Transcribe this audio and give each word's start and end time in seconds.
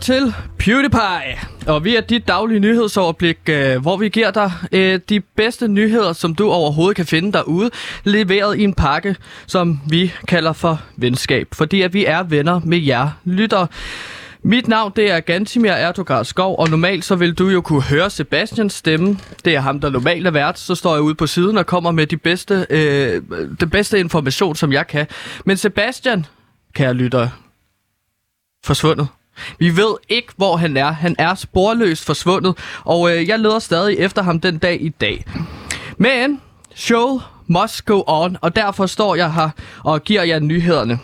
til 0.00 0.34
PewDiePie, 0.58 1.38
og 1.66 1.84
vi 1.84 1.96
er 1.96 2.00
dit 2.00 2.28
daglige 2.28 2.60
nyhedsoverblik, 2.60 3.38
øh, 3.48 3.82
hvor 3.82 3.96
vi 3.96 4.08
giver 4.08 4.30
dig 4.30 4.52
øh, 4.72 5.00
de 5.08 5.20
bedste 5.20 5.68
nyheder, 5.68 6.12
som 6.12 6.34
du 6.34 6.50
overhovedet 6.50 6.96
kan 6.96 7.06
finde 7.06 7.32
derude, 7.32 7.70
leveret 8.04 8.58
i 8.58 8.64
en 8.64 8.74
pakke, 8.74 9.16
som 9.46 9.80
vi 9.88 10.12
kalder 10.28 10.52
for 10.52 10.80
venskab, 10.96 11.48
fordi 11.52 11.82
at 11.82 11.94
vi 11.94 12.04
er 12.04 12.22
venner 12.22 12.60
med 12.64 12.78
jer 12.78 13.08
lyttere. 13.24 13.66
Mit 14.42 14.68
navn 14.68 14.92
det 14.96 15.10
er 15.10 15.20
Gantimir 15.20 15.72
Erdogar 15.72 16.22
Skov, 16.22 16.58
og 16.58 16.70
normalt 16.70 17.04
så 17.04 17.16
vil 17.16 17.34
du 17.34 17.48
jo 17.48 17.60
kunne 17.60 17.82
høre 17.82 18.10
Sebastians 18.10 18.72
stemme. 18.72 19.18
Det 19.44 19.54
er 19.54 19.60
ham, 19.60 19.80
der 19.80 19.90
normalt 19.90 20.26
er 20.26 20.30
vært. 20.30 20.58
Så 20.58 20.74
står 20.74 20.94
jeg 20.94 21.02
ude 21.02 21.14
på 21.14 21.26
siden 21.26 21.58
og 21.58 21.66
kommer 21.66 21.90
med 21.90 22.06
de 22.06 22.16
bedste, 22.16 22.66
øh, 22.70 23.22
den 23.60 23.70
bedste 23.70 24.00
information, 24.00 24.56
som 24.56 24.72
jeg 24.72 24.86
kan. 24.86 25.06
Men 25.44 25.56
Sebastian, 25.56 26.26
kære 26.74 26.94
lytter, 26.94 27.28
forsvundet. 28.64 29.08
Vi 29.58 29.76
ved 29.76 29.94
ikke, 30.08 30.32
hvor 30.36 30.56
han 30.56 30.76
er. 30.76 30.92
Han 30.92 31.16
er 31.18 31.34
sporløst 31.34 32.04
forsvundet, 32.04 32.58
og 32.84 33.16
øh, 33.16 33.28
jeg 33.28 33.38
leder 33.38 33.58
stadig 33.58 33.98
efter 33.98 34.22
ham 34.22 34.40
den 34.40 34.58
dag 34.58 34.82
i 34.82 34.88
dag. 34.88 35.24
Men 35.96 36.40
show 36.74 37.20
must 37.46 37.84
go 37.84 38.02
on, 38.06 38.36
og 38.40 38.56
derfor 38.56 38.86
står 38.86 39.14
jeg 39.14 39.32
her 39.32 39.50
og 39.84 40.02
giver 40.02 40.22
jer 40.22 40.38
nyhederne. 40.38 40.98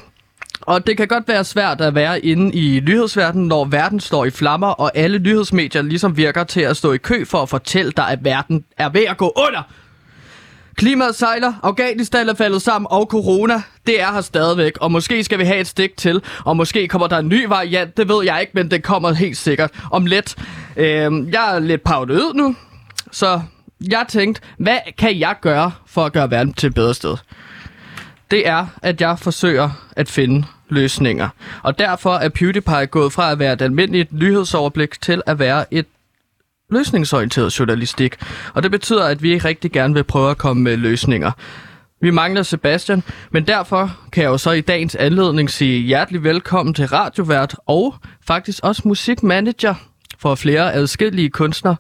Og 0.60 0.86
det 0.86 0.96
kan 0.96 1.09
godt 1.09 1.28
være 1.28 1.45
svært 1.45 1.80
at 1.80 1.95
være 1.95 2.20
inde 2.20 2.54
i 2.54 2.80
nyhedsverdenen, 2.80 3.48
når 3.48 3.64
verden 3.64 4.00
står 4.00 4.24
i 4.24 4.30
flammer, 4.30 4.66
og 4.66 4.90
alle 4.95 5.18
nyhedsmedier 5.18 5.82
ligesom 5.82 6.16
virker 6.16 6.45
til 6.45 6.60
at 6.60 6.76
stå 6.76 6.92
i 6.92 6.96
kø 6.96 7.24
for 7.24 7.42
at 7.42 7.48
fortælle 7.48 7.92
dig, 7.96 8.09
at 8.09 8.24
verden 8.24 8.64
er 8.78 8.88
ved 8.88 9.04
at 9.04 9.16
gå 9.16 9.32
under. 9.37 9.62
Klimaet 10.76 11.14
sejler, 11.14 11.52
Afghanistan 11.62 12.28
er 12.28 12.34
faldet 12.34 12.62
sammen, 12.62 12.86
og 12.90 13.06
corona, 13.10 13.62
det 13.87 14.01
er 14.01 14.12
her 14.12 14.20
stadigvæk. 14.20 14.73
Og 14.80 14.92
måske 14.92 15.24
skal 15.24 15.38
vi 15.38 15.45
have 15.45 15.60
et 15.60 15.66
stik 15.66 15.96
til, 15.96 16.23
og 16.45 16.56
måske 16.56 16.88
kommer 16.88 17.06
der 17.06 17.18
en 17.18 17.28
ny 17.28 17.46
variant, 17.46 17.96
det 17.96 18.09
ved 18.09 18.24
jeg 18.24 18.40
ikke, 18.40 18.52
men 18.54 18.70
det 18.70 18.82
kommer 18.82 19.12
helt 19.12 19.36
sikkert 19.36 19.70
om 19.90 20.06
lidt. 20.06 20.36
Øh, 20.76 21.32
jeg 21.32 21.54
er 21.54 21.59
lidt 21.59 21.84
pavet 21.84 22.10
ud 22.10 22.34
nu, 22.34 22.56
så 23.12 23.40
jeg 23.90 24.04
tænkte, 24.09 24.42
hvad 24.59 24.78
kan 24.98 25.18
jeg 25.18 25.36
gøre 25.40 25.73
for 25.86 26.04
at 26.04 26.12
gøre 26.12 26.30
verden 26.30 26.52
til 26.52 26.66
et 26.66 26.74
bedre 26.74 26.95
sted? 26.95 27.16
Det 28.30 28.48
er, 28.48 28.66
at 28.82 29.01
jeg 29.01 29.18
forsøger 29.18 29.70
at 29.96 30.08
finde 30.08 30.45
løsninger. 30.68 31.29
Og 31.62 31.79
derfor 31.79 32.14
er 32.14 32.29
PewDiePie 32.29 32.86
gået 32.86 33.12
fra 33.12 33.32
at 33.32 33.38
være 33.38 33.52
et 33.52 33.62
almindeligt 33.62 34.12
nyhedsoverblik 34.12 35.01
til 35.01 35.23
at 35.26 35.38
være 35.38 35.74
et 35.74 35.86
løsningsorienteret 36.70 37.59
journalistik. 37.59 38.16
Og 38.54 38.62
det 38.62 38.70
betyder, 38.70 39.04
at 39.04 39.22
vi 39.22 39.38
rigtig 39.38 39.72
gerne 39.72 39.95
vil 39.95 40.04
prøve 40.04 40.30
at 40.30 40.38
komme 40.38 40.62
med 40.62 40.76
løsninger. 40.76 41.30
Vi 42.00 42.10
mangler 42.10 42.42
Sebastian, 42.42 43.02
men 43.30 43.46
derfor 43.46 43.96
kan 44.12 44.23
jeg 44.23 44.28
jo 44.28 44.38
så 44.38 44.50
i 44.50 44.60
dagens 44.60 44.95
anledning 44.95 45.50
sige 45.50 45.80
hjertelig 45.80 46.24
velkommen 46.24 46.74
til 46.74 46.86
radiovært 46.86 47.56
og 47.66 47.95
faktisk 48.26 48.58
også 48.62 48.82
musikmanager 48.84 49.74
for 50.18 50.34
flere 50.34 50.73
adskillige 50.73 51.30
kunstnere. 51.30 51.76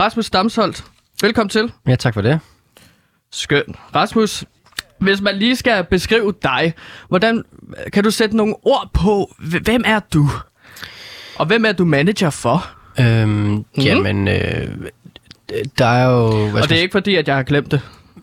Rasmus 0.00 0.30
Damsholdt, 0.30 0.84
velkommen 1.22 1.48
til. 1.48 1.72
Ja, 1.86 1.94
tak 1.94 2.14
for 2.14 2.20
det. 2.20 2.40
Skøn. 3.32 3.74
Rasmus, 3.94 4.44
hvis 4.98 5.20
man 5.20 5.36
lige 5.36 5.56
skal 5.56 5.84
beskrive 5.84 6.34
dig, 6.42 6.74
hvordan 7.08 7.44
kan 7.92 8.04
du 8.04 8.10
sætte 8.10 8.36
nogle 8.36 8.54
ord 8.62 8.90
på, 8.94 9.34
hvem 9.64 9.82
er 9.86 10.00
du? 10.00 10.30
Og 11.36 11.46
hvem 11.46 11.64
er 11.64 11.72
du 11.72 11.84
manager 11.84 12.30
for? 12.30 12.81
Øhm, 13.00 13.28
mm. 13.28 13.64
Jamen, 13.78 14.28
øh, 14.28 14.68
der 15.78 15.86
er 15.86 16.10
jo... 16.10 16.48
Hvad 16.48 16.62
og 16.62 16.68
det 16.68 16.78
er 16.78 16.82
ikke 16.82 16.92
fordi, 16.92 17.16
at 17.16 17.28
jeg 17.28 17.36
har 17.36 17.42
glemt 17.42 17.70
det. 17.70 17.80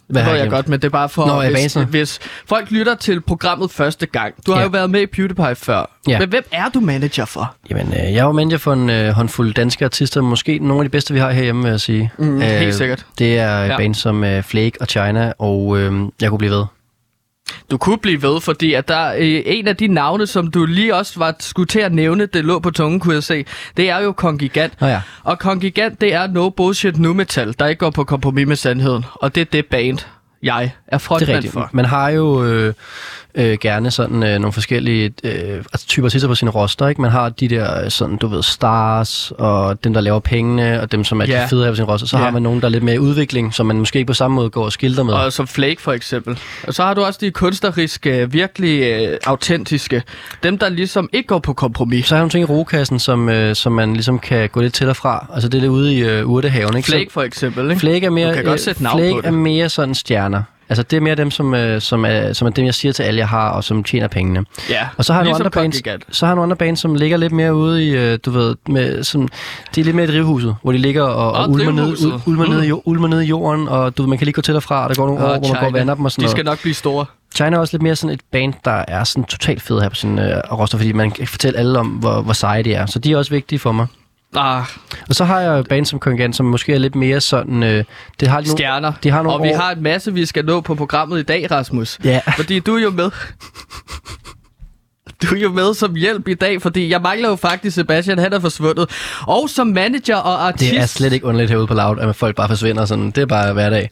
Hvad 0.07 0.23
det 0.23 0.29
jeg 0.29 0.37
glemt? 0.37 0.51
godt, 0.51 0.69
men 0.69 0.79
det 0.79 0.85
er 0.85 0.89
bare 0.89 1.09
for, 1.09 1.25
Nå, 1.25 1.51
hvis, 1.51 1.73
hvis 1.73 2.19
folk 2.45 2.71
lytter 2.71 2.95
til 2.95 3.21
programmet 3.21 3.71
første 3.71 4.05
gang. 4.05 4.33
Du 4.45 4.51
har 4.51 4.59
ja. 4.59 4.63
jo 4.63 4.69
været 4.69 4.89
med 4.89 5.01
i 5.01 5.05
PewDiePie 5.05 5.55
før. 5.55 5.91
Ja. 6.07 6.19
Men 6.19 6.29
hvem 6.29 6.43
er 6.51 6.69
du 6.69 6.79
manager 6.79 7.25
for? 7.25 7.55
Jamen, 7.69 7.87
øh, 7.87 8.13
jeg 8.13 8.19
er 8.19 8.23
jo 8.23 8.31
manager 8.31 8.57
for 8.57 8.73
en 8.73 8.89
øh, 8.89 9.09
håndfuld 9.09 9.53
danske 9.53 9.85
artister. 9.85 10.21
Måske 10.21 10.59
nogle 10.59 10.81
af 10.81 10.85
de 10.85 10.89
bedste, 10.89 11.13
vi 11.13 11.19
har 11.19 11.31
herhjemme, 11.31 11.63
vil 11.63 11.69
jeg 11.69 11.79
sige. 11.79 12.11
Mm, 12.17 12.41
øh, 12.41 12.47
helt 12.47 12.75
sikkert. 12.75 13.05
Det 13.19 13.39
er 13.39 13.65
ja. 13.65 13.77
band 13.77 13.95
som 13.95 14.23
øh, 14.23 14.43
Flake 14.43 14.81
og 14.81 14.87
China, 14.87 15.33
og 15.39 15.79
øh, 15.79 15.93
jeg 16.21 16.29
kunne 16.29 16.37
blive 16.37 16.51
ved. 16.51 16.65
Du 17.71 17.77
kunne 17.77 17.97
blive 17.97 18.21
ved, 18.21 18.41
fordi 18.41 18.73
at 18.73 18.87
der 18.87 18.95
er 18.95 19.15
øh, 19.17 19.41
en 19.45 19.67
af 19.67 19.75
de 19.75 19.87
navne, 19.87 20.27
som 20.27 20.51
du 20.51 20.65
lige 20.65 20.95
også 20.95 21.19
var 21.19 21.35
skulle 21.39 21.67
til 21.67 21.79
at 21.79 21.93
nævne, 21.93 22.25
det 22.25 22.45
lå 22.45 22.59
på 22.59 22.71
tungen, 22.71 22.99
kunne 22.99 23.13
jeg 23.13 23.23
se, 23.23 23.45
det 23.77 23.89
er 23.89 23.99
jo 23.99 24.11
Kongigant. 24.11 24.73
Oh 24.81 24.87
ja. 24.89 25.01
Og 25.23 25.39
Kongigant, 25.39 26.01
det 26.01 26.13
er 26.13 26.27
no 26.27 26.49
bullshit 26.49 26.97
nu 26.97 27.13
metal, 27.13 27.55
der 27.59 27.67
ikke 27.67 27.79
går 27.79 27.89
på 27.89 28.03
kompromis 28.03 28.47
med 28.47 28.55
sandheden. 28.55 29.05
Og 29.13 29.35
det 29.35 29.41
er 29.41 29.45
det 29.45 29.65
band, 29.65 29.97
jeg 30.43 30.71
er 30.87 30.97
frontmand 30.97 31.51
for. 31.51 31.69
Man 31.71 31.85
har 31.85 32.09
jo 32.09 32.43
øh, 32.45 32.73
øh, 33.35 33.57
gerne 33.61 33.91
sådan 33.91 34.23
øh, 34.23 34.39
nogle 34.39 34.53
forskellige 34.53 35.13
øh, 35.23 35.57
altså 35.57 35.87
typer 35.87 36.07
artister 36.07 36.27
på 36.27 36.35
sine 36.35 36.51
roster, 36.51 36.87
ikke? 36.87 37.01
Man 37.01 37.11
har 37.11 37.29
de 37.29 37.47
der 37.47 37.83
øh, 37.83 37.91
sådan, 37.91 38.17
du 38.17 38.27
ved, 38.27 38.43
stars, 38.43 39.31
og 39.37 39.83
dem, 39.83 39.93
der 39.93 40.01
laver 40.01 40.19
pengene, 40.19 40.81
og 40.81 40.91
dem, 40.91 41.03
som 41.03 41.21
er 41.21 41.29
yeah. 41.29 41.43
de 41.43 41.49
fede 41.49 41.63
her 41.63 41.71
på 41.71 41.75
sin 41.75 41.85
roster. 41.85 42.07
Så 42.07 42.17
yeah. 42.17 42.25
har 42.25 42.31
man 42.31 42.41
nogen, 42.41 42.61
der 42.61 42.65
er 42.65 42.69
lidt 42.69 42.83
mere 42.83 42.95
i 42.95 42.99
udvikling, 42.99 43.53
som 43.53 43.65
man 43.65 43.75
måske 43.75 43.99
ikke 43.99 44.07
på 44.07 44.13
samme 44.13 44.35
måde 44.35 44.49
går 44.49 44.65
og 44.65 44.71
skilter 44.71 45.03
med. 45.03 45.13
Og 45.13 45.33
som 45.33 45.47
Flake 45.47 45.81
for 45.81 45.91
eksempel. 45.93 46.39
Og 46.67 46.73
så 46.73 46.83
har 46.83 46.93
du 46.93 47.01
også 47.01 47.19
de 47.21 47.31
kunstneriske, 47.31 48.31
virkelig 48.31 48.81
øh, 48.81 49.17
autentiske. 49.25 50.03
Dem, 50.43 50.57
der 50.57 50.69
ligesom 50.69 51.09
ikke 51.13 51.27
går 51.27 51.39
på 51.39 51.53
kompromis. 51.53 52.05
Så 52.05 52.15
har 52.15 52.23
du 52.23 52.29
ting 52.29 52.41
i 52.41 52.45
rokassen, 52.45 52.99
som, 52.99 53.29
øh, 53.29 53.55
som 53.55 53.71
man 53.71 53.93
ligesom 53.93 54.19
kan 54.19 54.49
gå 54.49 54.61
lidt 54.61 54.73
til 54.73 54.89
og 54.89 54.95
fra. 54.95 55.27
Altså 55.33 55.49
det 55.49 55.57
er 55.57 55.61
det 55.61 55.67
ude 55.67 55.95
i 55.95 55.99
øh, 55.99 56.25
urtehaven, 56.25 56.77
ikke? 56.77 56.87
Flake 56.87 57.11
for 57.11 57.21
eksempel, 57.21 57.69
ikke? 57.69 57.79
Flake 57.79 58.05
er 58.05 58.09
mere, 58.09 58.29
du 58.29 58.33
kan 58.33 58.45
godt 58.45 58.61
sætte 58.61 58.83
navn 58.83 58.99
Flake 58.99 59.27
er 59.27 59.31
mere 59.31 59.69
sådan 59.69 59.95
stjerner. 59.95 60.43
Altså, 60.69 60.83
det 60.83 60.97
er 60.97 61.01
mere 61.01 61.15
dem, 61.15 61.31
som, 61.31 61.53
øh, 61.53 61.81
som, 61.81 62.05
er, 62.05 62.33
som 62.33 62.45
er 62.45 62.51
dem, 62.51 62.65
jeg 62.65 62.73
siger 62.73 62.91
til 62.91 63.03
alle, 63.03 63.17
jeg 63.17 63.27
har, 63.27 63.49
og 63.49 63.63
som 63.63 63.83
tjener 63.83 64.07
pengene. 64.07 64.45
Ja, 64.69 64.87
og 64.97 65.05
så 65.05 65.13
har 65.13 65.23
nogle 65.23 65.35
andre 65.35 65.49
bands, 65.51 65.81
så 66.11 66.25
har 66.25 66.35
nogle 66.35 66.43
andre 66.43 66.55
bands, 66.55 66.79
som 66.79 66.95
ligger 66.95 67.17
lidt 67.17 67.31
mere 67.31 67.55
ude 67.55 67.85
i, 67.85 67.89
øh, 67.89 68.19
du 68.25 68.31
ved, 68.31 68.55
med, 68.67 69.03
som, 69.03 69.27
de 69.75 69.81
er 69.81 69.85
lidt 69.85 69.95
mere 69.95 70.05
i 70.05 70.07
drivhuset, 70.07 70.55
hvor 70.61 70.71
de 70.71 70.77
ligger 70.77 71.03
og, 71.03 71.31
og, 71.31 71.43
og 71.43 71.49
ulmer, 71.49 71.71
ned, 71.71 72.05
ul, 72.05 72.21
ulmer, 72.25 72.45
mm. 72.45 72.51
ned 72.51 72.63
i, 72.63 72.71
ulmer 72.85 73.07
ned 73.07 73.21
i 73.21 73.25
jorden, 73.25 73.67
og 73.67 73.97
du 73.97 74.01
ved, 74.01 74.09
man 74.09 74.17
kan 74.17 74.25
lige 74.25 74.33
gå 74.33 74.41
til 74.41 74.55
og 74.55 74.63
fra, 74.63 74.83
og 74.83 74.89
der 74.89 74.95
går 74.95 75.05
nogle 75.05 75.23
og 75.23 75.31
år, 75.31 75.39
hvor 75.39 75.47
man 75.47 75.59
går 75.59 75.67
og 75.67 75.73
vander 75.73 75.95
dem 75.95 76.05
og 76.05 76.11
sådan 76.11 76.21
De 76.21 76.25
noget. 76.25 76.31
skal 76.31 76.45
nok 76.45 76.61
blive 76.61 76.73
store. 76.73 77.05
China 77.35 77.55
er 77.55 77.59
også 77.59 77.73
lidt 77.73 77.83
mere 77.83 77.95
sådan 77.95 78.13
et 78.13 78.21
band, 78.31 78.53
der 78.65 78.85
er 78.87 79.03
sådan 79.03 79.23
totalt 79.23 79.61
fed 79.61 79.81
her 79.81 79.89
på 79.89 79.95
sin 79.95 80.19
øh, 80.19 80.37
roster, 80.51 80.77
fordi 80.77 80.91
man 80.91 81.11
kan 81.11 81.27
fortælle 81.27 81.59
alle 81.59 81.79
om, 81.79 81.87
hvor, 81.87 82.21
hvor 82.21 82.33
seje 82.33 82.63
de 82.63 82.73
er. 82.73 82.85
Så 82.85 82.99
de 82.99 83.11
er 83.11 83.17
også 83.17 83.31
vigtige 83.31 83.59
for 83.59 83.71
mig. 83.71 83.87
Ah. 84.35 84.63
Og 85.09 85.15
så 85.15 85.25
har 85.25 85.39
jeg 85.39 85.65
band 85.69 85.85
som 85.85 85.99
Kongen, 85.99 86.33
som 86.33 86.45
måske 86.45 86.73
er 86.73 86.77
lidt 86.77 86.95
mere 86.95 87.21
sådan... 87.21 87.63
Øh, 87.63 87.83
det 88.19 88.27
har 88.27 88.35
nogle, 88.35 88.51
Stjerner. 88.51 88.93
De 89.03 89.09
har 89.09 89.23
nogle 89.23 89.35
og 89.35 89.41
år... 89.41 89.45
vi 89.45 89.51
har 89.51 89.71
en 89.71 89.83
masse, 89.83 90.13
vi 90.13 90.25
skal 90.25 90.45
nå 90.45 90.61
på 90.61 90.75
programmet 90.75 91.19
i 91.19 91.23
dag, 91.23 91.51
Rasmus. 91.51 91.99
Ja. 92.03 92.21
Fordi 92.35 92.59
du 92.59 92.75
er 92.75 92.81
jo 92.81 92.89
med. 92.89 93.11
Du 95.21 95.35
er 95.35 95.39
jo 95.39 95.51
med 95.51 95.73
som 95.73 95.95
hjælp 95.95 96.27
i 96.27 96.33
dag, 96.33 96.61
fordi 96.61 96.89
jeg 96.89 97.01
mangler 97.01 97.29
jo 97.29 97.35
faktisk 97.35 97.75
Sebastian, 97.75 98.19
han 98.19 98.33
er 98.33 98.39
forsvundet. 98.39 98.89
Og 99.27 99.49
som 99.49 99.67
manager 99.67 100.15
og 100.15 100.47
artist... 100.47 100.71
Det 100.71 100.79
er 100.79 100.85
slet 100.85 101.13
ikke 101.13 101.25
underligt 101.25 101.51
herude 101.51 101.67
på 101.67 101.73
Loud, 101.73 101.99
at 101.99 102.15
folk 102.15 102.35
bare 102.35 102.47
forsvinder 102.47 102.85
sådan. 102.85 103.11
Det 103.11 103.21
er 103.21 103.25
bare 103.25 103.53
hverdag. 103.53 103.89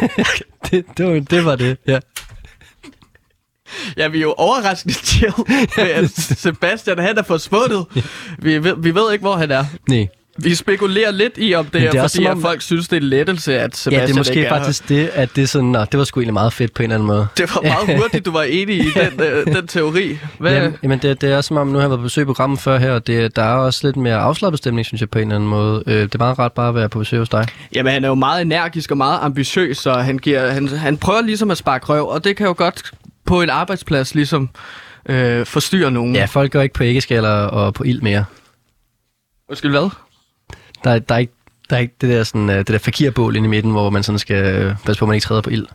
det, 0.70 0.84
det, 0.96 1.06
var, 1.06 1.20
det 1.30 1.44
var 1.44 1.56
det, 1.56 1.76
ja. 1.86 1.98
Ja, 3.96 4.08
vi 4.08 4.18
er 4.18 4.22
jo 4.22 4.34
overraskende 4.36 4.94
chill 4.94 5.34
Sebastian 6.44 6.98
han 6.98 7.18
er 7.18 7.22
forsvundet. 7.22 7.84
Vi, 8.38 8.64
ved, 8.64 8.74
vi 8.78 8.94
ved 8.94 9.12
ikke, 9.12 9.22
hvor 9.22 9.36
han 9.36 9.50
er. 9.50 9.64
Nej. 9.88 10.08
Vi 10.42 10.54
spekulerer 10.54 11.10
lidt 11.10 11.32
i, 11.36 11.54
om 11.54 11.64
det, 11.64 11.72
det 11.72 11.94
er, 11.94 12.08
fordi 12.08 12.26
om... 12.26 12.38
at 12.38 12.42
folk 12.42 12.62
synes, 12.62 12.88
det 12.88 12.96
er 12.96 13.00
lettelse, 13.00 13.58
at 13.58 13.76
Sebastian 13.76 14.00
Ja, 14.00 14.06
det 14.06 14.12
er 14.12 14.16
måske 14.16 14.34
ikke 14.34 14.46
er 14.46 14.58
faktisk 14.58 14.88
det, 14.88 15.10
at 15.14 15.36
det, 15.36 15.48
sådan, 15.48 15.68
nå, 15.68 15.84
det 15.84 15.98
var 15.98 16.04
sgu 16.04 16.20
egentlig 16.20 16.34
meget 16.34 16.52
fedt 16.52 16.74
på 16.74 16.82
en 16.82 16.84
eller 16.84 16.94
anden 16.94 17.06
måde. 17.06 17.26
Det 17.38 17.54
var 17.54 17.62
meget 17.62 17.96
hurtigt, 18.00 18.26
du 18.26 18.30
var 18.30 18.42
enig 18.42 18.76
i 18.76 18.88
den, 18.90 19.20
øh, 19.20 19.46
den 19.46 19.66
teori. 19.66 20.18
Hvad? 20.38 20.52
Jamen, 20.52 20.76
jamen 20.82 20.98
det, 20.98 21.20
det 21.20 21.32
er 21.32 21.40
som 21.40 21.56
om, 21.56 21.66
nu 21.66 21.74
har 21.74 21.80
jeg 21.80 21.90
været 21.90 21.98
på 21.98 22.02
besøg 22.02 22.22
i 22.22 22.24
programmet 22.24 22.60
før 22.60 22.78
her, 22.78 22.92
og 22.92 23.06
det, 23.06 23.36
der 23.36 23.42
er 23.42 23.54
også 23.54 23.86
lidt 23.86 23.96
mere 23.96 24.16
afslappet 24.16 24.58
stemning, 24.58 24.86
synes 24.86 25.00
jeg, 25.00 25.10
på 25.10 25.18
en 25.18 25.22
eller 25.22 25.36
anden 25.36 25.50
måde. 25.50 25.82
Øh, 25.86 26.02
det 26.02 26.14
er 26.14 26.18
meget 26.18 26.38
ret 26.38 26.52
bare 26.52 26.68
at 26.68 26.74
være 26.74 26.88
på 26.88 26.98
besøg 26.98 27.18
hos 27.18 27.28
dig. 27.28 27.46
Jamen, 27.74 27.92
han 27.92 28.04
er 28.04 28.08
jo 28.08 28.14
meget 28.14 28.42
energisk 28.42 28.90
og 28.90 28.96
meget 28.96 29.18
ambitiøs, 29.22 29.78
så 29.78 29.92
han, 29.92 30.18
giver, 30.18 30.50
han, 30.50 30.68
han 30.68 30.96
prøver 30.96 31.22
ligesom 31.22 31.50
at 31.50 31.58
sparke 31.58 31.86
røv, 31.86 32.08
og 32.08 32.24
det 32.24 32.36
kan 32.36 32.46
jo 32.46 32.54
godt 32.56 32.92
på 33.28 33.42
en 33.42 33.50
arbejdsplads 33.50 34.14
ligesom 34.14 34.50
øh, 35.06 35.46
forstyrre 35.46 35.90
nogen. 35.90 36.14
Ja, 36.14 36.24
folk 36.24 36.52
går 36.52 36.60
ikke 36.60 36.74
på 36.74 36.84
æggeskaller 36.84 37.30
og 37.30 37.74
på 37.74 37.84
ild 37.84 38.00
mere. 38.02 38.24
Undskyld, 39.48 39.70
hvad? 39.70 39.90
Der, 40.84 40.98
der, 40.98 41.14
er 41.14 41.18
ikke, 41.18 41.32
der 41.70 41.76
er 41.76 41.80
ikke 41.80 41.94
det 42.00 42.08
der, 42.08 42.24
sådan, 42.24 42.48
det 42.48 42.68
der 42.68 42.78
fakirbål 42.78 43.36
inde 43.36 43.46
i 43.46 43.48
midten, 43.48 43.70
hvor 43.70 43.90
man 43.90 44.02
sådan 44.02 44.18
skal 44.18 44.76
passe 44.86 44.98
på, 44.98 45.04
at 45.04 45.08
man 45.08 45.14
ikke 45.14 45.24
træder 45.24 45.40
på 45.40 45.50
ild. 45.50 45.66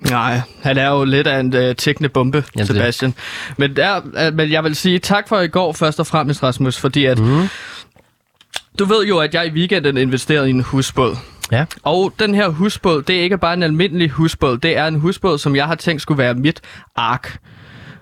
Nej, 0.00 0.40
han 0.62 0.78
er 0.78 0.88
jo 0.88 1.04
lidt 1.04 1.26
af 1.26 1.40
en 1.40 1.56
uh, 1.56 1.76
tækkende 1.76 2.08
bombe, 2.08 2.44
Jamen, 2.56 2.66
Sebastian. 2.66 3.14
Men, 3.56 3.76
der, 3.76 4.30
men 4.30 4.50
jeg 4.50 4.64
vil 4.64 4.76
sige 4.76 4.98
tak 4.98 5.28
for 5.28 5.40
i 5.40 5.48
går 5.48 5.72
først 5.72 6.00
og 6.00 6.06
fremmest, 6.06 6.42
Rasmus, 6.42 6.78
fordi 6.78 7.04
at... 7.04 7.18
Mm. 7.18 7.48
Du 8.78 8.84
ved 8.84 9.06
jo, 9.06 9.18
at 9.18 9.34
jeg 9.34 9.46
i 9.46 9.50
weekenden 9.50 9.96
investerede 9.96 10.46
i 10.46 10.50
en 10.50 10.60
husbåd. 10.60 11.16
Ja. 11.52 11.64
Og 11.82 12.12
den 12.18 12.34
her 12.34 12.48
husbåd, 12.48 13.02
det 13.02 13.16
er 13.18 13.22
ikke 13.22 13.38
bare 13.38 13.54
en 13.54 13.62
almindelig 13.62 14.10
husbåd. 14.10 14.58
Det 14.58 14.76
er 14.76 14.86
en 14.86 15.00
husbåd, 15.00 15.38
som 15.38 15.56
jeg 15.56 15.66
har 15.66 15.74
tænkt 15.74 16.02
skulle 16.02 16.18
være 16.18 16.34
mit 16.34 16.60
ark. 16.96 17.38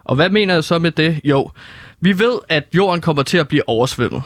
Og 0.04 0.16
hvad 0.16 0.30
mener 0.30 0.54
jeg 0.54 0.64
så 0.64 0.78
med 0.78 0.90
det? 0.90 1.20
Jo, 1.24 1.50
vi 2.00 2.18
ved, 2.18 2.38
at 2.48 2.64
jorden 2.74 3.00
kommer 3.00 3.22
til 3.22 3.38
at 3.38 3.48
blive 3.48 3.68
oversvømmet. 3.68 4.22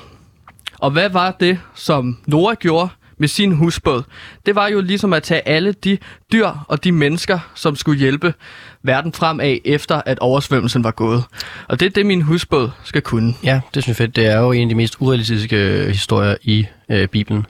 Og 0.78 0.90
hvad 0.90 1.08
var 1.08 1.30
det, 1.40 1.58
som 1.74 2.18
Nora 2.26 2.54
gjorde 2.54 2.88
ved 3.18 3.28
sin 3.28 3.52
husbåd, 3.52 4.02
det 4.46 4.54
var 4.54 4.68
jo 4.68 4.80
ligesom 4.80 5.12
at 5.12 5.22
tage 5.22 5.48
alle 5.48 5.72
de 5.72 5.98
dyr 6.32 6.48
og 6.68 6.84
de 6.84 6.92
mennesker, 6.92 7.38
som 7.54 7.76
skulle 7.76 7.98
hjælpe 7.98 8.34
verden 8.82 9.12
fremad 9.12 9.58
efter, 9.64 10.02
at 10.06 10.18
oversvømmelsen 10.18 10.84
var 10.84 10.90
gået. 10.90 11.24
Og 11.68 11.80
det 11.80 11.86
er 11.86 11.90
det, 11.90 12.06
min 12.06 12.22
husbåd 12.22 12.70
skal 12.84 13.02
kunne. 13.02 13.34
Ja, 13.44 13.60
det 13.74 13.82
synes 13.82 14.00
jeg 14.00 14.06
fedt. 14.06 14.16
Det 14.16 14.26
er 14.26 14.40
jo 14.40 14.52
en 14.52 14.62
af 14.62 14.68
de 14.68 14.74
mest 14.74 14.96
urealistiske 15.00 15.56
øh, 15.56 15.88
historier 15.88 16.36
i 16.42 16.66
øh, 16.90 17.08
Bibelen. 17.08 17.46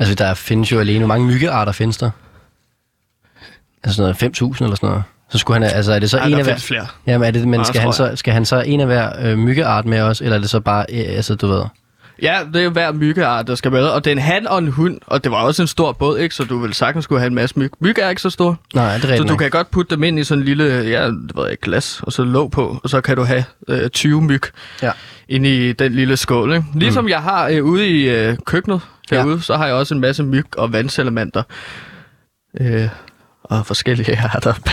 Altså, 0.00 0.14
der 0.14 0.34
findes 0.34 0.72
jo 0.72 0.80
alene, 0.80 0.98
hvor 0.98 1.06
mange 1.08 1.26
myggearter 1.26 1.72
findes 1.72 1.96
der? 1.96 2.10
Altså 3.84 3.96
sådan 3.96 4.14
noget 4.20 4.40
5.000 4.56 4.64
eller 4.64 4.76
sådan 4.76 4.88
noget. 4.88 5.02
Så 5.30 5.38
skulle 5.38 5.60
han, 5.60 5.76
altså 5.76 5.92
er 5.92 5.98
det 5.98 6.10
så 6.10 6.18
Ej, 6.18 6.26
en 6.26 6.34
af 6.34 6.44
hver... 6.44 6.56
flere. 6.56 6.86
Jamen, 7.06 7.26
er 7.26 7.30
det, 7.30 7.48
men 7.48 7.60
Nå, 7.60 7.64
skal 7.64 7.80
han, 7.80 7.92
så, 7.92 8.12
skal 8.14 8.32
han 8.32 8.44
så 8.44 8.60
en 8.60 8.80
af 8.80 8.86
hver 8.86 9.10
øh, 9.30 9.38
myggeart 9.38 9.86
med 9.86 10.00
os, 10.00 10.20
eller 10.20 10.36
er 10.36 10.40
det 10.40 10.50
så 10.50 10.60
bare, 10.60 10.84
øh, 10.92 11.04
altså 11.16 11.34
du 11.34 11.46
ved... 11.46 11.62
Ja, 12.22 12.38
det 12.52 12.60
er 12.60 12.64
jo 12.64 12.70
hver 12.70 12.92
myggeart, 12.92 13.46
der 13.46 13.54
skal 13.54 13.72
med. 13.72 13.84
Og 13.84 14.04
det 14.04 14.10
er 14.10 14.12
en 14.12 14.22
han 14.22 14.48
og 14.48 14.58
en 14.58 14.68
hund, 14.68 14.98
og 15.06 15.24
det 15.24 15.32
var 15.32 15.38
også 15.38 15.62
en 15.62 15.68
stor 15.68 15.92
båd, 15.92 16.18
ikke? 16.18 16.34
Så 16.34 16.44
du 16.44 16.58
vil 16.58 16.74
sagtens 16.74 17.04
skulle 17.04 17.20
have 17.20 17.26
en 17.26 17.34
masse 17.34 17.58
myg. 17.58 17.70
Myg 17.80 17.98
er 17.98 18.08
ikke 18.08 18.22
så 18.22 18.30
stor. 18.30 18.60
Nej, 18.74 18.98
det 18.98 19.10
er 19.10 19.16
Så 19.16 19.22
du 19.22 19.36
kan 19.36 19.50
godt 19.50 19.70
putte 19.70 19.94
dem 19.94 20.02
ind 20.04 20.18
i 20.18 20.24
sådan 20.24 20.42
en 20.42 20.44
lille, 20.44 20.64
ja, 20.64 21.06
det 21.06 21.30
ved 21.34 21.48
jeg 21.48 21.58
glas, 21.62 22.00
og 22.02 22.12
så 22.12 22.24
låg 22.24 22.50
på, 22.50 22.80
og 22.82 22.90
så 22.90 23.00
kan 23.00 23.16
du 23.16 23.22
have 23.22 23.44
øh, 23.68 23.88
20 23.90 24.22
myg 24.22 24.42
Ja. 24.82 24.90
ind 25.28 25.46
i 25.46 25.72
den 25.72 25.92
lille 25.92 26.16
skål. 26.16 26.52
Ikke? 26.54 26.64
Ligesom 26.74 27.04
mm. 27.04 27.10
jeg 27.10 27.22
har 27.22 27.48
øh, 27.48 27.64
ude 27.64 27.88
i 27.88 28.08
øh, 28.08 28.36
køkkenet 28.46 28.80
herude, 29.10 29.34
ja. 29.34 29.40
så 29.40 29.56
har 29.56 29.66
jeg 29.66 29.74
også 29.74 29.94
en 29.94 30.00
masse 30.00 30.22
myg 30.22 30.46
og 30.58 30.72
vandselementer. 30.72 31.42
Øh, 32.60 32.88
og 33.44 33.66
forskellige 33.66 34.18
arter. 34.34 34.52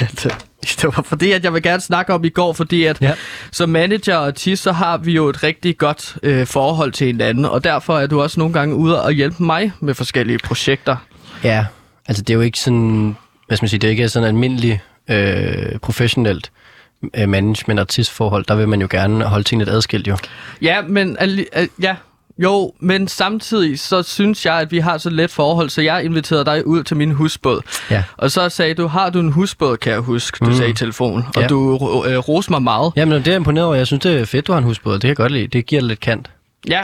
Det 0.81 0.83
var 0.83 1.03
fordi, 1.05 1.31
at 1.31 1.43
jeg 1.43 1.53
vil 1.53 1.61
gerne 1.63 1.81
snakke 1.81 2.13
om 2.13 2.23
i 2.23 2.29
går, 2.29 2.53
fordi 2.53 2.83
at 2.83 3.01
Ja. 3.01 3.13
som 3.51 3.69
manager 3.69 4.15
og 4.17 4.27
artist, 4.27 4.63
så 4.63 4.71
har 4.71 4.97
vi 4.97 5.11
jo 5.11 5.27
et 5.29 5.43
rigtig 5.43 5.77
godt 5.77 6.17
øh, 6.23 6.47
forhold 6.47 6.91
til 6.91 7.07
hinanden, 7.07 7.45
og 7.45 7.63
derfor 7.63 7.99
er 7.99 8.07
du 8.07 8.21
også 8.21 8.39
nogle 8.39 8.53
gange 8.53 8.75
ude 8.75 9.03
og 9.03 9.11
hjælpe 9.11 9.43
mig 9.43 9.71
med 9.79 9.93
forskellige 9.93 10.37
projekter. 10.43 10.95
Ja, 11.43 11.65
altså 12.07 12.23
det 12.23 12.29
er 12.33 12.35
jo 12.35 12.41
ikke 12.41 12.59
sådan, 12.59 13.17
hvad 13.47 13.57
skal 13.57 13.63
man 13.63 13.69
sige, 13.69 13.79
det 13.79 13.87
er 13.87 13.91
ikke 13.91 14.09
sådan 14.09 14.27
almindeligt 14.27 14.79
øh, 15.09 15.79
professionelt 15.81 16.51
øh, 17.17 17.29
management-artistforhold. 17.29 18.45
Der 18.47 18.55
vil 18.55 18.67
man 18.69 18.81
jo 18.81 18.87
gerne 18.91 19.25
holde 19.25 19.43
tingene 19.43 19.65
lidt 19.65 19.75
adskilt 19.75 20.07
jo. 20.07 20.17
Ja, 20.61 20.81
men 20.81 21.17
alli- 21.17 21.45
al- 21.51 21.69
ja, 21.81 21.95
jo, 22.39 22.73
men 22.79 23.07
samtidig 23.07 23.79
så 23.79 24.03
synes 24.03 24.45
jeg, 24.45 24.53
at 24.59 24.71
vi 24.71 24.79
har 24.79 24.97
så 24.97 25.09
let 25.09 25.31
forhold, 25.31 25.69
så 25.69 25.81
jeg 25.81 26.03
inviterede 26.03 26.45
dig 26.45 26.67
ud 26.67 26.83
til 26.83 26.97
min 26.97 27.11
husbåd. 27.11 27.61
Ja. 27.91 28.03
Og 28.17 28.31
så 28.31 28.49
sagde 28.49 28.73
du, 28.73 28.87
har 28.87 29.09
du 29.09 29.19
en 29.19 29.31
husbåd, 29.31 29.77
kan 29.77 29.91
jeg 29.91 29.99
huske, 29.99 30.37
du 30.45 30.49
mm. 30.49 30.55
sagde 30.55 30.69
i 30.71 30.73
telefonen. 30.73 31.23
Og 31.35 31.41
Ja. 31.41 31.47
du 31.47 31.73
øh, 32.07 32.17
roste 32.17 32.51
mig 32.51 32.61
meget. 32.61 32.93
Jamen, 32.95 33.17
det 33.25 33.27
er 33.27 33.35
imponeret 33.35 33.65
over. 33.67 33.75
Jeg 33.75 33.87
synes, 33.87 34.01
det 34.03 34.19
er 34.21 34.25
fedt, 34.25 34.47
du 34.47 34.51
har 34.51 34.57
en 34.57 34.63
husbåd. 34.65 34.93
Det 34.93 35.01
kan 35.01 35.07
jeg 35.09 35.15
godt 35.17 35.31
lide. 35.31 35.47
Det 35.47 35.65
giver 35.65 35.81
lidt 35.81 35.99
kant. 35.99 36.29
Ja, 36.69 36.83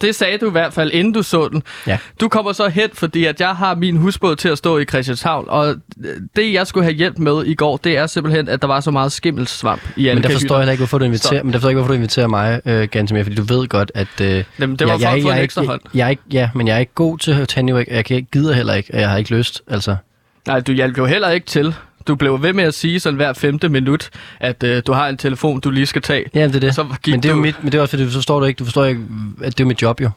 det 0.00 0.14
sagde 0.14 0.38
du 0.38 0.48
i 0.48 0.50
hvert 0.50 0.72
fald, 0.72 0.90
inden 0.92 1.12
du 1.12 1.22
så 1.22 1.48
den. 1.48 1.62
Ja. 1.86 1.98
Du 2.20 2.28
kommer 2.28 2.52
så 2.52 2.68
hen, 2.68 2.90
fordi 2.94 3.24
at 3.24 3.40
jeg 3.40 3.48
har 3.56 3.74
min 3.74 3.96
husbåd 3.96 4.36
til 4.36 4.48
at 4.48 4.58
stå 4.58 4.78
i 4.78 4.84
Christianshavn, 4.84 5.44
og 5.48 5.74
det, 6.36 6.52
jeg 6.52 6.66
skulle 6.66 6.84
have 6.84 6.94
hjælp 6.94 7.18
med 7.18 7.44
i 7.46 7.54
går, 7.54 7.76
det 7.76 7.96
er 7.96 8.06
simpelthen, 8.06 8.48
at 8.48 8.62
der 8.62 8.68
var 8.68 8.80
så 8.80 8.90
meget 8.90 9.12
skimmelsvamp 9.12 9.82
i 9.96 10.08
alle 10.08 10.20
Men 10.22 10.30
der 10.30 10.38
forstår 10.38 10.54
jeg 10.54 10.60
heller 10.60 10.72
ikke, 10.72 10.80
hvorfor 10.80 10.98
du 10.98 11.04
inviterer, 11.04 11.38
Så- 11.40 11.44
men 11.44 11.52
der 11.52 11.58
forstår 11.58 11.68
jeg 11.68 11.72
ikke, 11.72 11.78
hvorfor 11.78 11.92
du 11.92 11.96
inviterer 11.96 12.26
mig, 12.26 12.60
øh, 12.66 12.88
Gantemir, 12.90 13.22
fordi 13.22 13.36
du 13.36 13.42
ved 13.42 13.68
godt, 13.68 13.92
at... 13.94 14.20
Øh, 14.22 14.44
Jamen, 14.60 14.76
det 14.76 14.86
var 14.86 14.92
jeg, 14.92 15.00
for 15.00 15.06
jeg, 15.08 15.16
at 15.16 15.22
få 15.22 15.28
jeg, 15.28 15.38
en 15.38 15.44
ekstra 15.44 15.62
hånd. 15.64 15.80
jeg, 15.94 16.08
jeg 16.08 16.18
ja, 16.32 16.50
men 16.54 16.66
jeg 16.68 16.74
er 16.74 16.78
ikke 16.80 16.94
god 16.94 17.18
til 17.18 17.30
at 17.30 17.48
tage 17.48 17.84
Jeg 17.90 18.04
kan, 18.04 18.26
gider 18.32 18.54
heller 18.54 18.74
ikke, 18.74 18.90
og 18.94 19.00
jeg 19.00 19.10
har 19.10 19.16
ikke 19.16 19.36
lyst, 19.36 19.62
altså. 19.68 19.96
Nej, 20.46 20.60
du 20.60 20.72
hjalp 20.72 20.98
jo 20.98 21.06
heller 21.06 21.30
ikke 21.30 21.46
til. 21.46 21.74
Du 22.08 22.14
blev 22.14 22.42
ved 22.42 22.52
med 22.52 22.64
at 22.64 22.74
sige 22.74 23.00
sådan 23.00 23.16
hver 23.16 23.32
femte 23.32 23.68
minut, 23.68 24.10
at 24.40 24.62
øh, 24.62 24.82
du 24.86 24.92
har 24.92 25.08
en 25.08 25.16
telefon, 25.16 25.60
du 25.60 25.70
lige 25.70 25.86
skal 25.86 26.02
tage. 26.02 26.24
Ja, 26.34 26.46
det 26.46 26.56
er 26.56 26.60
det. 26.60 26.68
Og 26.68 26.74
så 26.74 26.86
gik 27.02 27.12
men 27.14 27.22
det 27.22 27.28
er 27.28 27.32
jo 27.32 27.36
du- 27.36 27.42
mit, 27.42 27.62
men 27.62 27.72
det 27.72 27.78
er 27.78 27.82
også 27.82 27.90
fordi, 27.92 28.04
du 28.04 28.10
forstår 28.10 28.40
du 28.40 28.46
ikke, 28.46 28.58
du 28.58 28.64
forstår 28.64 28.84
ikke, 28.84 29.00
at 29.42 29.58
det 29.58 29.64
er 29.64 29.68
mit 29.68 29.82
job 29.82 30.00
jo. 30.00 30.10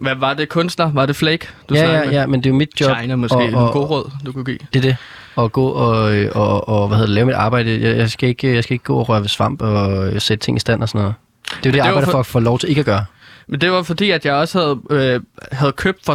Hvad 0.00 0.14
var 0.14 0.34
det, 0.34 0.48
kunstner? 0.48 0.92
Var 0.92 1.06
det 1.06 1.16
Flake, 1.16 1.48
du 1.68 1.74
ja, 1.74 1.92
ja, 1.98 2.04
med? 2.04 2.12
ja, 2.12 2.26
men 2.26 2.40
det 2.40 2.46
er 2.46 2.50
jo 2.50 2.56
mit 2.56 2.80
job. 2.80 2.96
China 2.98 3.16
måske, 3.16 3.36
og, 3.36 3.44
en 3.48 3.54
og, 3.54 3.72
god 3.72 3.90
råd, 3.90 4.10
du 4.26 4.32
kunne 4.32 4.44
give. 4.44 4.58
Det 4.72 4.78
er 4.78 4.82
det. 4.82 4.96
At 5.44 5.52
gå 5.52 5.66
og, 5.68 5.94
og, 6.32 6.68
og 6.68 6.88
hvad 6.88 6.96
hedder 6.98 7.06
det, 7.06 7.14
lave 7.14 7.26
mit 7.26 7.34
arbejde. 7.34 7.80
Jeg, 7.82 7.96
jeg, 7.96 8.10
skal 8.10 8.28
ikke, 8.28 8.54
jeg 8.54 8.64
skal 8.64 8.74
ikke 8.74 8.84
gå 8.84 8.96
og 8.96 9.08
røre 9.08 9.20
ved 9.20 9.28
svamp 9.28 9.62
og 9.62 10.12
sætte 10.22 10.44
ting 10.44 10.56
i 10.56 10.60
stand 10.60 10.82
og 10.82 10.88
sådan 10.88 11.00
noget. 11.00 11.14
Det 11.50 11.66
er 11.66 11.70
jo 11.70 11.72
det, 11.72 11.76
jeg 11.76 11.84
var 11.84 11.88
arbejder 11.90 12.06
for- 12.06 12.12
for 12.12 12.18
at 12.20 12.26
få 12.26 12.38
lov 12.40 12.58
til 12.58 12.68
ikke 12.68 12.78
at 12.78 12.84
gøre. 12.84 13.04
Men 13.48 13.60
det 13.60 13.72
var 13.72 13.82
fordi, 13.82 14.10
at 14.10 14.24
jeg 14.26 14.34
også 14.34 14.58
havde, 14.90 15.10
øh, 15.14 15.20
havde 15.52 15.72
købt 15.72 15.98
for 16.06 16.14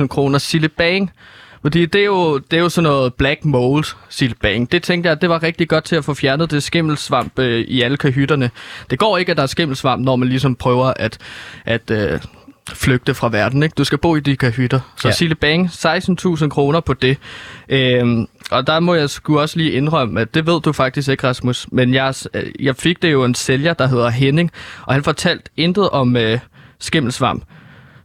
16.000 0.00 0.06
kroner 0.08 0.38
Silibang. 0.38 1.10
Fordi 1.62 1.86
det 1.86 2.00
er, 2.00 2.04
jo, 2.04 2.38
det 2.38 2.56
er 2.56 2.60
jo 2.60 2.68
sådan 2.68 2.90
noget 2.90 3.14
black 3.14 3.44
mold 3.44 3.84
silibang. 4.08 4.72
Det 4.72 4.82
tænkte 4.82 5.08
jeg, 5.08 5.20
det 5.20 5.28
var 5.28 5.42
rigtig 5.42 5.68
godt 5.68 5.84
til 5.84 5.96
at 5.96 6.04
få 6.04 6.14
fjernet 6.14 6.50
det 6.50 6.62
skimmelsvamp 6.62 7.38
øh, 7.38 7.60
i 7.60 7.82
alle 7.82 7.96
kahytterne. 7.96 8.50
Det 8.90 8.98
går 8.98 9.18
ikke, 9.18 9.30
at 9.30 9.36
der 9.36 9.42
er 9.42 9.46
skimmelsvamp, 9.46 10.04
når 10.04 10.16
man 10.16 10.28
ligesom 10.28 10.54
prøver 10.54 10.92
at, 10.96 11.18
at 11.64 11.90
øh, 11.90 12.20
flygte 12.74 13.14
fra 13.14 13.28
verden. 13.28 13.62
Ikke? 13.62 13.74
Du 13.78 13.84
skal 13.84 13.98
bo 13.98 14.16
i 14.16 14.20
de 14.20 14.36
kahytter. 14.36 14.80
Så 14.96 15.08
Ja. 15.08 15.12
Silibang, 15.12 15.66
16.000 15.66 16.48
kroner 16.48 16.80
på 16.80 16.94
det. 16.94 17.16
Øhm, 17.68 18.26
og 18.50 18.66
der 18.66 18.80
må 18.80 18.94
jeg 18.94 19.10
sgu 19.10 19.40
også 19.40 19.56
lige 19.56 19.70
indrømme, 19.72 20.20
at 20.20 20.34
det 20.34 20.46
ved 20.46 20.60
du 20.60 20.72
faktisk 20.72 21.08
ikke, 21.08 21.26
Rasmus. 21.26 21.66
Men 21.72 21.94
jeg, 21.94 22.14
øh, 22.34 22.42
jeg 22.60 22.76
fik 22.76 23.02
det 23.02 23.12
jo 23.12 23.24
en 23.24 23.34
sælger, 23.34 23.74
der 23.74 23.86
hedder 23.86 24.08
Henning, 24.08 24.50
og 24.82 24.94
han 24.94 25.02
fortalte 25.04 25.50
intet 25.56 25.90
om 25.90 26.16
øh, 26.16 26.38
skimmelsvamp. 26.78 27.44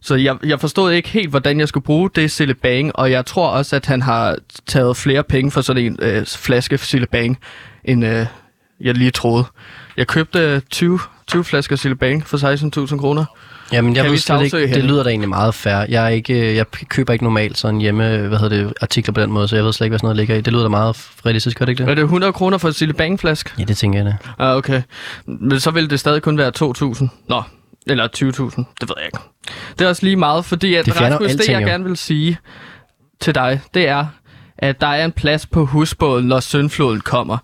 Så 0.04 0.14
jeg, 0.14 0.36
jeg 0.46 0.60
forstod 0.60 0.92
ikke 0.92 1.08
helt, 1.08 1.30
hvordan 1.30 1.60
jeg 1.60 1.68
skulle 1.68 1.84
bruge 1.84 2.10
det 2.14 2.30
Silibang, 2.30 2.96
og 2.96 3.10
jeg 3.10 3.26
tror 3.26 3.48
også, 3.48 3.76
at 3.76 3.86
han 3.86 4.02
har 4.02 4.36
taget 4.66 4.96
flere 4.96 5.22
penge 5.22 5.50
for 5.50 5.60
sådan 5.60 5.84
en 5.84 5.98
øh, 6.02 6.26
flaske 6.26 6.78
Silibang, 6.78 7.38
end 7.84 8.04
øh, 8.04 8.26
jeg 8.80 8.94
lige 8.94 9.10
troede. 9.10 9.44
Jeg 9.96 10.06
købte 10.06 10.60
20, 10.70 10.98
20 11.26 11.44
flasker 11.44 11.76
Silibang 11.76 12.26
for 12.26 12.86
16.000 12.86 12.98
kroner. 12.98 13.24
Jamen, 13.72 13.96
jeg 13.96 14.02
Kan 14.02 14.12
ved 14.12 14.18
slet 14.18 14.42
ikke, 14.42 14.50
sagsøge 14.50 14.74
det 14.74 14.84
lyder 14.84 15.02
da 15.02 15.08
egentlig 15.08 15.28
meget 15.28 15.54
fair. 15.54 15.86
Jeg, 15.88 16.04
er 16.04 16.08
ikke, 16.08 16.56
jeg 16.56 16.66
køber 16.70 17.12
ikke 17.12 17.24
normalt 17.24 17.58
sådan 17.58 17.80
hjemme, 17.80 18.18
hvad 18.18 18.38
hedder 18.38 18.64
det, 18.64 18.74
artikler 18.80 19.14
på 19.14 19.20
den 19.20 19.32
måde, 19.32 19.48
så 19.48 19.56
jeg 19.56 19.64
ved 19.64 19.72
slet 19.72 19.84
ikke, 19.84 19.90
hvad 19.90 19.98
sådan 19.98 20.06
noget 20.06 20.16
ligger 20.16 20.34
i. 20.36 20.40
Det 20.40 20.52
lyder 20.52 20.62
da 20.62 20.68
meget 20.68 20.96
realistisk, 21.26 21.58
gør 21.58 21.64
det 21.64 21.72
ikke 21.72 21.82
det? 21.82 21.90
Er 21.90 21.94
det 21.94 22.02
100 22.02 22.32
kroner 22.32 22.58
for 22.58 22.68
en 22.68 22.74
Silibang-flaske? 22.74 23.50
Ja, 23.58 23.64
det 23.64 23.76
tænker 23.76 23.98
jeg 23.98 24.06
da. 24.38 24.44
Ah, 24.44 24.56
okay. 24.56 24.82
Men 25.26 25.60
så 25.60 25.70
vil 25.70 25.90
det 25.90 26.00
stadig 26.00 26.22
kun 26.22 26.38
være 26.38 26.52
2.000. 26.58 27.06
Nå, 27.28 27.42
eller 27.86 28.08
20.000. 28.16 28.22
Det 28.80 28.88
ved 28.88 28.94
jeg 28.96 29.04
ikke. 29.06 29.18
Det 29.78 29.84
er 29.84 29.88
også 29.88 30.02
lige 30.06 30.16
meget, 30.16 30.44
fordi 30.44 30.74
at 30.74 30.86
Det 30.86 31.00
Rasmus, 31.00 31.30
det 31.32 31.48
jeg 31.48 31.62
jo. 31.62 31.66
gerne 31.66 31.84
vil 31.84 31.96
sige 31.96 32.38
til 33.20 33.34
dig, 33.34 33.60
det 33.74 33.88
er, 33.88 34.06
at 34.58 34.80
der 34.80 34.86
er 34.86 35.04
en 35.04 35.12
plads 35.12 35.46
på 35.46 35.64
husbåden, 35.66 36.26
når 36.26 36.40
søndfloden 36.40 37.00
kommer. 37.00 37.38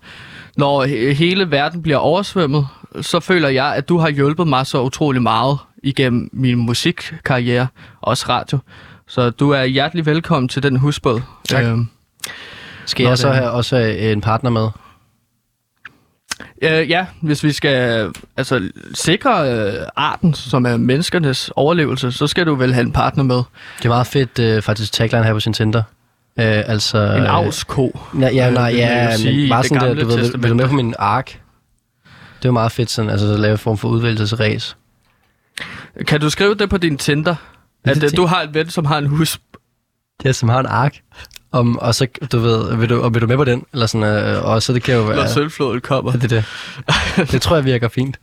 Når 0.57 0.85
he- 0.85 1.13
hele 1.13 1.51
verden 1.51 1.81
bliver 1.81 1.97
oversvømmet, 1.97 2.67
så 3.01 3.19
føler 3.19 3.49
jeg, 3.49 3.75
at 3.75 3.89
du 3.89 3.97
har 3.97 4.09
hjulpet 4.09 4.47
mig 4.47 4.67
så 4.67 4.81
utrolig 4.81 5.21
meget 5.21 5.57
igennem 5.83 6.29
min 6.33 6.57
musikkarriere, 6.57 7.67
også 8.01 8.25
radio. 8.29 8.59
Så 9.07 9.29
du 9.29 9.49
er 9.49 9.63
hjertelig 9.63 10.05
velkommen 10.05 10.49
til 10.49 10.63
den 10.63 10.75
husbåd. 10.77 11.21
Tak. 11.49 11.63
Øhm, 11.63 11.87
Skal 12.85 13.05
jeg 13.05 13.17
så 13.17 13.31
have 13.31 13.49
også 13.51 13.75
have 13.77 14.11
en 14.11 14.21
partner 14.21 14.49
med? 14.49 14.67
Øh, 16.61 16.89
ja, 16.89 17.05
hvis 17.21 17.43
vi 17.43 17.51
skal 17.51 18.09
altså, 18.37 18.69
sikre 18.93 19.53
øh, 19.53 19.73
arten, 19.95 20.33
som 20.33 20.65
er 20.65 20.77
menneskernes 20.77 21.51
overlevelse, 21.55 22.11
så 22.11 22.27
skal 22.27 22.45
du 22.45 22.55
vel 22.55 22.73
have 22.73 22.85
en 22.85 22.91
partner 22.91 23.23
med. 23.23 23.35
Det 23.77 23.85
er 23.85 23.89
meget 23.89 24.07
fedt 24.07 24.39
øh, 24.39 24.61
faktisk 24.61 24.93
tagline 24.93 25.25
her 25.25 25.33
på 25.33 25.39
sin 25.39 25.53
Tinder. 25.53 25.83
Øh, 26.39 26.45
altså, 26.45 26.97
En 26.97 27.23
øh, 27.23 27.35
avlsko. 27.35 27.99
Nej, 28.13 28.31
ja, 28.33 28.47
øh, 28.47 28.53
nej, 28.53 28.73
ja, 28.75 29.17
sige 29.17 29.41
men 29.41 29.49
bare 29.49 29.63
sådan 29.63 29.97
der, 29.97 30.03
du 30.03 30.07
ved, 30.07 30.17
vil, 30.17 30.43
vil 30.43 30.49
du 30.49 30.55
med 30.55 30.67
på 30.67 30.73
min 30.73 30.95
ark? 30.99 31.25
Det 31.27 32.45
er 32.45 32.49
jo 32.49 32.51
meget 32.51 32.71
fedt 32.71 32.89
sådan, 32.89 33.09
altså 33.09 33.33
at 33.33 33.39
lave 33.39 33.51
en 33.51 33.57
form 33.57 33.77
for 33.77 33.87
udvælgelsesræs. 33.87 34.77
Kan 36.07 36.19
du 36.21 36.29
skrive 36.29 36.55
det 36.55 36.69
på 36.69 36.77
din 36.77 36.97
Tinder? 36.97 37.35
Ja, 37.85 37.91
At 37.91 37.95
det 37.95 38.03
øh, 38.03 38.17
du 38.17 38.25
har 38.25 38.41
en 38.41 38.53
ven, 38.53 38.69
som 38.69 38.85
har 38.85 38.97
en 38.97 39.05
hus... 39.05 39.39
Det 40.23 40.29
er 40.29 40.33
som 40.33 40.49
har 40.49 40.59
en 40.59 40.65
ark. 40.65 40.99
Om, 41.53 41.79
og 41.79 41.95
så, 41.95 42.07
du 42.31 42.39
ved, 42.39 42.75
vil 42.75 42.89
du, 42.89 43.01
og 43.01 43.13
vil 43.13 43.21
du 43.21 43.27
med 43.27 43.37
på 43.37 43.43
den? 43.43 43.65
Eller 43.73 43.85
sådan, 43.85 44.25
øh, 44.25 44.45
og 44.45 44.63
så 44.63 44.73
det 44.73 44.83
kan 44.83 44.95
jo 44.95 45.01
være... 45.01 45.15
Når 45.15 45.27
sølvfloden 45.27 45.81
kommer. 45.81 46.11
Det 46.11 46.29
det. 46.29 46.45
Det 47.31 47.41
tror 47.41 47.55
jeg 47.55 47.65
virker 47.65 47.87
fint. 47.87 48.19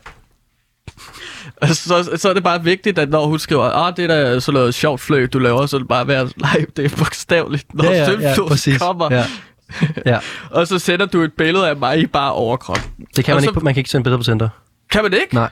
Så, 1.66 2.10
så 2.16 2.28
er 2.30 2.34
det 2.34 2.42
bare 2.42 2.64
vigtigt, 2.64 2.98
at 2.98 3.08
når 3.08 3.26
hun 3.26 3.38
skriver, 3.38 3.64
ah, 3.64 3.96
det 3.96 4.04
er 4.04 4.08
da 4.08 4.40
sådan 4.40 4.58
noget 4.58 4.74
sjovt 4.74 5.00
fløg, 5.00 5.32
du 5.32 5.38
laver, 5.38 5.66
så 5.66 5.76
er 5.76 5.78
det 5.78 5.88
bare 5.88 6.08
være, 6.08 6.28
nej, 6.36 6.64
det 6.76 6.92
er 6.92 6.96
bogstaveligt, 6.98 7.74
når 7.74 7.84
ja, 7.84 7.90
ja, 8.10 8.20
ja, 8.20 8.34
kommer. 8.78 9.08
Ja. 9.14 9.24
ja. 10.06 10.18
Og 10.50 10.66
så 10.66 10.78
sender 10.78 11.06
du 11.06 11.22
et 11.22 11.32
billede 11.32 11.68
af 11.68 11.76
mig 11.76 11.98
i 11.98 12.06
bare 12.06 12.32
overkrop. 12.32 12.78
Det 13.16 13.24
kan 13.24 13.34
man 13.34 13.44
så- 13.44 13.50
ikke, 13.50 13.60
man 13.64 13.74
kan 13.74 13.80
ikke 13.80 13.90
sende 13.90 14.04
billeder 14.04 14.18
på 14.18 14.24
Tinder. 14.24 14.48
Kan 14.90 15.02
man 15.02 15.12
ikke? 15.12 15.34
Nej. 15.34 15.50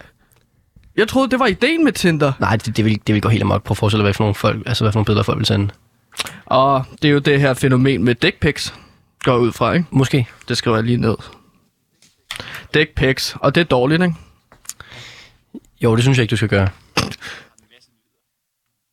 Jeg 0.97 1.09
troede, 1.09 1.31
det 1.31 1.39
var 1.41 1.47
ideen 1.47 1.85
med 1.85 1.93
Tinder. 1.93 2.33
Nej, 2.41 2.57
det, 2.57 2.77
det, 2.77 2.85
vil, 2.85 3.01
det 3.07 3.15
vil 3.15 3.23
gå 3.23 3.29
helt 3.29 3.43
amok. 3.43 3.63
Prøv 3.65 3.73
at 3.73 3.79
forestille 3.79 4.01
dig, 4.01 4.05
hvad 4.07 4.15
for 4.15 4.25
nogle, 4.25 4.35
folk, 4.35 4.63
altså, 4.67 4.85
hvad 4.85 4.93
for 4.93 4.97
nogle 4.99 5.05
billeder 5.05 5.23
folk 5.23 5.39
vil 5.39 5.47
sende. 5.47 5.69
Og 6.47 6.85
det 7.03 7.09
er 7.09 7.13
jo 7.13 7.19
det 7.19 7.41
her 7.41 7.55
fænomen 7.55 8.05
med 8.05 8.15
dick 8.15 8.41
pics, 8.41 8.75
går 9.25 9.37
ud 9.37 9.53
fra, 9.53 9.73
ikke? 9.73 9.87
Måske. 9.91 10.27
Det 10.49 10.57
skriver 10.57 10.77
jeg 10.77 10.85
lige 10.85 10.97
ned. 10.97 11.17
Dick 12.75 12.95
pics, 12.95 13.37
og 13.41 13.55
det 13.55 13.61
er 13.61 13.65
dårligt, 13.65 14.03
ikke? 14.03 14.15
Jo, 15.83 15.95
det 15.97 16.03
synes 16.05 16.19
jeg 16.19 16.23
ikke, 16.23 16.31
du 16.31 16.37
skal 16.37 16.49
gøre. 16.49 16.69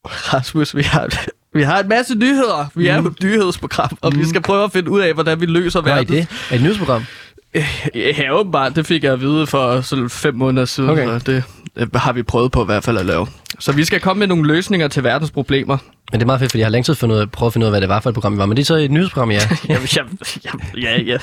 Rasmus, 0.06 0.76
vi 0.76 0.82
har, 0.84 1.10
vi 1.54 1.64
har 1.64 1.80
en 1.80 1.88
masse 1.90 2.16
nyheder. 2.16 2.68
Vi 2.76 2.88
er 2.88 2.98
jo 3.02 3.08
et 3.08 3.24
nyhedsprogram, 3.24 3.98
og 4.02 4.16
vi 4.16 4.26
skal 4.26 4.42
prøve 4.42 4.64
at 4.64 4.72
finde 4.72 4.90
ud 4.92 5.02
af, 5.02 5.14
hvordan 5.14 5.42
vi 5.42 5.46
løser 5.46 5.82
Hvad 5.82 5.92
er 5.92 5.96
verden. 5.96 6.14
det? 6.16 6.22
Er 6.22 6.26
det 6.50 6.56
et 6.56 6.62
nyhedsprogram? 6.62 7.04
Ja, 7.96 8.32
åbenbart. 8.34 8.76
Det 8.76 8.86
fik 8.86 9.04
jeg 9.04 9.14
at 9.14 9.22
vide 9.22 9.48
for 9.48 9.82
sådan 9.82 10.10
fem 10.10 10.36
måneder 10.36 10.66
siden. 10.66 10.90
Okay. 10.90 11.20
Det, 11.26 11.30
øh, 11.30 11.44
har 11.96 12.14
vi 12.14 12.24
prøvet 12.24 12.52
på 12.52 12.62
i 12.62 12.66
hvert 12.66 12.84
fald 12.84 12.98
at 12.98 13.06
lave. 13.06 13.28
Så 13.60 13.72
vi 13.72 13.86
skal 13.86 14.00
komme 14.00 14.20
med 14.20 14.28
nogle 14.28 14.48
løsninger 14.48 14.88
til 14.88 15.04
verdens 15.04 15.32
problemer. 15.32 15.78
Men 16.12 16.20
det 16.20 16.24
er 16.24 16.26
meget 16.26 16.40
fedt, 16.40 16.52
fordi 16.52 16.60
jeg 16.60 16.66
har 16.66 16.72
længe 16.72 16.84
tid 16.84 16.96
fundet 16.96 17.16
ud 17.22 17.28
prøvet 17.28 17.50
at 17.50 17.54
finde 17.54 17.64
ud 17.64 17.68
af, 17.68 17.72
hvad 17.72 17.82
det 17.82 17.90
var 17.90 18.00
for 18.00 18.10
et 18.10 18.14
program, 18.14 18.34
vi 18.34 18.38
var. 18.38 18.46
Men 18.46 18.58
det 18.58 18.64
er 18.64 18.66
så 18.66 18.76
et 18.76 18.92
nyhedsprogram, 18.92 19.32
ja. 19.32 19.42
ja, 19.70 19.78
ja, 19.96 20.02
ja, 20.78 21.02
ja. 21.12 21.18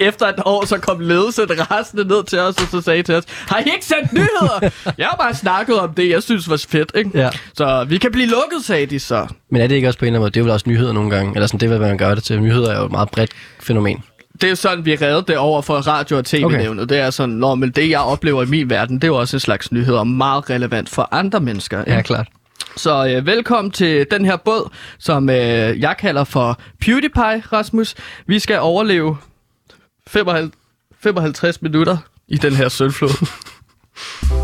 Efter 0.00 0.26
et 0.26 0.40
år, 0.44 0.64
så 0.66 0.78
kom 0.78 1.00
ledelsen 1.00 1.44
resten 1.50 2.06
ned 2.06 2.24
til 2.24 2.38
os, 2.38 2.56
og 2.56 2.68
så 2.70 2.80
sagde 2.80 3.02
til 3.02 3.14
os, 3.14 3.24
har 3.28 3.58
I 3.58 3.62
ikke 3.74 3.84
sendt 3.84 4.12
nyheder? 4.12 4.70
jeg 4.98 5.06
har 5.06 5.16
bare 5.16 5.34
snakket 5.34 5.78
om 5.78 5.94
det, 5.94 6.10
jeg 6.10 6.22
synes 6.22 6.50
var 6.50 6.64
fedt, 6.68 6.92
ikke? 6.94 7.10
Ja. 7.14 7.30
Så 7.54 7.84
vi 7.88 7.98
kan 7.98 8.12
blive 8.12 8.26
lukket, 8.26 8.64
sagde 8.64 8.86
de 8.86 9.00
så. 9.00 9.26
Men 9.50 9.62
er 9.62 9.66
det 9.66 9.74
ikke 9.74 9.88
også 9.88 9.98
på 9.98 10.04
en 10.04 10.06
eller 10.06 10.18
anden 10.18 10.24
måde? 10.24 10.30
Det 10.30 10.40
er 10.40 10.44
jo 10.44 10.52
også 10.52 10.68
nyheder 10.68 10.92
nogle 10.92 11.10
gange. 11.10 11.34
Eller 11.34 11.46
sådan, 11.46 11.60
det 11.60 11.72
er, 11.72 11.76
hvad 11.78 11.88
man 11.88 11.98
gør 11.98 12.14
det 12.14 12.24
til. 12.24 12.40
Nyheder 12.42 12.72
er 12.72 12.78
jo 12.78 12.84
et 12.84 12.92
meget 12.92 13.10
bredt 13.10 13.30
fænomen 13.60 14.02
det 14.34 14.44
er 14.44 14.48
jo 14.48 14.56
sådan, 14.56 14.84
vi 14.84 14.96
redder 14.96 15.20
det 15.20 15.38
over 15.38 15.62
for 15.62 15.74
radio- 15.74 16.16
og 16.16 16.24
tv-nævnet. 16.24 16.82
Okay. 16.82 16.94
Det 16.94 17.02
er 17.02 17.10
sådan, 17.10 17.34
når 17.34 17.54
men 17.54 17.70
det, 17.70 17.90
jeg 17.90 18.00
oplever 18.00 18.42
i 18.42 18.46
min 18.46 18.70
verden, 18.70 18.96
det 18.96 19.04
er 19.04 19.08
jo 19.08 19.16
også 19.16 19.36
en 19.36 19.40
slags 19.40 19.72
nyhed, 19.72 19.94
og 19.94 20.06
meget 20.06 20.50
relevant 20.50 20.88
for 20.88 21.08
andre 21.10 21.40
mennesker. 21.40 21.84
Ja, 21.86 22.02
klart. 22.02 22.28
Så 22.76 23.06
øh, 23.06 23.26
velkommen 23.26 23.70
til 23.70 24.06
den 24.10 24.24
her 24.24 24.36
båd, 24.36 24.70
som 24.98 25.30
øh, 25.30 25.80
jeg 25.80 25.96
kalder 25.98 26.24
for 26.24 26.60
PewDiePie, 26.80 27.42
Rasmus. 27.52 27.94
Vi 28.26 28.38
skal 28.38 28.58
overleve 28.58 29.16
55, 30.06 30.54
55 31.00 31.62
minutter 31.62 31.96
i 32.28 32.36
den 32.36 32.52
her 32.52 32.68
sølvflod. 32.68 33.28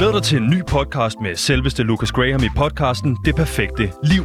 Glæd 0.00 0.12
dig 0.12 0.22
til 0.22 0.38
en 0.38 0.50
ny 0.50 0.62
podcast 0.66 1.16
med 1.22 1.36
selveste 1.36 1.82
Lucas 1.82 2.12
Graham 2.12 2.42
i 2.42 2.48
podcasten 2.56 3.18
Det 3.24 3.36
Perfekte 3.36 3.92
Liv, 4.04 4.24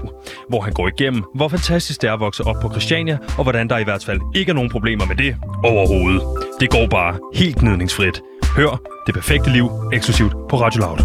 hvor 0.50 0.62
han 0.62 0.74
går 0.74 0.88
igennem, 0.88 1.24
hvor 1.36 1.48
fantastisk 1.48 2.02
det 2.02 2.08
er 2.08 2.14
at 2.14 2.20
vokse 2.20 2.44
op 2.44 2.56
på 2.62 2.70
Christiania, 2.70 3.18
og 3.38 3.44
hvordan 3.44 3.70
der 3.70 3.78
i 3.78 3.84
hvert 3.84 4.04
fald 4.04 4.20
ikke 4.36 4.50
er 4.50 4.54
nogen 4.54 4.70
problemer 4.70 5.06
med 5.06 5.16
det 5.16 5.36
overhovedet. 5.64 6.22
Det 6.60 6.70
går 6.70 6.88
bare 6.88 7.20
helt 7.34 7.58
gnidningsfrit. 7.58 8.22
Hør 8.58 8.82
Det 9.06 9.14
Perfekte 9.14 9.50
Liv 9.50 9.70
eksklusivt 9.94 10.32
på 10.50 10.56
Radio 10.62 10.82
Loud. 10.82 10.98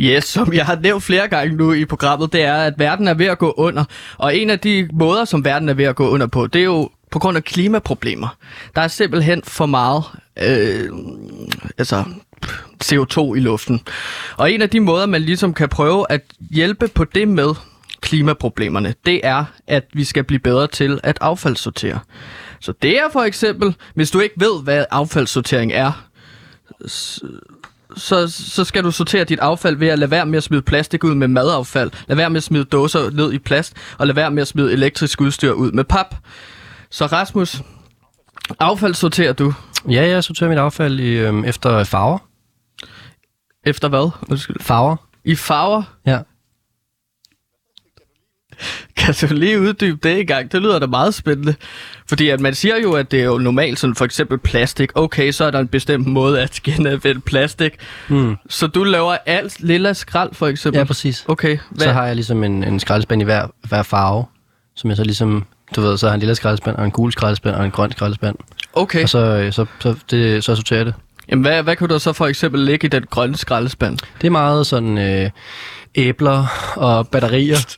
Yes, 0.00 0.24
som 0.24 0.52
jeg 0.52 0.66
har 0.66 0.78
nævnt 0.82 1.02
flere 1.02 1.28
gange 1.28 1.56
nu 1.56 1.72
i 1.72 1.84
programmet, 1.84 2.32
det 2.32 2.42
er, 2.42 2.56
at 2.56 2.74
verden 2.78 3.08
er 3.08 3.14
ved 3.14 3.26
at 3.26 3.38
gå 3.38 3.54
under. 3.56 3.84
Og 4.18 4.36
en 4.36 4.50
af 4.50 4.58
de 4.58 4.88
måder, 4.92 5.24
som 5.24 5.44
verden 5.44 5.68
er 5.68 5.74
ved 5.74 5.84
at 5.84 5.96
gå 5.96 6.08
under 6.08 6.26
på, 6.26 6.46
det 6.46 6.60
er 6.60 6.64
jo 6.64 6.88
på 7.14 7.18
grund 7.18 7.36
af 7.36 7.44
klimaproblemer. 7.44 8.36
Der 8.76 8.82
er 8.82 8.88
simpelthen 8.88 9.42
for 9.44 9.66
meget 9.66 10.04
øh, 10.42 10.88
altså 11.78 12.04
CO2 12.84 13.34
i 13.34 13.40
luften. 13.40 13.80
Og 14.36 14.52
en 14.52 14.62
af 14.62 14.70
de 14.70 14.80
måder, 14.80 15.06
man 15.06 15.22
ligesom 15.22 15.54
kan 15.54 15.68
prøve 15.68 16.06
at 16.10 16.20
hjælpe 16.50 16.88
på 16.88 17.04
det 17.04 17.28
med 17.28 17.54
klimaproblemerne, 18.00 18.94
det 19.06 19.20
er, 19.22 19.44
at 19.66 19.84
vi 19.92 20.04
skal 20.04 20.24
blive 20.24 20.38
bedre 20.38 20.66
til 20.66 21.00
at 21.02 21.18
affaldssortere. 21.20 21.98
Så 22.60 22.72
det 22.82 22.98
er 22.98 23.08
for 23.12 23.20
eksempel, 23.20 23.74
hvis 23.94 24.10
du 24.10 24.20
ikke 24.20 24.34
ved, 24.38 24.62
hvad 24.62 24.84
affaldssortering 24.90 25.72
er, 25.72 26.06
så, 27.96 28.28
så 28.28 28.64
skal 28.64 28.84
du 28.84 28.90
sortere 28.90 29.24
dit 29.24 29.38
affald 29.38 29.76
ved 29.76 29.88
at 29.88 29.98
lade 29.98 30.10
være 30.10 30.26
med 30.26 30.36
at 30.36 30.42
smide 30.42 30.62
plastik 30.62 31.04
ud 31.04 31.14
med 31.14 31.28
madaffald, 31.28 31.90
lade 32.08 32.18
være 32.18 32.30
med 32.30 32.36
at 32.36 32.42
smide 32.42 32.64
dåser 32.64 33.10
ned 33.10 33.32
i 33.32 33.38
plast, 33.38 33.74
og 33.98 34.06
lade 34.06 34.16
være 34.16 34.30
med 34.30 34.42
at 34.42 34.48
smide 34.48 34.72
elektrisk 34.72 35.20
udstyr 35.20 35.52
ud 35.52 35.72
med 35.72 35.84
pap. 35.84 36.14
Så 36.94 37.06
Rasmus, 37.06 37.62
affald 38.60 38.94
sorterer 38.94 39.32
du? 39.32 39.54
Ja, 39.90 40.06
jeg 40.06 40.24
sorterer 40.24 40.50
mit 40.50 40.58
affald 40.58 41.00
i, 41.00 41.08
øhm, 41.08 41.44
efter 41.44 41.84
farver. 41.84 42.18
Efter 43.64 43.88
hvad? 43.88 44.10
Undskyld. 44.30 44.56
Farver. 44.60 44.96
I 45.24 45.34
farver? 45.34 45.82
Ja. 46.06 46.18
Kan 48.96 49.14
du 49.20 49.34
lige 49.34 49.60
uddybe 49.60 50.08
det 50.08 50.18
i 50.18 50.24
gang? 50.24 50.52
Det 50.52 50.62
lyder 50.62 50.78
da 50.78 50.86
meget 50.86 51.14
spændende. 51.14 51.54
Fordi 52.08 52.28
at 52.28 52.40
man 52.40 52.54
siger 52.54 52.76
jo, 52.76 52.92
at 52.92 53.10
det 53.10 53.20
er 53.20 53.24
jo 53.24 53.38
normalt 53.38 53.78
sådan 53.78 53.94
for 53.94 54.04
eksempel 54.04 54.38
plastik. 54.38 54.90
Okay, 54.94 55.32
så 55.32 55.44
er 55.44 55.50
der 55.50 55.60
en 55.60 55.68
bestemt 55.68 56.06
måde 56.06 56.42
at 56.42 56.60
genanvende 56.64 57.20
plastik. 57.20 57.76
Mm. 58.08 58.36
Så 58.48 58.66
du 58.66 58.84
laver 58.84 59.16
alt 59.26 59.60
lilla 59.60 59.92
skrald 59.92 60.34
for 60.34 60.46
eksempel? 60.46 60.78
Ja, 60.78 60.84
præcis. 60.84 61.24
Okay. 61.28 61.58
Hvad? 61.70 61.86
Så 61.86 61.92
har 61.92 62.06
jeg 62.06 62.14
ligesom 62.14 62.44
en, 62.44 62.64
en 62.64 62.80
skraldespand 62.80 63.22
i 63.22 63.24
hver, 63.24 63.46
hver 63.68 63.82
farve, 63.82 64.24
som 64.76 64.90
jeg 64.90 64.96
så 64.96 65.04
ligesom 65.04 65.46
du 65.76 65.80
ved, 65.80 65.98
så 65.98 66.06
har 66.06 66.14
en 66.14 66.20
lille 66.20 66.34
skraldespand, 66.34 66.76
og 66.76 66.84
en 66.84 66.90
gul 66.90 67.12
skraldespand, 67.12 67.54
og 67.54 67.64
en 67.64 67.70
grøn 67.70 67.92
skraldespand. 67.92 68.36
Okay. 68.72 69.02
Og 69.02 69.08
så, 69.08 69.18
øh, 69.18 69.52
så, 69.52 69.66
så, 69.80 69.94
det, 70.10 70.44
så 70.44 70.56
sorterer 70.56 70.78
jeg 70.78 70.86
det. 70.86 70.94
Jamen, 71.28 71.42
hvad, 71.42 71.62
hvad 71.62 71.76
kunne 71.76 71.88
du 71.88 71.98
så 71.98 72.12
for 72.12 72.26
eksempel 72.26 72.60
lægge 72.60 72.86
i 72.86 72.88
den 72.88 73.02
grønne 73.10 73.36
skraldespand? 73.36 73.98
Det 74.20 74.26
er 74.26 74.30
meget 74.30 74.66
sådan 74.66 74.98
øh, 74.98 75.30
æbler 75.94 76.46
og 76.76 77.08
batterier. 77.08 77.76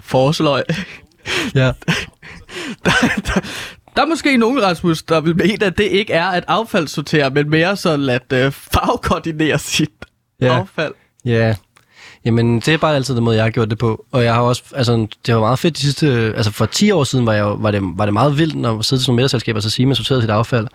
Forsløg. 0.00 0.62
Ja. 1.54 1.66
der, 2.84 2.92
der, 3.26 3.40
der 3.96 4.02
er 4.02 4.06
måske 4.06 4.36
nogen, 4.36 4.62
Rasmus, 4.62 5.02
der 5.02 5.20
vil 5.20 5.36
mene, 5.36 5.66
at 5.66 5.78
det 5.78 5.84
ikke 5.84 6.12
er 6.12 6.26
at 6.26 6.44
affaldssortere, 6.48 7.30
men 7.30 7.50
mere 7.50 7.76
sådan 7.76 8.08
at 8.08 8.32
øh, 8.32 8.52
farvekoordinere 8.52 9.58
sit 9.58 9.90
ja. 10.40 10.58
affald. 10.58 10.94
Ja, 11.24 11.54
Jamen, 12.24 12.60
det 12.60 12.68
er 12.68 12.78
bare 12.78 12.94
altid 12.94 13.14
den 13.14 13.24
måde, 13.24 13.36
jeg 13.36 13.44
har 13.44 13.50
gjort 13.50 13.70
det 13.70 13.78
på. 13.78 14.04
Og 14.12 14.24
jeg 14.24 14.34
har 14.34 14.40
også, 14.40 14.62
altså, 14.74 15.06
det 15.26 15.34
var 15.34 15.40
meget 15.40 15.58
fedt 15.58 15.76
de 15.76 15.80
sidste, 15.80 16.06
altså 16.36 16.52
for 16.52 16.66
10 16.66 16.90
år 16.90 17.04
siden 17.04 17.26
var, 17.26 17.32
jeg, 17.32 17.44
var, 17.62 17.70
det, 17.70 17.80
var 17.82 18.04
det 18.04 18.12
meget 18.12 18.38
vildt 18.38 18.66
at 18.66 18.84
sidde 18.84 19.00
til 19.00 19.06
sådan 19.06 19.30
nogle 19.44 19.56
og 19.56 19.62
så 19.62 19.70
sige, 19.70 19.84
at 19.84 19.88
man 19.88 19.96
sorterede 19.96 20.22
sit 20.22 20.30
affald. 20.30 20.66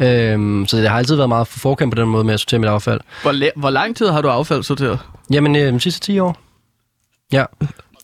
Ja. 0.00 0.32
Øhm, 0.32 0.66
så 0.66 0.76
det 0.76 0.88
har 0.88 0.98
altid 0.98 1.16
været 1.16 1.28
meget 1.28 1.48
for 1.48 1.58
forkæmpe 1.58 1.96
på 1.96 2.02
den 2.02 2.10
måde 2.10 2.24
med 2.24 2.34
at 2.34 2.40
sortere 2.40 2.60
mit 2.60 2.68
affald. 2.68 3.00
Hvor, 3.22 3.58
hvor 3.60 3.70
lang 3.70 3.96
tid 3.96 4.08
har 4.08 4.22
du 4.22 4.28
affald 4.28 4.62
sorteret? 4.62 4.98
Jamen, 5.30 5.56
øh, 5.56 5.72
de 5.72 5.80
sidste 5.80 6.00
10 6.00 6.18
år. 6.18 6.38
Ja. 7.32 7.44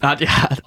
Nej, 0.03 0.15
det 0.15 0.29
har 0.29 0.59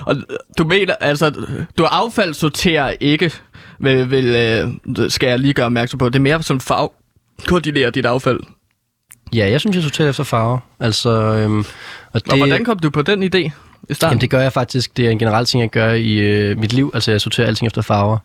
og 0.00 0.16
du 0.58 0.64
mener, 0.64 0.94
altså, 1.00 1.30
du 1.78 1.84
affald 1.84 2.34
sorterer 2.34 2.94
ikke, 3.00 3.32
vil, 3.78 4.10
vil, 4.10 4.24
øh, 4.26 5.10
skal 5.10 5.28
jeg 5.28 5.38
lige 5.38 5.54
gøre 5.54 5.66
opmærksom 5.66 5.98
på. 5.98 6.08
Det 6.08 6.16
er 6.16 6.20
mere 6.20 6.42
som 6.42 6.60
farve 6.60 6.88
koordinerer 7.46 7.90
dit 7.90 8.06
affald. 8.06 8.40
Ja, 9.34 9.50
jeg 9.50 9.60
synes, 9.60 9.76
jeg 9.76 9.82
sorterer 9.82 10.08
efter 10.08 10.24
farver. 10.24 10.58
Altså, 10.80 11.10
øhm, 11.10 11.58
og, 12.12 12.24
det, 12.24 12.32
og 12.32 12.36
hvordan 12.36 12.64
kom 12.64 12.78
du 12.78 12.90
på 12.90 13.02
den 13.02 13.22
idé 13.22 13.38
i 13.38 13.94
starten? 13.94 14.12
Jamen, 14.12 14.20
det 14.20 14.30
gør 14.30 14.40
jeg 14.40 14.52
faktisk. 14.52 14.96
Det 14.96 15.06
er 15.06 15.10
en 15.10 15.18
generel 15.18 15.46
ting, 15.46 15.62
jeg 15.62 15.70
gør 15.70 15.92
i 15.92 16.12
øh, 16.12 16.58
mit 16.58 16.72
liv. 16.72 16.90
Altså, 16.94 17.10
jeg 17.10 17.20
sorterer 17.20 17.46
alting 17.46 17.66
efter 17.66 17.82
farver. 17.82 18.18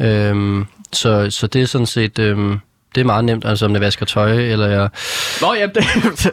Øhm, 0.00 0.66
så, 0.92 1.30
så 1.30 1.46
det 1.46 1.62
er 1.62 1.66
sådan 1.66 1.86
set... 1.86 2.18
Øhm, 2.18 2.58
det 2.94 3.00
er 3.00 3.04
meget 3.04 3.24
nemt, 3.24 3.44
altså 3.44 3.66
om 3.66 3.72
jeg 3.72 3.80
vasker 3.80 4.06
tøj, 4.06 4.32
eller 4.32 4.66
jeg... 4.66 4.88
Nå, 5.40 5.54
jamen, 5.54 5.74
det, 5.74 5.84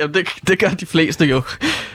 jamen 0.00 0.14
det, 0.14 0.28
det 0.48 0.58
gør 0.58 0.68
de 0.68 0.86
fleste 0.86 1.24
jo. 1.24 1.42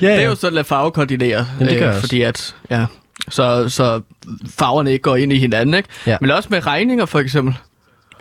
Ja, 0.02 0.08
ja. 0.08 0.14
Det 0.14 0.24
er 0.24 0.28
jo 0.28 0.36
sådan, 0.36 0.60
at 0.60 0.66
farve 0.66 0.92
koordinerer. 0.92 1.46
Jamen, 1.60 1.74
det 1.74 1.80
gør 1.80 1.96
øh, 1.96 2.00
Fordi 2.00 2.22
at, 2.22 2.56
ja, 2.70 2.86
så, 3.30 3.70
så 3.70 4.02
farverne 4.50 4.92
ikke 4.92 5.04
går 5.04 5.16
ind 5.16 5.34
i 5.34 5.38
hinanden, 5.38 5.76
ikke? 5.76 5.90
Ja. 6.08 6.18
Men 6.22 6.32
også 6.32 6.50
med 6.52 6.66
regninger, 6.66 7.06
for 7.06 7.20
eksempel. 7.20 7.56